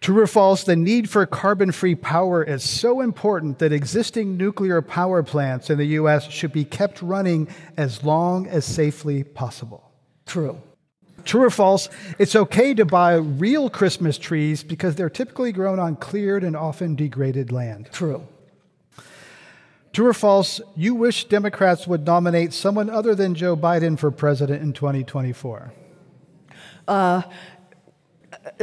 True 0.00 0.20
or 0.20 0.26
false, 0.26 0.64
the 0.64 0.76
need 0.76 1.08
for 1.08 1.24
carbon 1.24 1.72
free 1.72 1.94
power 1.94 2.42
is 2.42 2.62
so 2.62 3.00
important 3.00 3.58
that 3.60 3.72
existing 3.72 4.36
nuclear 4.36 4.82
power 4.82 5.22
plants 5.22 5.70
in 5.70 5.78
the 5.78 5.86
U.S. 5.98 6.30
should 6.30 6.52
be 6.52 6.64
kept 6.64 7.00
running 7.00 7.48
as 7.78 8.04
long 8.04 8.46
as 8.46 8.66
safely 8.66 9.24
possible. 9.24 9.90
True. 10.26 10.60
True 11.24 11.44
or 11.44 11.50
false, 11.50 11.88
it's 12.18 12.36
okay 12.36 12.74
to 12.74 12.84
buy 12.84 13.14
real 13.14 13.70
Christmas 13.70 14.18
trees 14.18 14.62
because 14.62 14.94
they're 14.94 15.08
typically 15.08 15.52
grown 15.52 15.78
on 15.78 15.96
cleared 15.96 16.44
and 16.44 16.54
often 16.54 16.96
degraded 16.96 17.50
land. 17.50 17.88
True. 17.90 18.26
True 19.94 20.08
or 20.08 20.12
false, 20.12 20.60
you 20.74 20.92
wish 20.96 21.26
Democrats 21.26 21.86
would 21.86 22.04
nominate 22.04 22.52
someone 22.52 22.90
other 22.90 23.14
than 23.14 23.36
Joe 23.36 23.56
Biden 23.56 23.96
for 23.96 24.10
president 24.10 24.60
in 24.60 24.72
2024? 24.72 25.72
Uh, 26.88 27.22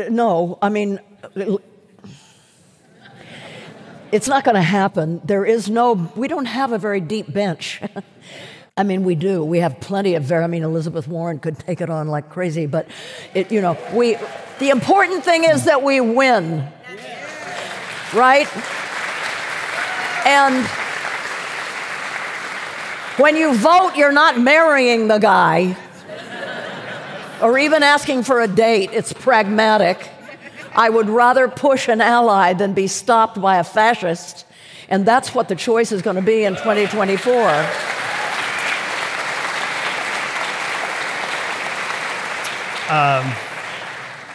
no, 0.10 0.60
I 0.62 0.68
mean, 0.68 1.00
it's 4.12 4.28
not 4.28 4.44
going 4.44 4.56
to 4.56 4.62
happen. 4.62 5.22
There 5.24 5.46
is 5.46 5.70
no, 5.70 6.12
we 6.18 6.28
don't 6.28 6.48
have 6.48 6.74
a 6.74 6.78
very 6.78 7.00
deep 7.00 7.32
bench. 7.32 7.82
I 8.78 8.84
mean, 8.84 9.06
we 9.06 9.16
do. 9.16 9.42
We 9.42 9.60
have 9.60 9.80
plenty 9.80 10.16
of 10.16 10.24
very, 10.24 10.44
I 10.44 10.48
mean, 10.48 10.64
Elizabeth 10.64 11.08
Warren 11.08 11.40
could 11.40 11.58
take 11.58 11.80
it 11.80 11.90
on 11.90 12.10
like 12.10 12.30
crazy, 12.30 12.66
but 12.66 12.90
it, 13.34 13.54
you 13.54 13.62
know, 13.62 13.78
we, 13.94 14.18
the 14.60 14.70
important 14.70 15.24
thing 15.24 15.46
is 15.46 15.64
that 15.64 15.82
we 15.82 16.02
win. 16.02 16.68
Right? 18.14 18.50
And 20.28 20.70
when 23.18 23.36
you 23.36 23.53
vote, 23.55 23.93
you're 23.95 24.12
not 24.12 24.39
marrying 24.39 25.07
the 25.07 25.18
guy 25.18 25.76
or 27.41 27.57
even 27.57 27.84
asking 27.84 28.24
for 28.24 28.41
a 28.41 28.47
date. 28.47 28.91
It's 28.93 29.12
pragmatic. 29.12 30.09
I 30.74 30.89
would 30.89 31.09
rather 31.09 31.47
push 31.47 31.89
an 31.89 31.99
ally 31.99 32.53
than 32.53 32.74
be 32.74 32.88
stopped 32.88 33.41
by 33.41 33.57
a 33.57 33.64
fascist. 33.64 34.45
And 34.88 35.05
that's 35.05 35.36
what 35.36 35.49
the 35.49 35.55
choice 35.55 35.91
is 35.91 36.01
going 36.01 36.16
to 36.16 36.22
be 36.22 36.43
in 36.43 36.53
2024. 36.55 37.32
Um, 42.89 43.34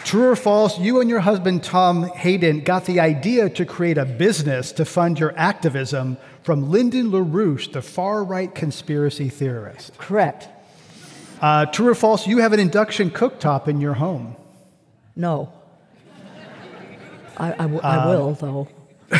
true 0.03 0.29
or 0.29 0.35
false, 0.35 0.79
you 0.79 0.99
and 0.99 1.09
your 1.09 1.19
husband 1.19 1.63
Tom 1.63 2.03
Hayden 2.09 2.61
got 2.61 2.85
the 2.85 2.99
idea 2.99 3.49
to 3.51 3.65
create 3.65 3.97
a 3.97 4.05
business 4.05 4.71
to 4.73 4.85
fund 4.85 5.19
your 5.19 5.37
activism 5.37 6.17
from 6.47 6.71
Lyndon 6.71 7.11
LaRouche, 7.11 7.73
the 7.73 7.81
far 7.81 8.23
right 8.23 8.55
conspiracy 8.55 9.27
theorist. 9.27 9.97
Correct. 9.97 10.47
Uh, 11.41 11.65
true 11.65 11.89
or 11.89 11.93
false, 11.93 12.25
you 12.25 12.37
have 12.37 12.53
an 12.53 12.59
induction 12.61 13.11
cooktop 13.11 13.67
in 13.67 13.81
your 13.81 13.95
home. 13.95 14.33
No. 15.13 15.51
I 17.35 17.65
will, 17.65 18.31
though. 18.35 18.69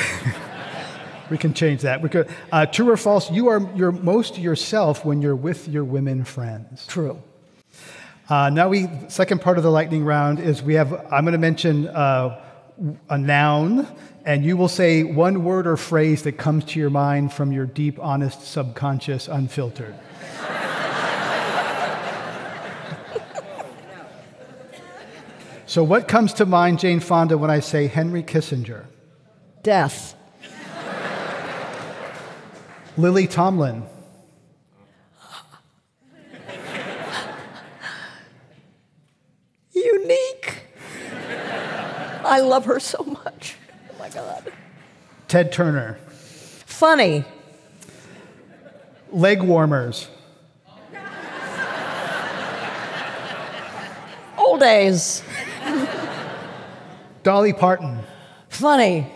we 1.29 1.37
can 1.37 1.53
change 1.53 1.81
that. 1.81 2.01
We 2.01 2.07
could, 2.07 2.29
uh, 2.49 2.65
true 2.65 2.89
or 2.89 2.95
false, 2.95 3.29
you 3.29 3.49
are 3.49 3.59
you're 3.75 3.91
most 3.91 4.37
yourself 4.37 5.03
when 5.03 5.21
you're 5.21 5.35
with 5.35 5.67
your 5.67 5.83
women 5.83 6.23
friends. 6.23 6.87
True. 6.87 7.21
Uh, 8.29 8.49
now 8.51 8.69
we 8.69 8.87
second 9.09 9.41
part 9.41 9.57
of 9.57 9.65
the 9.65 9.69
lightning 9.69 10.05
round 10.05 10.39
is 10.39 10.63
we 10.63 10.75
have 10.75 10.93
I'm 11.11 11.25
going 11.25 11.33
to 11.33 11.37
mention 11.37 11.89
uh, 11.89 12.41
a 13.09 13.17
noun 13.17 13.85
and 14.27 14.43
you 14.43 14.57
will 14.57 14.67
say 14.67 15.03
one 15.03 15.45
word 15.45 15.65
or 15.65 15.77
phrase 15.77 16.23
that 16.23 16.33
comes 16.33 16.65
to 16.65 16.77
your 16.77 16.89
mind 16.89 17.31
from 17.31 17.53
your 17.53 17.65
deep, 17.65 17.97
honest, 17.97 18.45
subconscious, 18.45 19.29
unfiltered. 19.29 19.95
so, 25.65 25.81
what 25.81 26.09
comes 26.09 26.33
to 26.33 26.45
mind, 26.45 26.79
Jane 26.79 26.99
Fonda, 26.99 27.37
when 27.37 27.49
I 27.49 27.61
say 27.61 27.87
Henry 27.87 28.21
Kissinger? 28.21 28.87
Death. 29.63 30.13
Lily 32.97 33.27
Tomlin. 33.27 33.83
Unique. 39.71 40.63
I 42.25 42.41
love 42.41 42.65
her 42.65 42.81
so 42.81 43.03
much. 43.03 43.55
My 44.07 44.13
God. 44.13 44.53
Ted 45.27 45.51
Turner. 45.51 45.97
Funny. 46.65 47.25
Leg 49.11 49.41
warmers. 49.43 50.07
Old 54.37 54.61
days. 54.61 55.23
Dolly 57.23 57.51
Parton. 57.51 57.99
Funny. 58.47 59.11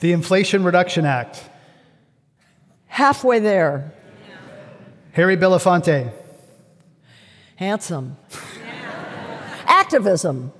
The 0.00 0.12
Inflation 0.12 0.64
Reduction 0.64 1.06
Act. 1.06 1.42
Halfway 2.86 3.38
there. 3.38 3.90
Harry 5.12 5.36
Belafonte. 5.38 6.12
Handsome. 7.56 8.18
Activism. 9.66 10.52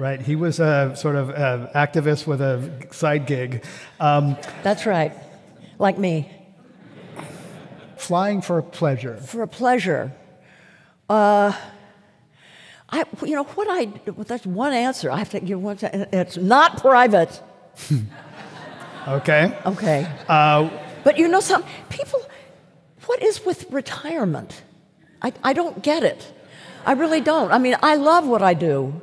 Right, 0.00 0.18
he 0.18 0.34
was 0.34 0.60
a 0.60 0.96
sort 0.96 1.14
of 1.14 1.28
a 1.28 1.70
activist 1.74 2.26
with 2.26 2.40
a 2.40 2.88
side 2.90 3.26
gig. 3.26 3.62
Um, 4.00 4.38
That's 4.62 4.86
right, 4.86 5.12
like 5.78 5.98
me. 5.98 6.32
Flying 7.98 8.40
for 8.40 8.62
pleasure. 8.62 9.18
For 9.18 9.42
a 9.42 9.46
pleasure. 9.46 10.10
Uh, 11.10 11.52
I, 12.88 13.04
you 13.26 13.34
know 13.34 13.44
what 13.44 13.66
I? 13.68 13.92
That's 14.24 14.46
one 14.46 14.72
answer. 14.72 15.10
I 15.10 15.18
have 15.18 15.28
to 15.32 15.40
give 15.40 15.60
one. 15.60 15.76
It's 15.82 16.38
not 16.38 16.78
private. 16.80 17.38
okay. 19.06 19.54
Okay. 19.66 20.08
Uh, 20.30 20.70
but 21.04 21.18
you 21.18 21.28
know, 21.28 21.40
some 21.40 21.62
people. 21.90 22.22
What 23.04 23.22
is 23.22 23.44
with 23.44 23.70
retirement? 23.70 24.62
I, 25.20 25.34
I 25.44 25.52
don't 25.52 25.82
get 25.82 26.04
it. 26.04 26.32
I 26.86 26.92
really 26.92 27.20
don't. 27.20 27.52
I 27.52 27.58
mean, 27.58 27.76
I 27.82 27.96
love 27.96 28.26
what 28.26 28.40
I 28.40 28.54
do. 28.54 29.02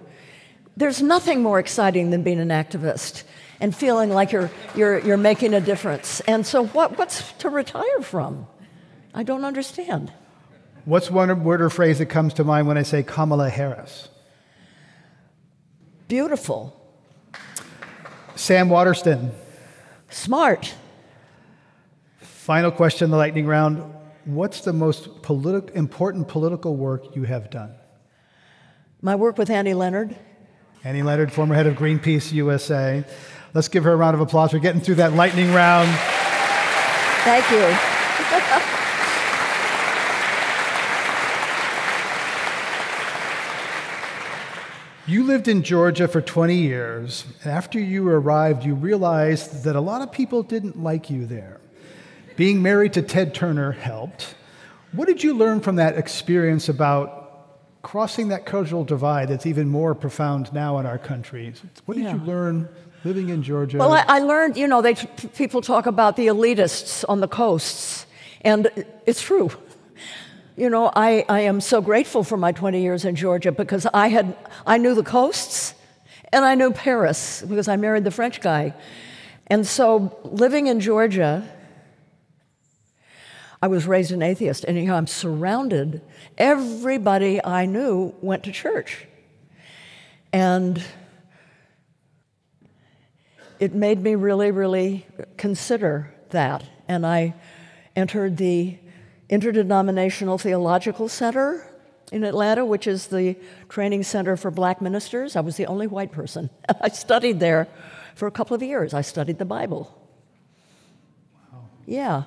There's 0.78 1.02
nothing 1.02 1.42
more 1.42 1.58
exciting 1.58 2.12
than 2.12 2.22
being 2.22 2.40
an 2.40 2.50
activist 2.50 3.24
and 3.60 3.76
feeling 3.76 4.12
like 4.12 4.32
you're, 4.32 4.52
you're, 4.76 5.00
you're 5.00 5.18
making 5.18 5.56
a 5.56 5.60
difference. 5.60 6.20
And 6.22 6.46
so, 6.46 6.68
what, 6.68 7.00
what's 7.00 7.32
to 7.40 7.50
retire 7.50 8.02
from? 8.02 8.46
I 9.12 9.24
don't 9.24 9.44
understand. 9.44 10.14
What's 10.86 11.10
one 11.10 11.44
word 11.44 11.64
or 11.64 11.72
phrase 11.72 11.98
that 11.98 12.06
comes 12.06 12.36
to 12.36 12.44
mind 12.44 12.68
when 12.68 12.78
I 12.78 12.84
say 12.84 13.02
Kamala 13.02 13.50
Harris? 13.50 14.10
Beautiful. 16.08 16.80
Sam 18.36 18.70
Waterston. 18.70 19.32
Smart. 20.10 20.76
Final 22.20 22.70
question 22.70 23.06
in 23.06 23.12
the 23.12 23.18
lightning 23.18 23.48
round. 23.48 23.96
What's 24.26 24.62
the 24.62 24.74
most 24.74 25.24
politi- 25.24 25.72
important 25.72 26.28
political 26.28 26.76
work 26.76 27.16
you 27.16 27.24
have 27.24 27.50
done? 27.50 27.74
My 29.02 29.16
work 29.16 29.40
with 29.40 29.50
Annie 29.50 29.74
Leonard. 29.74 30.16
Annie 30.88 31.04
Leonard, 31.04 31.34
former 31.34 31.54
head 31.54 31.68
of 31.68 31.76
Greenpeace 31.76 32.32
USA. 32.32 33.04
Let's 33.54 33.68
give 33.68 33.84
her 33.84 33.92
a 33.92 33.96
round 33.98 34.16
of 34.16 34.22
applause 34.22 34.52
for 34.52 34.60
getting 34.60 34.80
through 34.80 34.96
that 34.96 35.12
lightning 35.12 35.54
round. 35.54 35.90
Thank 37.26 37.52
you. 37.52 38.74
You 45.10 45.24
lived 45.24 45.48
in 45.48 45.64
Georgia 45.64 46.06
for 46.06 46.20
20 46.20 46.54
years. 46.54 47.24
And 47.42 47.50
after 47.50 47.80
you 47.80 48.10
arrived, 48.10 48.66
you 48.66 48.76
realized 48.76 49.64
that 49.64 49.78
a 49.78 49.80
lot 49.80 50.02
of 50.02 50.12
people 50.12 50.44
didn't 50.44 50.84
like 50.84 51.10
you 51.10 51.26
there. 51.26 51.62
Being 52.36 52.62
married 52.62 52.92
to 52.92 53.02
Ted 53.02 53.34
Turner 53.34 53.72
helped. 53.72 54.36
What 54.92 55.08
did 55.08 55.24
you 55.24 55.34
learn 55.34 55.62
from 55.62 55.78
that 55.78 55.98
experience 55.98 56.68
about 56.68 57.17
crossing 57.88 58.28
that 58.28 58.46
cultural 58.46 58.84
divide 58.84 59.30
that's 59.30 59.46
even 59.46 59.66
more 59.66 59.96
profound 59.96 60.52
now 60.52 60.78
in 60.78 60.86
our 60.86 60.98
country? 60.98 61.54
What 61.86 61.96
did 61.96 62.04
yeah. 62.04 62.16
you 62.16 62.22
learn 62.26 62.68
living 63.06 63.30
in 63.30 63.42
Georgia? 63.42 63.78
Well, 63.78 63.94
I, 63.94 64.04
I 64.10 64.20
learned, 64.20 64.58
you 64.58 64.68
know, 64.68 64.82
they, 64.82 64.96
people 64.96 65.62
talk 65.62 65.86
about 65.86 66.18
the 66.18 66.28
elitists 66.28 67.06
on 67.08 67.22
the 67.22 67.30
coasts, 67.30 68.06
and 68.42 68.70
it's 69.06 69.22
true. 69.22 69.52
You 70.58 70.70
know, 70.70 70.92
I, 70.98 71.24
I 71.30 71.40
am 71.42 71.62
so 71.62 71.80
grateful 71.80 72.26
for 72.26 72.36
my 72.36 72.52
20 72.52 72.82
years 72.82 73.06
in 73.06 73.16
Georgia 73.16 73.54
because 73.54 73.86
I, 73.94 74.10
had, 74.10 74.36
I 74.66 74.78
knew 74.78 74.94
the 74.94 75.02
coasts 75.02 75.74
and 76.34 76.44
I 76.44 76.56
knew 76.56 76.72
Paris 76.74 77.42
because 77.48 77.70
I 77.70 77.78
married 77.78 78.04
the 78.04 78.12
French 78.12 78.42
guy. 78.42 78.74
And 79.46 79.66
so 79.66 80.14
living 80.26 80.68
in 80.68 80.82
Georgia, 80.82 81.48
I 83.62 83.68
was 83.68 83.88
raised 83.88 84.12
an 84.12 84.22
atheist, 84.22 84.64
and 84.66 84.78
you 84.78 84.86
know, 84.86 84.96
I'm 84.96 85.08
surrounded. 85.08 86.02
Everybody 86.38 87.44
I 87.44 87.66
knew 87.66 88.14
went 88.22 88.44
to 88.44 88.52
church. 88.52 89.08
And 90.32 90.84
it 93.60 93.74
made 93.74 94.02
me 94.02 94.16
really, 94.16 94.52
really 94.52 95.08
consider 95.38 96.14
that, 96.30 96.64
and 96.88 97.06
I 97.06 97.34
entered 97.96 98.38
the 98.38 98.78
Interdenominational 99.30 100.38
Theological 100.38 101.10
Center 101.10 101.66
in 102.12 102.24
Atlanta, 102.24 102.64
which 102.66 102.88
is 102.88 103.08
the 103.08 103.36
training 103.70 104.04
center 104.04 104.38
for 104.38 104.52
black 104.52 104.82
ministers. 104.82 105.36
I 105.36 105.42
was 105.42 105.58
the 105.58 105.66
only 105.66 105.88
white 105.88 106.12
person. 106.12 106.50
I 106.82 106.90
studied 106.90 107.40
there 107.40 107.68
for 108.16 108.28
a 108.28 108.32
couple 108.32 108.56
of 108.56 108.62
years. 108.62 108.94
I 108.94 109.02
studied 109.02 109.40
the 109.40 109.46
Bible. 109.46 109.94
Wow. 111.52 111.66
Yeah. 111.86 112.24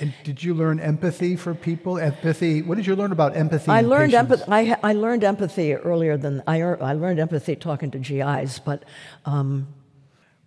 And 0.00 0.14
did 0.22 0.42
you 0.42 0.54
learn 0.54 0.80
empathy 0.80 1.36
for 1.36 1.54
people? 1.54 1.98
Empathy. 1.98 2.62
What 2.62 2.76
did 2.76 2.86
you 2.86 2.94
learn 2.94 3.12
about 3.12 3.36
empathy? 3.36 3.70
I 3.70 3.80
learned 3.80 4.14
empathy. 4.14 4.44
I, 4.48 4.76
I, 4.82 4.92
learned 4.92 5.24
empathy 5.24 5.74
earlier 5.74 6.16
than 6.16 6.42
I, 6.46 6.62
I 6.62 6.92
learned 6.92 7.18
empathy 7.18 7.56
talking 7.56 7.90
to 7.90 7.98
GIs. 7.98 8.58
But 8.58 8.84
um, 9.24 9.68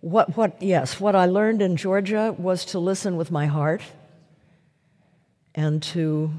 what, 0.00 0.36
what? 0.36 0.60
Yes, 0.62 0.98
what 0.98 1.14
I 1.14 1.26
learned 1.26 1.60
in 1.62 1.76
Georgia 1.76 2.34
was 2.36 2.64
to 2.66 2.78
listen 2.78 3.16
with 3.16 3.30
my 3.30 3.46
heart 3.46 3.82
and 5.54 5.82
to 5.82 6.32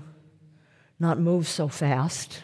not 1.00 1.20
move 1.20 1.48
so 1.48 1.68
fast 1.68 2.44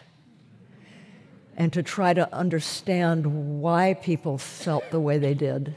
and 1.56 1.72
to 1.72 1.82
try 1.82 2.14
to 2.14 2.32
understand 2.34 3.60
why 3.60 3.94
people 3.94 4.38
felt 4.38 4.90
the 4.90 5.00
way 5.00 5.18
they 5.18 5.34
did. 5.34 5.76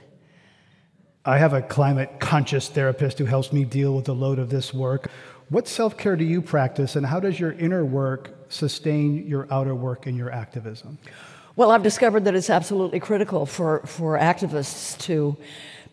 I 1.26 1.38
have 1.38 1.54
a 1.54 1.62
climate 1.62 2.20
conscious 2.20 2.68
therapist 2.68 3.18
who 3.18 3.24
helps 3.24 3.54
me 3.54 3.64
deal 3.64 3.96
with 3.96 4.06
the 4.06 4.16
load 4.16 4.40
of 4.40 4.50
this 4.50 4.74
work. 4.74 5.10
What 5.48 5.70
self 5.70 5.98
care 5.98 6.18
do 6.18 6.26
you 6.26 6.42
practice, 6.42 6.98
and 6.98 7.06
how 7.06 7.22
does 7.22 7.40
your 7.40 7.54
inner 7.54 7.86
work 7.86 8.32
sustain 8.50 9.26
your 9.26 9.48
outer 9.50 9.74
work 9.74 10.06
and 10.06 10.18
your 10.18 10.32
activism? 10.32 10.98
Well, 11.56 11.72
I've 11.72 11.84
discovered 11.84 12.26
that 12.26 12.36
it's 12.36 12.50
absolutely 12.50 13.00
critical 13.00 13.46
for, 13.46 13.82
for 13.86 14.18
activists 14.18 14.98
to 15.04 15.38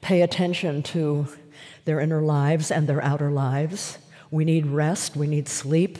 pay 0.01 0.23
attention 0.23 0.83
to 0.85 1.29
their 1.85 2.01
inner 2.01 2.23
lives 2.23 2.71
and 2.71 2.89
their 2.89 3.03
outer 3.03 3.31
lives. 3.31 3.99
We 4.33 4.45
need 4.45 4.67
rest, 4.67 5.17
we 5.17 5.27
need 5.27 5.47
sleep, 5.49 5.99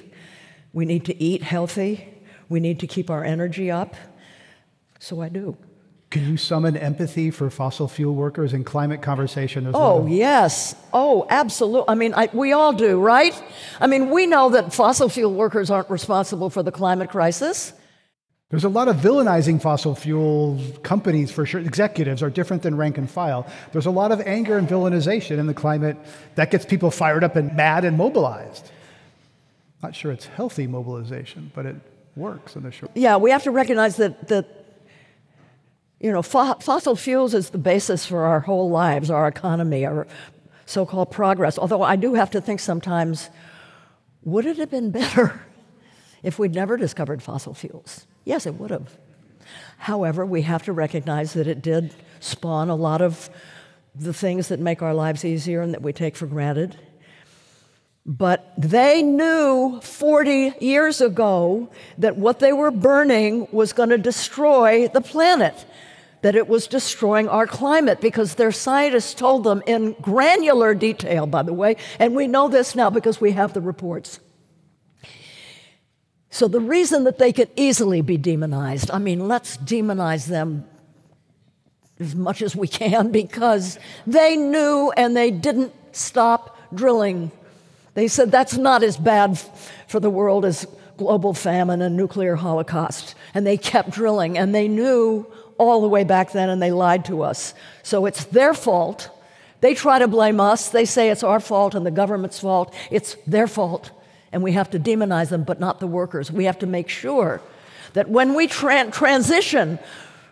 we 0.73 0.85
need 0.85 1.05
to 1.05 1.23
eat 1.23 1.43
healthy, 1.43 2.09
we 2.49 2.59
need 2.59 2.81
to 2.81 2.87
keep 2.87 3.11
our 3.11 3.23
energy 3.23 3.71
up. 3.71 3.95
So 4.99 5.21
I 5.21 5.29
do. 5.29 5.57
Can 6.11 6.29
you 6.29 6.37
summon 6.37 6.77
empathy 6.77 7.31
for 7.31 7.51
fossil 7.51 7.87
fuel 7.87 8.17
workers 8.17 8.53
in 8.53 8.65
climate 8.65 9.01
conversation? 9.01 9.63
There's 9.63 9.77
oh, 9.77 10.09
yes. 10.09 10.75
Oh, 10.93 11.25
absolutely. 11.31 11.85
I 11.89 11.95
mean, 11.95 12.15
I, 12.15 12.29
we 12.33 12.53
all 12.53 12.73
do, 12.73 13.01
right? 13.01 13.41
I 13.81 13.87
mean, 13.87 14.11
we 14.11 14.27
know 14.27 14.51
that 14.51 14.75
fossil 14.75 15.09
fuel 15.09 15.33
workers 15.33 15.71
aren't 15.71 15.89
responsible 15.89 16.51
for 16.51 16.65
the 16.65 16.73
climate 16.73 17.11
crisis. 17.11 17.73
There's 18.49 18.65
a 18.65 18.69
lot 18.69 18.89
of 18.89 18.97
villainizing 18.97 19.63
fossil 19.63 19.95
fuel 19.95 20.61
companies 20.83 21.31
for 21.31 21.47
sure. 21.47 21.61
Executives 21.61 22.25
are 22.25 22.31
different 22.31 22.65
than 22.65 22.77
rank 22.77 22.99
and 22.99 23.09
file. 23.09 23.47
There's 23.71 23.87
a 23.87 23.93
lot 23.93 24.11
of 24.11 24.21
anger 24.23 24.59
and 24.59 24.69
villainization 24.69 25.39
in 25.39 25.47
the 25.47 25.55
climate 25.55 25.97
that 26.35 26.51
gets 26.51 26.65
people 26.65 26.91
fired 26.91 27.23
up 27.23 27.37
and 27.37 27.55
mad 27.55 27.85
and 27.85 27.97
mobilized. 27.97 28.69
Not 29.81 29.95
sure 29.95 30.11
it's 30.11 30.27
healthy 30.27 30.67
mobilization, 30.67 31.53
but 31.55 31.67
it 31.67 31.77
works 32.17 32.57
in 32.57 32.65
the 32.65 32.73
short. 32.73 32.91
Yeah, 32.97 33.19
we 33.19 33.31
have 33.31 33.45
to 33.45 33.53
recognize 33.53 33.97
that 33.99 34.27
that 34.27 34.60
you 36.01 36.11
know, 36.11 36.23
fo- 36.23 36.55
fossil 36.55 36.97
fuels 36.97 37.35
is 37.35 37.51
the 37.51 37.59
basis 37.59 38.07
for 38.07 38.25
our 38.25 38.41
whole 38.41 38.71
lives, 38.71 39.11
our 39.11 39.29
economy, 39.29 39.85
our 39.85 40.07
so 40.65 40.87
called 40.87 41.11
progress. 41.11 41.59
Although 41.59 41.83
I 41.83 41.97
do 41.97 42.15
have 42.15 42.31
to 42.31 42.41
think 42.41 42.61
sometimes, 42.61 43.29
would 44.23 44.47
it 44.47 44.57
have 44.57 44.71
been 44.71 44.91
better 45.03 45.43
if 46.23 46.39
we'd 46.39 46.55
never 46.55 46.77
discovered 46.77 47.23
fossil 47.23 47.55
fuels? 47.55 48.07
Yes, 48.25 48.47
it 48.47 48.55
would 48.55 48.71
have. 48.71 48.97
However, 49.77 50.25
we 50.25 50.43
have 50.43 50.63
to 50.65 50.73
recognize 50.73 51.35
that 51.35 51.47
it 51.47 51.63
did 51.63 51.95
spawn 52.21 52.71
a 52.71 52.75
lot 52.75 53.03
of 53.03 53.31
the 53.95 54.13
things 54.13 54.49
that 54.49 54.61
make 54.61 54.83
our 54.83 54.95
lives 54.95 55.25
easier 55.25 55.61
and 55.61 55.75
that 55.75 55.83
we 55.83 55.93
take 55.93 56.17
for 56.17 56.27
granted. 56.27 56.79
But 58.07 58.53
they 58.57 59.03
knew 59.03 59.81
40 59.83 60.55
years 60.61 61.01
ago 61.01 61.69
that 61.99 62.17
what 62.17 62.39
they 62.39 62.53
were 62.53 62.71
burning 62.71 63.49
was 63.53 63.73
going 63.73 63.91
to 63.91 63.99
destroy 63.99 64.89
the 64.89 65.01
planet 65.01 65.67
that 66.23 66.35
it 66.35 66.49
was 66.49 66.67
destroying 66.67 67.29
our 67.29 67.47
climate 67.47 68.01
because 68.01 68.35
their 68.35 68.53
scientists 68.53 69.15
told 69.15 69.45
them 69.45 69.63
in 69.67 69.93
granular 70.03 70.75
detail, 70.75 71.27
by 71.27 71.43
the 71.43 71.53
way, 71.53 71.77
and 71.99 72.15
we 72.15 72.27
know 72.27 72.49
this 72.49 72.75
now 72.75 72.91
because 72.91 73.21
we 73.21 73.33
have 73.33 73.55
the 73.55 73.61
reports. 73.61 74.21
So, 76.33 76.47
the 76.47 76.61
reason 76.61 77.05
that 77.05 77.19
they 77.19 77.33
could 77.33 77.51
easily 77.57 78.03
be 78.03 78.17
demonized, 78.17 78.91
I 78.91 78.99
mean, 78.99 79.27
let's 79.27 79.57
demonize 79.57 80.27
them 80.27 80.65
as 81.99 82.15
much 82.15 82.41
as 82.41 82.55
we 82.55 82.69
can 82.69 83.11
because 83.13 83.79
they 84.07 84.37
knew 84.37 84.93
and 84.97 85.17
they 85.17 85.31
didn't 85.31 85.75
stop 85.93 86.57
drilling. 86.75 87.33
They 87.95 88.09
said 88.09 88.31
that's 88.31 88.57
not 88.57 88.83
as 88.83 88.97
bad 88.97 89.39
for 89.89 89.99
the 89.99 90.11
world 90.11 90.45
as 90.45 90.67
global 90.97 91.35
famine 91.35 91.83
and 91.83 91.97
nuclear 91.97 92.37
holocaust. 92.37 93.15
And 93.35 93.47
they 93.47 93.57
kept 93.57 93.91
drilling 93.91 94.39
and 94.39 94.55
they 94.55 94.69
knew 94.69 95.27
all 95.61 95.83
the 95.83 95.89
way 95.89 96.05
back 96.05 96.33
then 96.33 96.49
and 96.49 96.61
they 96.63 96.73
lied 96.73 97.05
to 97.05 97.23
us. 97.23 97.55
So 97.83 98.07
it's 98.07 98.25
their 98.25 98.55
fault. 98.55 99.11
They 99.61 99.75
try 99.75 99.99
to 99.99 100.09
blame 100.09 100.41
us. 100.41 100.71
They 100.71 100.87
say 100.87 101.11
it's 101.11 101.23
our 101.23 101.39
fault 101.39 101.75
and 101.75 101.85
the 101.85 101.91
government's 101.91 102.41
fault. 102.41 102.75
It's 102.91 103.17
their 103.27 103.47
fault. 103.47 103.91
And 104.33 104.43
we 104.43 104.53
have 104.53 104.71
to 104.71 104.81
demonize 104.81 105.29
them, 105.29 105.45
but 105.45 105.61
not 105.61 105.79
the 105.79 105.87
workers. 105.87 106.33
We 106.33 106.45
have 106.45 106.59
to 106.61 106.67
make 106.67 106.89
sure 106.89 107.43
that 107.93 108.09
when 108.09 108.35
we 108.35 108.47
tra- 108.47 108.91
transition 108.91 109.79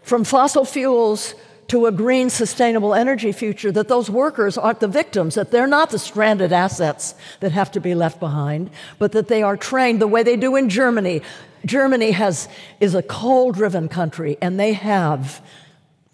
from 0.03 0.25
fossil 0.25 0.65
fuels 0.65 1.35
to 1.67 1.85
a 1.85 1.93
green, 1.93 2.31
sustainable 2.31 2.95
energy 2.95 3.31
future, 3.31 3.71
that 3.73 3.89
those 3.89 4.09
workers 4.09 4.57
aren't 4.57 4.81
the 4.81 4.89
victims, 4.89 5.35
that 5.35 5.51
they're 5.51 5.67
not 5.67 5.91
the 5.91 5.99
stranded 5.99 6.53
assets 6.53 7.15
that 7.41 7.53
have 7.53 7.71
to 7.73 7.81
be 7.81 7.95
left 7.95 8.19
behind, 8.19 8.71
but 8.99 9.13
that 9.13 9.29
they 9.29 9.43
are 9.43 9.57
trained 9.57 10.01
the 10.01 10.07
way 10.07 10.23
they 10.23 10.37
do 10.37 10.57
in 10.57 10.71
Germany. 10.71 11.21
Germany 11.65 12.13
has, 12.13 12.49
is 12.81 12.95
a 12.95 13.03
coal 13.03 13.53
driven 13.53 13.89
country, 13.89 14.37
and 14.41 14.59
they 14.59 14.73
have, 14.73 15.43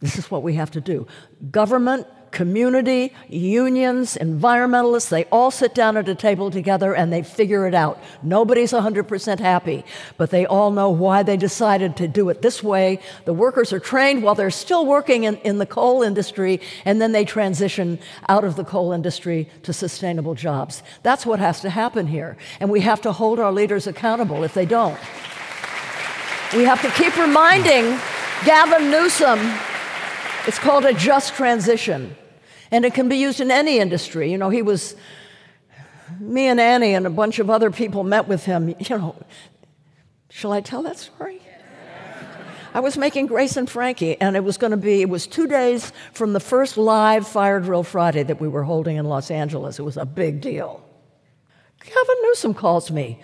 this 0.00 0.18
is 0.18 0.30
what 0.30 0.42
we 0.42 0.54
have 0.54 0.70
to 0.72 0.80
do 0.80 1.06
government 1.50 2.06
community, 2.34 3.12
unions, 3.28 4.18
environmentalists, 4.20 5.08
they 5.08 5.24
all 5.26 5.50
sit 5.50 5.72
down 5.72 5.96
at 5.96 6.08
a 6.08 6.14
table 6.14 6.50
together 6.50 6.94
and 6.94 7.12
they 7.12 7.22
figure 7.22 7.66
it 7.66 7.74
out. 7.74 8.02
Nobody's 8.22 8.72
100% 8.72 9.38
happy, 9.38 9.84
but 10.18 10.30
they 10.30 10.44
all 10.44 10.72
know 10.72 10.90
why 10.90 11.22
they 11.22 11.36
decided 11.36 11.96
to 11.96 12.08
do 12.08 12.28
it 12.28 12.42
this 12.42 12.62
way. 12.62 12.98
The 13.24 13.32
workers 13.32 13.72
are 13.72 13.78
trained 13.78 14.22
while 14.22 14.34
they're 14.34 14.50
still 14.50 14.84
working 14.84 15.24
in, 15.24 15.36
in 15.38 15.58
the 15.58 15.66
coal 15.66 16.02
industry, 16.02 16.60
and 16.84 17.00
then 17.00 17.12
they 17.12 17.24
transition 17.24 18.00
out 18.28 18.44
of 18.44 18.56
the 18.56 18.64
coal 18.64 18.92
industry 18.92 19.48
to 19.62 19.72
sustainable 19.72 20.34
jobs. 20.34 20.82
That's 21.04 21.24
what 21.24 21.38
has 21.38 21.60
to 21.60 21.70
happen 21.70 22.08
here. 22.08 22.36
And 22.58 22.68
we 22.68 22.80
have 22.80 23.00
to 23.02 23.12
hold 23.12 23.38
our 23.38 23.52
leaders 23.52 23.86
accountable 23.86 24.42
if 24.42 24.54
they 24.54 24.66
don't. 24.66 24.98
We 26.56 26.64
have 26.64 26.80
to 26.82 26.90
keep 26.90 27.16
reminding 27.16 27.98
Gavin 28.44 28.90
Newsom 28.90 29.38
it's 30.46 30.58
called 30.58 30.84
a 30.84 30.92
just 30.92 31.34
transition. 31.34 32.14
And 32.70 32.84
it 32.84 32.92
can 32.92 33.08
be 33.08 33.16
used 33.16 33.40
in 33.40 33.50
any 33.50 33.78
industry. 33.78 34.30
You 34.30 34.38
know, 34.38 34.50
he 34.50 34.62
was, 34.62 34.94
me 36.20 36.48
and 36.48 36.60
Annie 36.60 36.94
and 36.94 37.06
a 37.06 37.10
bunch 37.10 37.38
of 37.38 37.48
other 37.48 37.70
people 37.70 38.04
met 38.04 38.28
with 38.28 38.44
him. 38.44 38.68
You 38.68 38.76
know, 38.90 39.16
shall 40.28 40.52
I 40.52 40.60
tell 40.60 40.82
that 40.82 40.98
story? 40.98 41.40
I 42.74 42.80
was 42.80 42.98
making 42.98 43.28
Grace 43.28 43.56
and 43.56 43.70
Frankie, 43.70 44.20
and 44.20 44.34
it 44.34 44.42
was 44.42 44.58
going 44.58 44.72
to 44.72 44.76
be, 44.76 45.00
it 45.00 45.08
was 45.08 45.28
two 45.28 45.46
days 45.46 45.92
from 46.12 46.32
the 46.32 46.40
first 46.40 46.76
live 46.76 47.26
Fire 47.26 47.60
Drill 47.60 47.84
Friday 47.84 48.24
that 48.24 48.40
we 48.40 48.48
were 48.48 48.64
holding 48.64 48.96
in 48.96 49.04
Los 49.04 49.30
Angeles. 49.30 49.78
It 49.78 49.82
was 49.82 49.96
a 49.96 50.04
big 50.04 50.40
deal. 50.40 50.84
Gavin 51.80 52.16
Newsom 52.22 52.52
calls 52.52 52.90
me. 52.90 53.20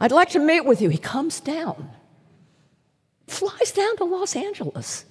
I'd 0.00 0.10
like 0.10 0.30
to 0.30 0.40
meet 0.40 0.64
with 0.64 0.82
you. 0.82 0.88
He 0.88 0.98
comes 0.98 1.38
down, 1.38 1.90
flies 3.30 3.72
down 3.72 3.96
to 3.96 4.04
Los 4.04 4.36
Angeles 4.36 5.04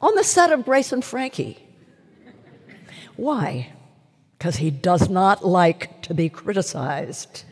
on 0.00 0.14
the 0.14 0.24
set 0.24 0.52
of 0.52 0.64
Grace 0.64 0.92
and 0.92 1.04
Frankie. 1.04 1.58
Why? 3.16 3.72
Because 4.38 4.56
he 4.56 4.70
does 4.70 5.08
not 5.08 5.46
like 5.46 6.02
to 6.02 6.14
be 6.14 6.28
criticized. 6.28 7.44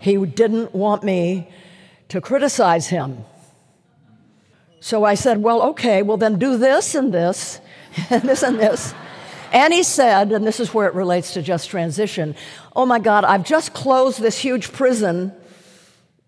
He 0.00 0.16
didn't 0.16 0.74
want 0.74 1.02
me 1.02 1.48
to 2.08 2.20
criticize 2.20 2.88
him. 2.88 3.24
So 4.80 5.04
I 5.04 5.14
said, 5.14 5.42
Well, 5.42 5.62
okay, 5.70 6.02
well, 6.02 6.16
then 6.16 6.38
do 6.38 6.56
this 6.56 6.94
and 6.94 7.12
this, 7.12 7.60
and 8.10 8.22
this 8.22 8.42
and 8.42 8.58
this. 8.58 8.94
And 9.52 9.74
he 9.74 9.82
said, 9.82 10.30
and 10.30 10.46
this 10.46 10.60
is 10.60 10.72
where 10.72 10.86
it 10.86 10.94
relates 10.94 11.34
to 11.34 11.42
just 11.42 11.70
transition 11.70 12.36
Oh 12.76 12.86
my 12.86 13.00
God, 13.00 13.24
I've 13.24 13.44
just 13.44 13.74
closed 13.74 14.20
this 14.20 14.38
huge 14.38 14.72
prison 14.72 15.32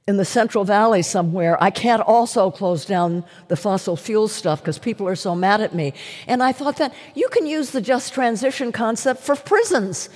in 0.09 0.17
the 0.17 0.25
Central 0.25 0.65
Valley 0.65 1.03
somewhere, 1.03 1.63
I 1.63 1.71
can't 1.71 2.03
also 2.03 2.51
close 2.51 2.85
down 2.85 3.25
the 3.49 3.57
fossil 3.57 3.97
fuel 3.97 4.27
stuff 4.27 4.61
because 4.61 4.79
people 4.79 5.07
are 5.07 5.15
so 5.15 5.35
mad 5.35 5.61
at 5.61 5.75
me. 5.75 5.95
And 6.27 6.43
I 6.43 6.53
thought 6.53 6.77
that 6.77 6.93
you 7.15 7.29
can 7.29 7.47
use 7.47 7.71
the 7.71 7.81
just 7.81 8.13
transition 8.13 8.73
concept 8.73 9.21
for 9.23 9.37
prisons. 9.37 10.09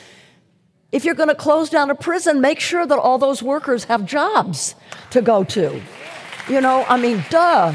If 0.90 1.04
you're 1.04 1.14
going 1.14 1.28
to 1.28 1.36
close 1.36 1.70
down 1.70 1.90
a 1.90 1.94
prison, 1.94 2.40
make 2.40 2.58
sure 2.58 2.84
that 2.84 2.98
all 2.98 3.18
those 3.18 3.42
workers 3.42 3.84
have 3.84 4.06
jobs 4.06 4.74
to 5.10 5.22
go 5.22 5.44
to. 5.44 5.80
You 6.48 6.60
know, 6.60 6.84
I 6.88 6.96
mean, 6.96 7.24
duh. 7.30 7.72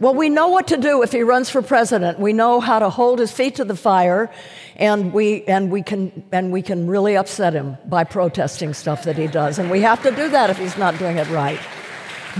Well, 0.00 0.14
we 0.14 0.28
know 0.28 0.48
what 0.48 0.68
to 0.68 0.76
do 0.76 1.02
if 1.02 1.10
he 1.10 1.22
runs 1.22 1.50
for 1.50 1.60
president. 1.60 2.20
We 2.20 2.32
know 2.32 2.60
how 2.60 2.78
to 2.78 2.88
hold 2.88 3.18
his 3.18 3.32
feet 3.32 3.56
to 3.56 3.64
the 3.64 3.74
fire, 3.74 4.30
and 4.78 5.12
we, 5.12 5.44
and 5.44 5.70
we, 5.70 5.82
can, 5.82 6.24
and 6.30 6.52
we 6.52 6.62
can 6.62 6.86
really 6.86 7.16
upset 7.16 7.52
him 7.52 7.76
by 7.86 8.04
protesting 8.04 8.72
stuff 8.72 9.02
that 9.04 9.18
he 9.18 9.26
does. 9.26 9.58
And 9.58 9.70
we 9.70 9.80
have 9.80 10.02
to 10.04 10.10
do 10.12 10.28
that 10.28 10.50
if 10.50 10.58
he's 10.58 10.78
not 10.78 10.98
doing 10.98 11.16
it 11.16 11.28
right. 11.30 11.58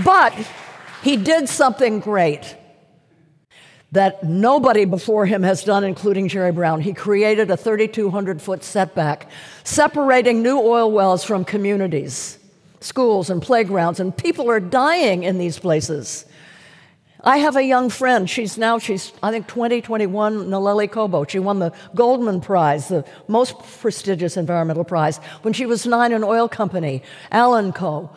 But 0.05 0.33
he 1.03 1.17
did 1.17 1.49
something 1.49 1.99
great 1.99 2.55
that 3.91 4.23
nobody 4.23 4.85
before 4.85 5.25
him 5.25 5.43
has 5.43 5.63
done, 5.63 5.83
including 5.83 6.27
Jerry 6.27 6.51
Brown. 6.51 6.79
He 6.79 6.93
created 6.93 7.49
a 7.51 7.57
3,200 7.57 8.41
foot 8.41 8.63
setback, 8.63 9.29
separating 9.63 10.41
new 10.41 10.59
oil 10.59 10.91
wells 10.91 11.23
from 11.23 11.43
communities, 11.43 12.37
schools, 12.79 13.29
and 13.29 13.41
playgrounds, 13.41 13.99
and 13.99 14.15
people 14.15 14.49
are 14.49 14.59
dying 14.59 15.23
in 15.23 15.39
these 15.39 15.57
places. 15.57 16.25
I 17.23 17.37
have 17.37 17.57
a 17.57 17.63
young 17.63 17.89
friend. 17.89 18.29
She's 18.29 18.57
now, 18.57 18.79
she's, 18.79 19.11
I 19.21 19.31
think, 19.31 19.47
20, 19.47 19.81
21, 19.81 20.45
Nalleli 20.45 20.89
Cobo. 20.89 21.25
She 21.25 21.39
won 21.39 21.59
the 21.59 21.73
Goldman 21.93 22.39
Prize, 22.39 22.87
the 22.87 23.05
most 23.27 23.59
prestigious 23.59 24.37
environmental 24.37 24.85
prize, 24.85 25.17
when 25.41 25.53
she 25.53 25.65
was 25.65 25.85
nine, 25.85 26.13
an 26.13 26.23
oil 26.23 26.47
company, 26.47 27.03
AllenCo, 27.33 28.09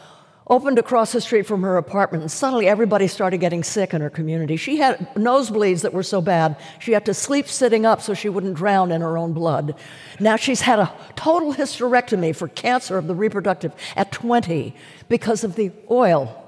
opened 0.47 0.79
across 0.79 1.13
the 1.13 1.21
street 1.21 1.47
from 1.47 1.63
her 1.63 1.77
apartment, 1.77 2.23
and 2.23 2.31
suddenly 2.31 2.69
everybody 2.69 3.09
started 3.09 3.39
getting 3.39 3.65
sick 3.65 3.93
in 3.93 4.01
her 4.01 4.11
community. 4.11 4.57
She 4.57 4.77
had 4.77 4.99
nosebleeds 5.15 5.83
that 5.83 5.93
were 5.93 6.03
so 6.05 6.21
bad, 6.21 6.57
she 6.79 6.93
had 6.93 7.05
to 7.07 7.15
sleep 7.15 7.49
sitting 7.49 7.85
up 7.87 8.03
so 8.03 8.15
she 8.15 8.29
wouldn't 8.29 8.55
drown 8.55 8.93
in 8.93 9.01
her 9.01 9.19
own 9.19 9.33
blood. 9.33 9.75
Now 10.21 10.37
she's 10.37 10.61
had 10.61 10.79
a 10.79 10.93
total 11.17 11.55
hysterectomy 11.55 12.37
for 12.37 12.49
cancer 12.49 12.99
of 12.99 13.07
the 13.07 13.15
reproductive 13.15 13.73
at 13.97 14.13
20 14.13 14.75
because 15.09 15.43
of 15.43 15.57
the 15.57 15.73
oil 15.91 16.42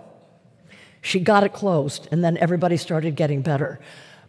she 1.05 1.21
got 1.21 1.45
it 1.45 1.53
closed, 1.53 2.09
and 2.11 2.25
then 2.25 2.37
everybody 2.39 2.79
started 2.79 3.15
getting 3.15 3.43
better. 3.43 3.79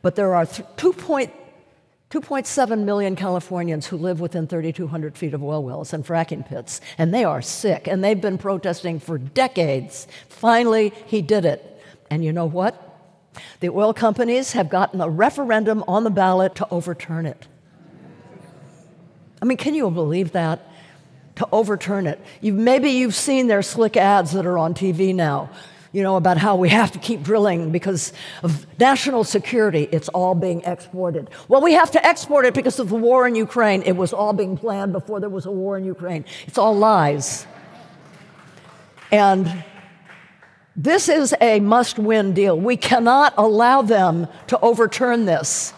But 0.01 0.17
there 0.17 0.35
are 0.35 0.45
2.7 0.45 2.83
million 2.83 3.15
Californians 3.15 3.87
who 3.87 3.95
live 3.95 4.19
within 4.19 4.45
3,200 4.45 5.17
feet 5.17 5.33
of 5.33 5.41
oil 5.41 5.63
wells 5.63 5.93
and 5.93 6.05
fracking 6.05 6.45
pits, 6.45 6.81
and 6.97 7.13
they 7.13 7.23
are 7.23 7.41
sick, 7.41 7.87
and 7.87 8.03
they've 8.03 8.19
been 8.19 8.37
protesting 8.37 8.99
for 8.99 9.17
decades. 9.17 10.05
Finally, 10.27 10.91
he 11.05 11.21
did 11.21 11.45
it. 11.45 11.81
And 12.09 12.25
you 12.25 12.33
know 12.33 12.45
what? 12.45 12.81
The 13.61 13.69
oil 13.69 13.93
companies 13.93 14.51
have 14.51 14.69
gotten 14.69 14.99
a 14.99 15.09
referendum 15.09 15.81
on 15.87 16.03
the 16.03 16.09
ballot 16.09 16.55
to 16.55 16.67
overturn 16.69 17.25
it. 17.25 17.47
I 19.41 19.45
mean, 19.45 19.57
can 19.57 19.75
you 19.75 19.89
believe 19.89 20.33
that? 20.33 20.69
To 21.37 21.47
overturn 21.53 22.05
it. 22.05 22.19
You, 22.41 22.51
maybe 22.51 22.89
you've 22.89 23.15
seen 23.15 23.47
their 23.47 23.61
slick 23.61 23.95
ads 23.95 24.33
that 24.33 24.45
are 24.45 24.57
on 24.57 24.73
TV 24.73 25.15
now 25.15 25.51
you 25.95 26.03
know, 26.03 26.17
about 26.17 26.37
how 26.37 26.57
we 26.57 26.67
have 26.67 26.91
to 26.91 26.99
keep 26.99 27.23
drilling 27.23 27.71
because 27.71 28.11
of 28.43 28.67
national 28.77 29.23
security. 29.23 29.87
It's 29.93 30.09
all 30.09 30.35
being 30.35 30.61
exported. 30.63 31.29
Well, 31.47 31.61
we 31.61 31.71
have 31.71 31.89
to 31.91 32.05
export 32.05 32.43
it 32.45 32.53
because 32.53 32.79
of 32.79 32.89
the 32.89 32.95
war 32.95 33.25
in 33.25 33.33
Ukraine. 33.33 33.81
It 33.83 33.93
was 33.95 34.11
all 34.11 34.33
being 34.33 34.57
planned 34.57 34.91
before 34.91 35.21
there 35.21 35.29
was 35.29 35.45
a 35.45 35.51
war 35.51 35.77
in 35.77 35.85
Ukraine. 35.85 36.25
It's 36.47 36.57
all 36.57 36.75
lies. 36.75 37.47
And 39.09 39.63
this 40.75 41.07
is 41.07 41.33
a 41.39 41.61
must 41.61 41.97
win 41.97 42.33
deal. 42.33 42.59
We 42.59 42.75
cannot 42.75 43.33
allow 43.37 43.81
them 43.81 44.27
to 44.47 44.59
overturn 44.59 45.23
this. 45.23 45.73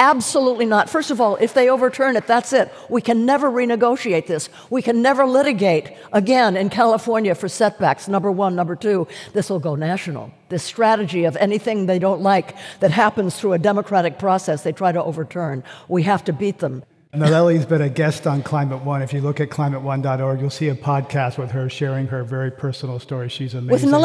Absolutely 0.00 0.64
not. 0.64 0.88
First 0.88 1.10
of 1.10 1.20
all, 1.20 1.34
if 1.36 1.54
they 1.54 1.68
overturn 1.68 2.14
it, 2.14 2.26
that's 2.26 2.52
it. 2.52 2.72
We 2.88 3.02
can 3.02 3.26
never 3.26 3.50
renegotiate 3.50 4.26
this. 4.26 4.48
We 4.70 4.80
can 4.80 5.02
never 5.02 5.26
litigate 5.26 5.92
again 6.12 6.56
in 6.56 6.70
California 6.70 7.34
for 7.34 7.48
setbacks. 7.48 8.06
Number 8.06 8.30
one. 8.30 8.54
Number 8.54 8.76
two, 8.76 9.08
this 9.32 9.50
will 9.50 9.58
go 9.58 9.74
national. 9.74 10.32
This 10.50 10.62
strategy 10.62 11.24
of 11.24 11.36
anything 11.36 11.86
they 11.86 11.98
don't 11.98 12.22
like 12.22 12.56
that 12.78 12.92
happens 12.92 13.38
through 13.38 13.54
a 13.54 13.58
democratic 13.58 14.18
process, 14.18 14.62
they 14.62 14.72
try 14.72 14.92
to 14.92 15.02
overturn. 15.02 15.64
We 15.88 16.04
have 16.04 16.24
to 16.24 16.32
beat 16.32 16.58
them. 16.58 16.84
Nalleli's 17.12 17.66
been 17.66 17.80
a 17.80 17.88
guest 17.88 18.26
on 18.26 18.42
Climate 18.42 18.84
One. 18.84 19.02
If 19.02 19.12
you 19.12 19.20
look 19.20 19.40
at 19.40 19.48
climateone.org, 19.48 20.40
you'll 20.40 20.50
see 20.50 20.68
a 20.68 20.74
podcast 20.74 21.38
with 21.38 21.50
her 21.52 21.68
sharing 21.68 22.06
her 22.08 22.22
very 22.22 22.50
personal 22.50 22.98
story. 23.00 23.28
She's 23.28 23.54
amazing. 23.54 23.90
With 23.90 24.00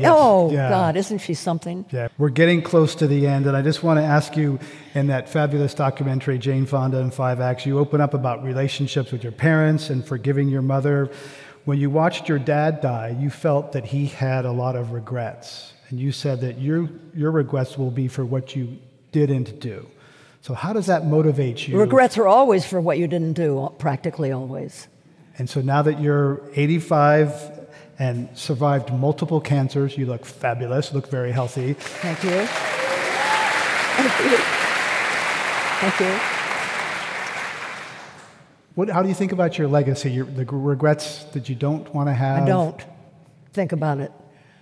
Yes. 0.00 0.12
Oh, 0.14 0.50
yeah. 0.50 0.68
God, 0.68 0.96
isn't 0.96 1.18
she 1.18 1.34
something? 1.34 1.84
Yeah, 1.90 2.08
we're 2.18 2.28
getting 2.28 2.62
close 2.62 2.94
to 2.96 3.06
the 3.06 3.26
end, 3.26 3.46
and 3.46 3.56
I 3.56 3.62
just 3.62 3.82
want 3.82 3.98
to 3.98 4.04
ask 4.04 4.36
you 4.36 4.58
in 4.94 5.08
that 5.08 5.28
fabulous 5.28 5.74
documentary, 5.74 6.38
Jane 6.38 6.66
Fonda 6.66 6.98
in 6.98 7.10
Five 7.10 7.40
Acts, 7.40 7.66
you 7.66 7.78
open 7.78 8.00
up 8.00 8.14
about 8.14 8.42
relationships 8.42 9.12
with 9.12 9.22
your 9.22 9.32
parents 9.32 9.90
and 9.90 10.04
forgiving 10.04 10.48
your 10.48 10.62
mother. 10.62 11.10
When 11.64 11.78
you 11.78 11.90
watched 11.90 12.28
your 12.28 12.38
dad 12.38 12.80
die, 12.80 13.16
you 13.18 13.30
felt 13.30 13.72
that 13.72 13.84
he 13.86 14.06
had 14.06 14.44
a 14.44 14.52
lot 14.52 14.76
of 14.76 14.92
regrets, 14.92 15.72
and 15.88 15.98
you 15.98 16.12
said 16.12 16.40
that 16.42 16.58
your, 16.58 16.88
your 17.14 17.30
regrets 17.30 17.76
will 17.76 17.90
be 17.90 18.08
for 18.08 18.24
what 18.24 18.54
you 18.54 18.78
didn't 19.12 19.60
do. 19.60 19.86
So, 20.42 20.54
how 20.54 20.72
does 20.72 20.86
that 20.86 21.06
motivate 21.06 21.66
you? 21.66 21.76
Regrets 21.78 22.16
are 22.18 22.28
always 22.28 22.64
for 22.64 22.80
what 22.80 22.98
you 22.98 23.08
didn't 23.08 23.32
do, 23.32 23.72
practically 23.78 24.30
always. 24.30 24.86
And 25.38 25.50
so 25.50 25.60
now 25.60 25.82
that 25.82 26.00
you're 26.00 26.40
85 26.54 27.55
and 27.98 28.28
survived 28.36 28.92
multiple 28.92 29.40
cancers. 29.40 29.96
You 29.96 30.06
look 30.06 30.24
fabulous, 30.24 30.92
look 30.92 31.08
very 31.08 31.32
healthy. 31.32 31.72
Thank 31.74 32.22
you. 32.24 32.46
Thank 33.96 34.32
you. 34.32 34.36
Thank 35.80 36.00
you. 36.00 36.20
What, 38.74 38.90
how 38.90 39.02
do 39.02 39.08
you 39.08 39.14
think 39.14 39.32
about 39.32 39.56
your 39.56 39.68
legacy, 39.68 40.10
your, 40.10 40.26
the 40.26 40.44
regrets 40.44 41.24
that 41.32 41.48
you 41.48 41.54
don't 41.54 41.92
want 41.94 42.08
to 42.10 42.12
have? 42.12 42.42
I 42.42 42.46
don't 42.46 42.84
think 43.54 43.72
about 43.72 44.00
it, 44.00 44.12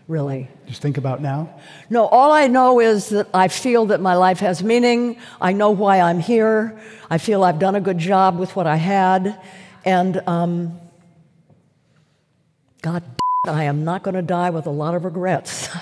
really. 0.07 0.49
Just 0.67 0.81
think 0.81 0.99
about 0.99 1.21
now? 1.21 1.61
No, 1.91 2.07
all 2.07 2.31
I 2.31 2.47
know 2.47 2.79
is 2.79 3.09
that 3.09 3.27
I 3.35 3.49
feel 3.49 3.87
that 3.87 4.01
my 4.01 4.15
life 4.15 4.39
has 4.39 4.63
meaning. 4.63 5.19
I 5.41 5.53
know 5.53 5.73
why 5.73 6.01
I'm 6.01 6.21
here. 6.21 6.81
I 7.11 7.19
feel 7.19 7.43
I've 7.43 7.59
done 7.59 7.75
a 7.75 7.81
good 7.81 7.99
job 7.99 8.39
with 8.39 8.55
what 8.55 8.69
I 8.69 8.77
had. 8.77 9.41
And 9.85 10.23
um, 10.29 10.79
God 12.83 13.03
I 13.47 13.65
am 13.65 13.85
not 13.85 14.03
going 14.03 14.15
to 14.15 14.23
die 14.23 14.51
with 14.51 14.67
a 14.67 14.71
lot 14.71 14.95
of 14.95 15.05
regrets. 15.05 15.69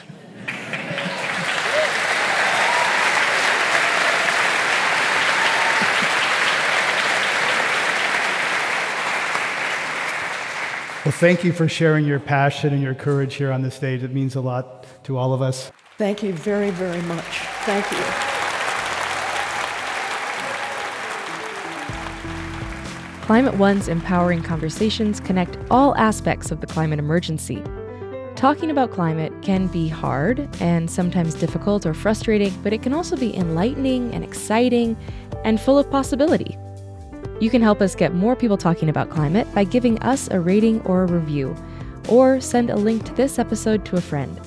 Well, 11.05 11.11
thank 11.11 11.43
you 11.43 11.53
for 11.53 11.69
sharing 11.69 12.05
your 12.05 12.21
passion 12.21 12.73
and 12.73 12.81
your 12.81 12.95
courage 12.95 13.35
here 13.35 13.51
on 13.51 13.63
the 13.63 13.73
stage. 13.73 14.05
It 14.05 14.15
means 14.15 14.37
a 14.37 14.41
lot 14.41 14.87
to 15.03 15.17
all 15.19 15.33
of 15.33 15.43
us. 15.43 15.73
Thank 15.99 16.23
you 16.23 16.33
very, 16.33 16.71
very 16.71 17.03
much. 17.03 17.25
Thank 17.65 17.91
you. 17.91 18.32
Climate 23.33 23.55
One's 23.55 23.89
empowering 23.89 24.43
conversations 24.43 25.19
connect 25.19 25.57
all 25.71 25.97
aspects 25.97 26.51
of 26.51 26.61
the 26.61 26.67
climate 26.67 26.99
emergency. 26.99 27.63
Talking 28.37 28.71
about 28.71 28.91
climate 28.91 29.33
can 29.41 29.69
be 29.69 29.89
hard 29.89 30.47
and 30.61 30.91
sometimes 30.91 31.33
difficult 31.33 31.87
or 31.87 31.95
frustrating, 31.95 32.53
but 32.63 32.75
it 32.75 32.83
can 32.83 32.93
also 32.93 33.17
be 33.17 33.35
enlightening 33.35 34.13
and 34.13 34.23
exciting 34.23 34.99
and 35.47 35.59
full 35.59 35.79
of 35.79 35.91
possibility. 35.91 36.59
You 37.41 37.49
can 37.49 37.63
help 37.63 37.81
us 37.81 37.95
get 37.95 38.15
more 38.15 38.37
people 38.37 38.59
talking 38.59 38.91
about 38.91 39.09
climate 39.09 39.49
by 39.55 39.65
giving 39.65 39.99
us 40.03 40.29
a 40.31 40.39
rating 40.39 40.83
or 40.83 41.05
a 41.05 41.07
review, 41.07 41.57
or 42.11 42.39
send 42.39 42.69
a 42.69 42.77
link 42.77 43.03
to 43.05 43.15
this 43.15 43.39
episode 43.39 43.87
to 43.87 43.97
a 43.97 44.03
friend. 44.03 44.39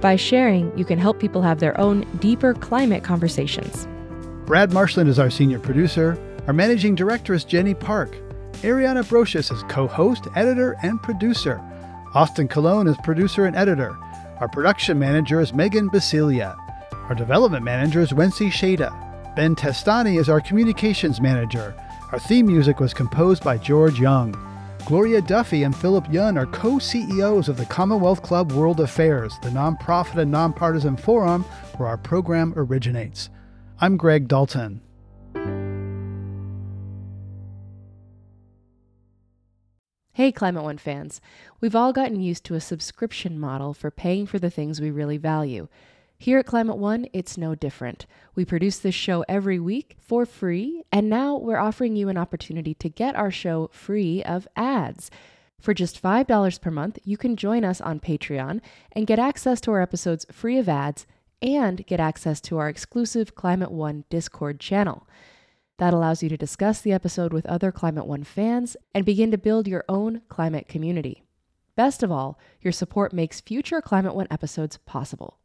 By 0.00 0.14
sharing, 0.14 0.70
you 0.78 0.84
can 0.84 1.00
help 1.00 1.18
people 1.18 1.42
have 1.42 1.58
their 1.58 1.76
own 1.80 2.06
deeper 2.20 2.54
climate 2.54 3.02
conversations. 3.02 3.88
Brad 4.46 4.72
Marshland 4.72 5.08
is 5.08 5.18
our 5.18 5.30
senior 5.30 5.58
producer. 5.58 6.16
Our 6.46 6.54
managing 6.54 6.94
director 6.94 7.34
is 7.34 7.44
Jenny 7.44 7.74
Park. 7.74 8.16
Ariana 8.62 9.04
Brocious 9.04 9.52
is 9.52 9.62
co 9.64 9.86
host, 9.86 10.26
editor, 10.34 10.76
and 10.82 11.00
producer. 11.02 11.60
Austin 12.14 12.48
Colon 12.48 12.88
is 12.88 12.96
producer 13.04 13.44
and 13.44 13.54
editor. 13.54 13.96
Our 14.40 14.48
production 14.48 14.98
manager 14.98 15.40
is 15.40 15.52
Megan 15.52 15.90
Basilia. 15.90 16.56
Our 17.08 17.14
development 17.14 17.62
manager 17.62 18.00
is 18.00 18.12
Wency 18.12 18.48
Shada. 18.48 18.90
Ben 19.36 19.54
Testani 19.54 20.18
is 20.18 20.28
our 20.28 20.40
communications 20.40 21.20
manager. 21.20 21.74
Our 22.10 22.18
theme 22.18 22.46
music 22.46 22.80
was 22.80 22.94
composed 22.94 23.44
by 23.44 23.58
George 23.58 24.00
Young. 24.00 24.34
Gloria 24.86 25.20
Duffy 25.20 25.62
and 25.62 25.76
Philip 25.76 26.10
Yun 26.10 26.38
are 26.38 26.46
co 26.46 26.78
CEOs 26.78 27.48
of 27.48 27.58
the 27.58 27.66
Commonwealth 27.66 28.22
Club 28.22 28.50
World 28.52 28.80
Affairs, 28.80 29.34
the 29.42 29.50
nonprofit 29.50 30.16
and 30.16 30.30
nonpartisan 30.30 30.96
forum 30.96 31.44
where 31.76 31.88
our 31.88 31.98
program 31.98 32.54
originates. 32.56 33.28
I'm 33.78 33.98
Greg 33.98 34.26
Dalton. 34.26 34.80
Hey, 40.20 40.32
Climate 40.32 40.64
One 40.64 40.76
fans. 40.76 41.18
We've 41.62 41.74
all 41.74 41.94
gotten 41.94 42.20
used 42.20 42.44
to 42.44 42.54
a 42.54 42.60
subscription 42.60 43.40
model 43.40 43.72
for 43.72 43.90
paying 43.90 44.26
for 44.26 44.38
the 44.38 44.50
things 44.50 44.78
we 44.78 44.90
really 44.90 45.16
value. 45.16 45.66
Here 46.18 46.38
at 46.38 46.44
Climate 46.44 46.76
One, 46.76 47.06
it's 47.14 47.38
no 47.38 47.54
different. 47.54 48.04
We 48.34 48.44
produce 48.44 48.78
this 48.78 48.94
show 48.94 49.24
every 49.30 49.58
week 49.58 49.96
for 49.98 50.26
free, 50.26 50.82
and 50.92 51.08
now 51.08 51.38
we're 51.38 51.56
offering 51.56 51.96
you 51.96 52.10
an 52.10 52.18
opportunity 52.18 52.74
to 52.74 52.90
get 52.90 53.16
our 53.16 53.30
show 53.30 53.70
free 53.72 54.22
of 54.22 54.46
ads. 54.56 55.10
For 55.58 55.72
just 55.72 56.02
$5 56.02 56.60
per 56.60 56.70
month, 56.70 56.98
you 57.02 57.16
can 57.16 57.34
join 57.34 57.64
us 57.64 57.80
on 57.80 57.98
Patreon 57.98 58.60
and 58.92 59.06
get 59.06 59.18
access 59.18 59.58
to 59.62 59.70
our 59.70 59.80
episodes 59.80 60.26
free 60.30 60.58
of 60.58 60.68
ads 60.68 61.06
and 61.40 61.86
get 61.86 61.98
access 61.98 62.42
to 62.42 62.58
our 62.58 62.68
exclusive 62.68 63.34
Climate 63.34 63.72
One 63.72 64.04
Discord 64.10 64.60
channel. 64.60 65.06
That 65.80 65.94
allows 65.94 66.22
you 66.22 66.28
to 66.28 66.36
discuss 66.36 66.82
the 66.82 66.92
episode 66.92 67.32
with 67.32 67.46
other 67.46 67.72
Climate 67.72 68.04
One 68.04 68.22
fans 68.22 68.76
and 68.94 69.02
begin 69.06 69.30
to 69.30 69.38
build 69.38 69.66
your 69.66 69.82
own 69.88 70.20
climate 70.28 70.68
community. 70.68 71.22
Best 71.74 72.02
of 72.02 72.12
all, 72.12 72.38
your 72.60 72.70
support 72.70 73.14
makes 73.14 73.40
future 73.40 73.80
Climate 73.80 74.14
One 74.14 74.26
episodes 74.30 74.76
possible. 74.84 75.38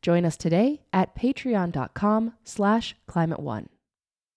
Join 0.00 0.24
us 0.24 0.36
today 0.36 0.82
at 0.92 1.16
patreon.com 1.16 2.34
slash 2.44 2.94
climate 3.08 3.40
one. 3.40 3.70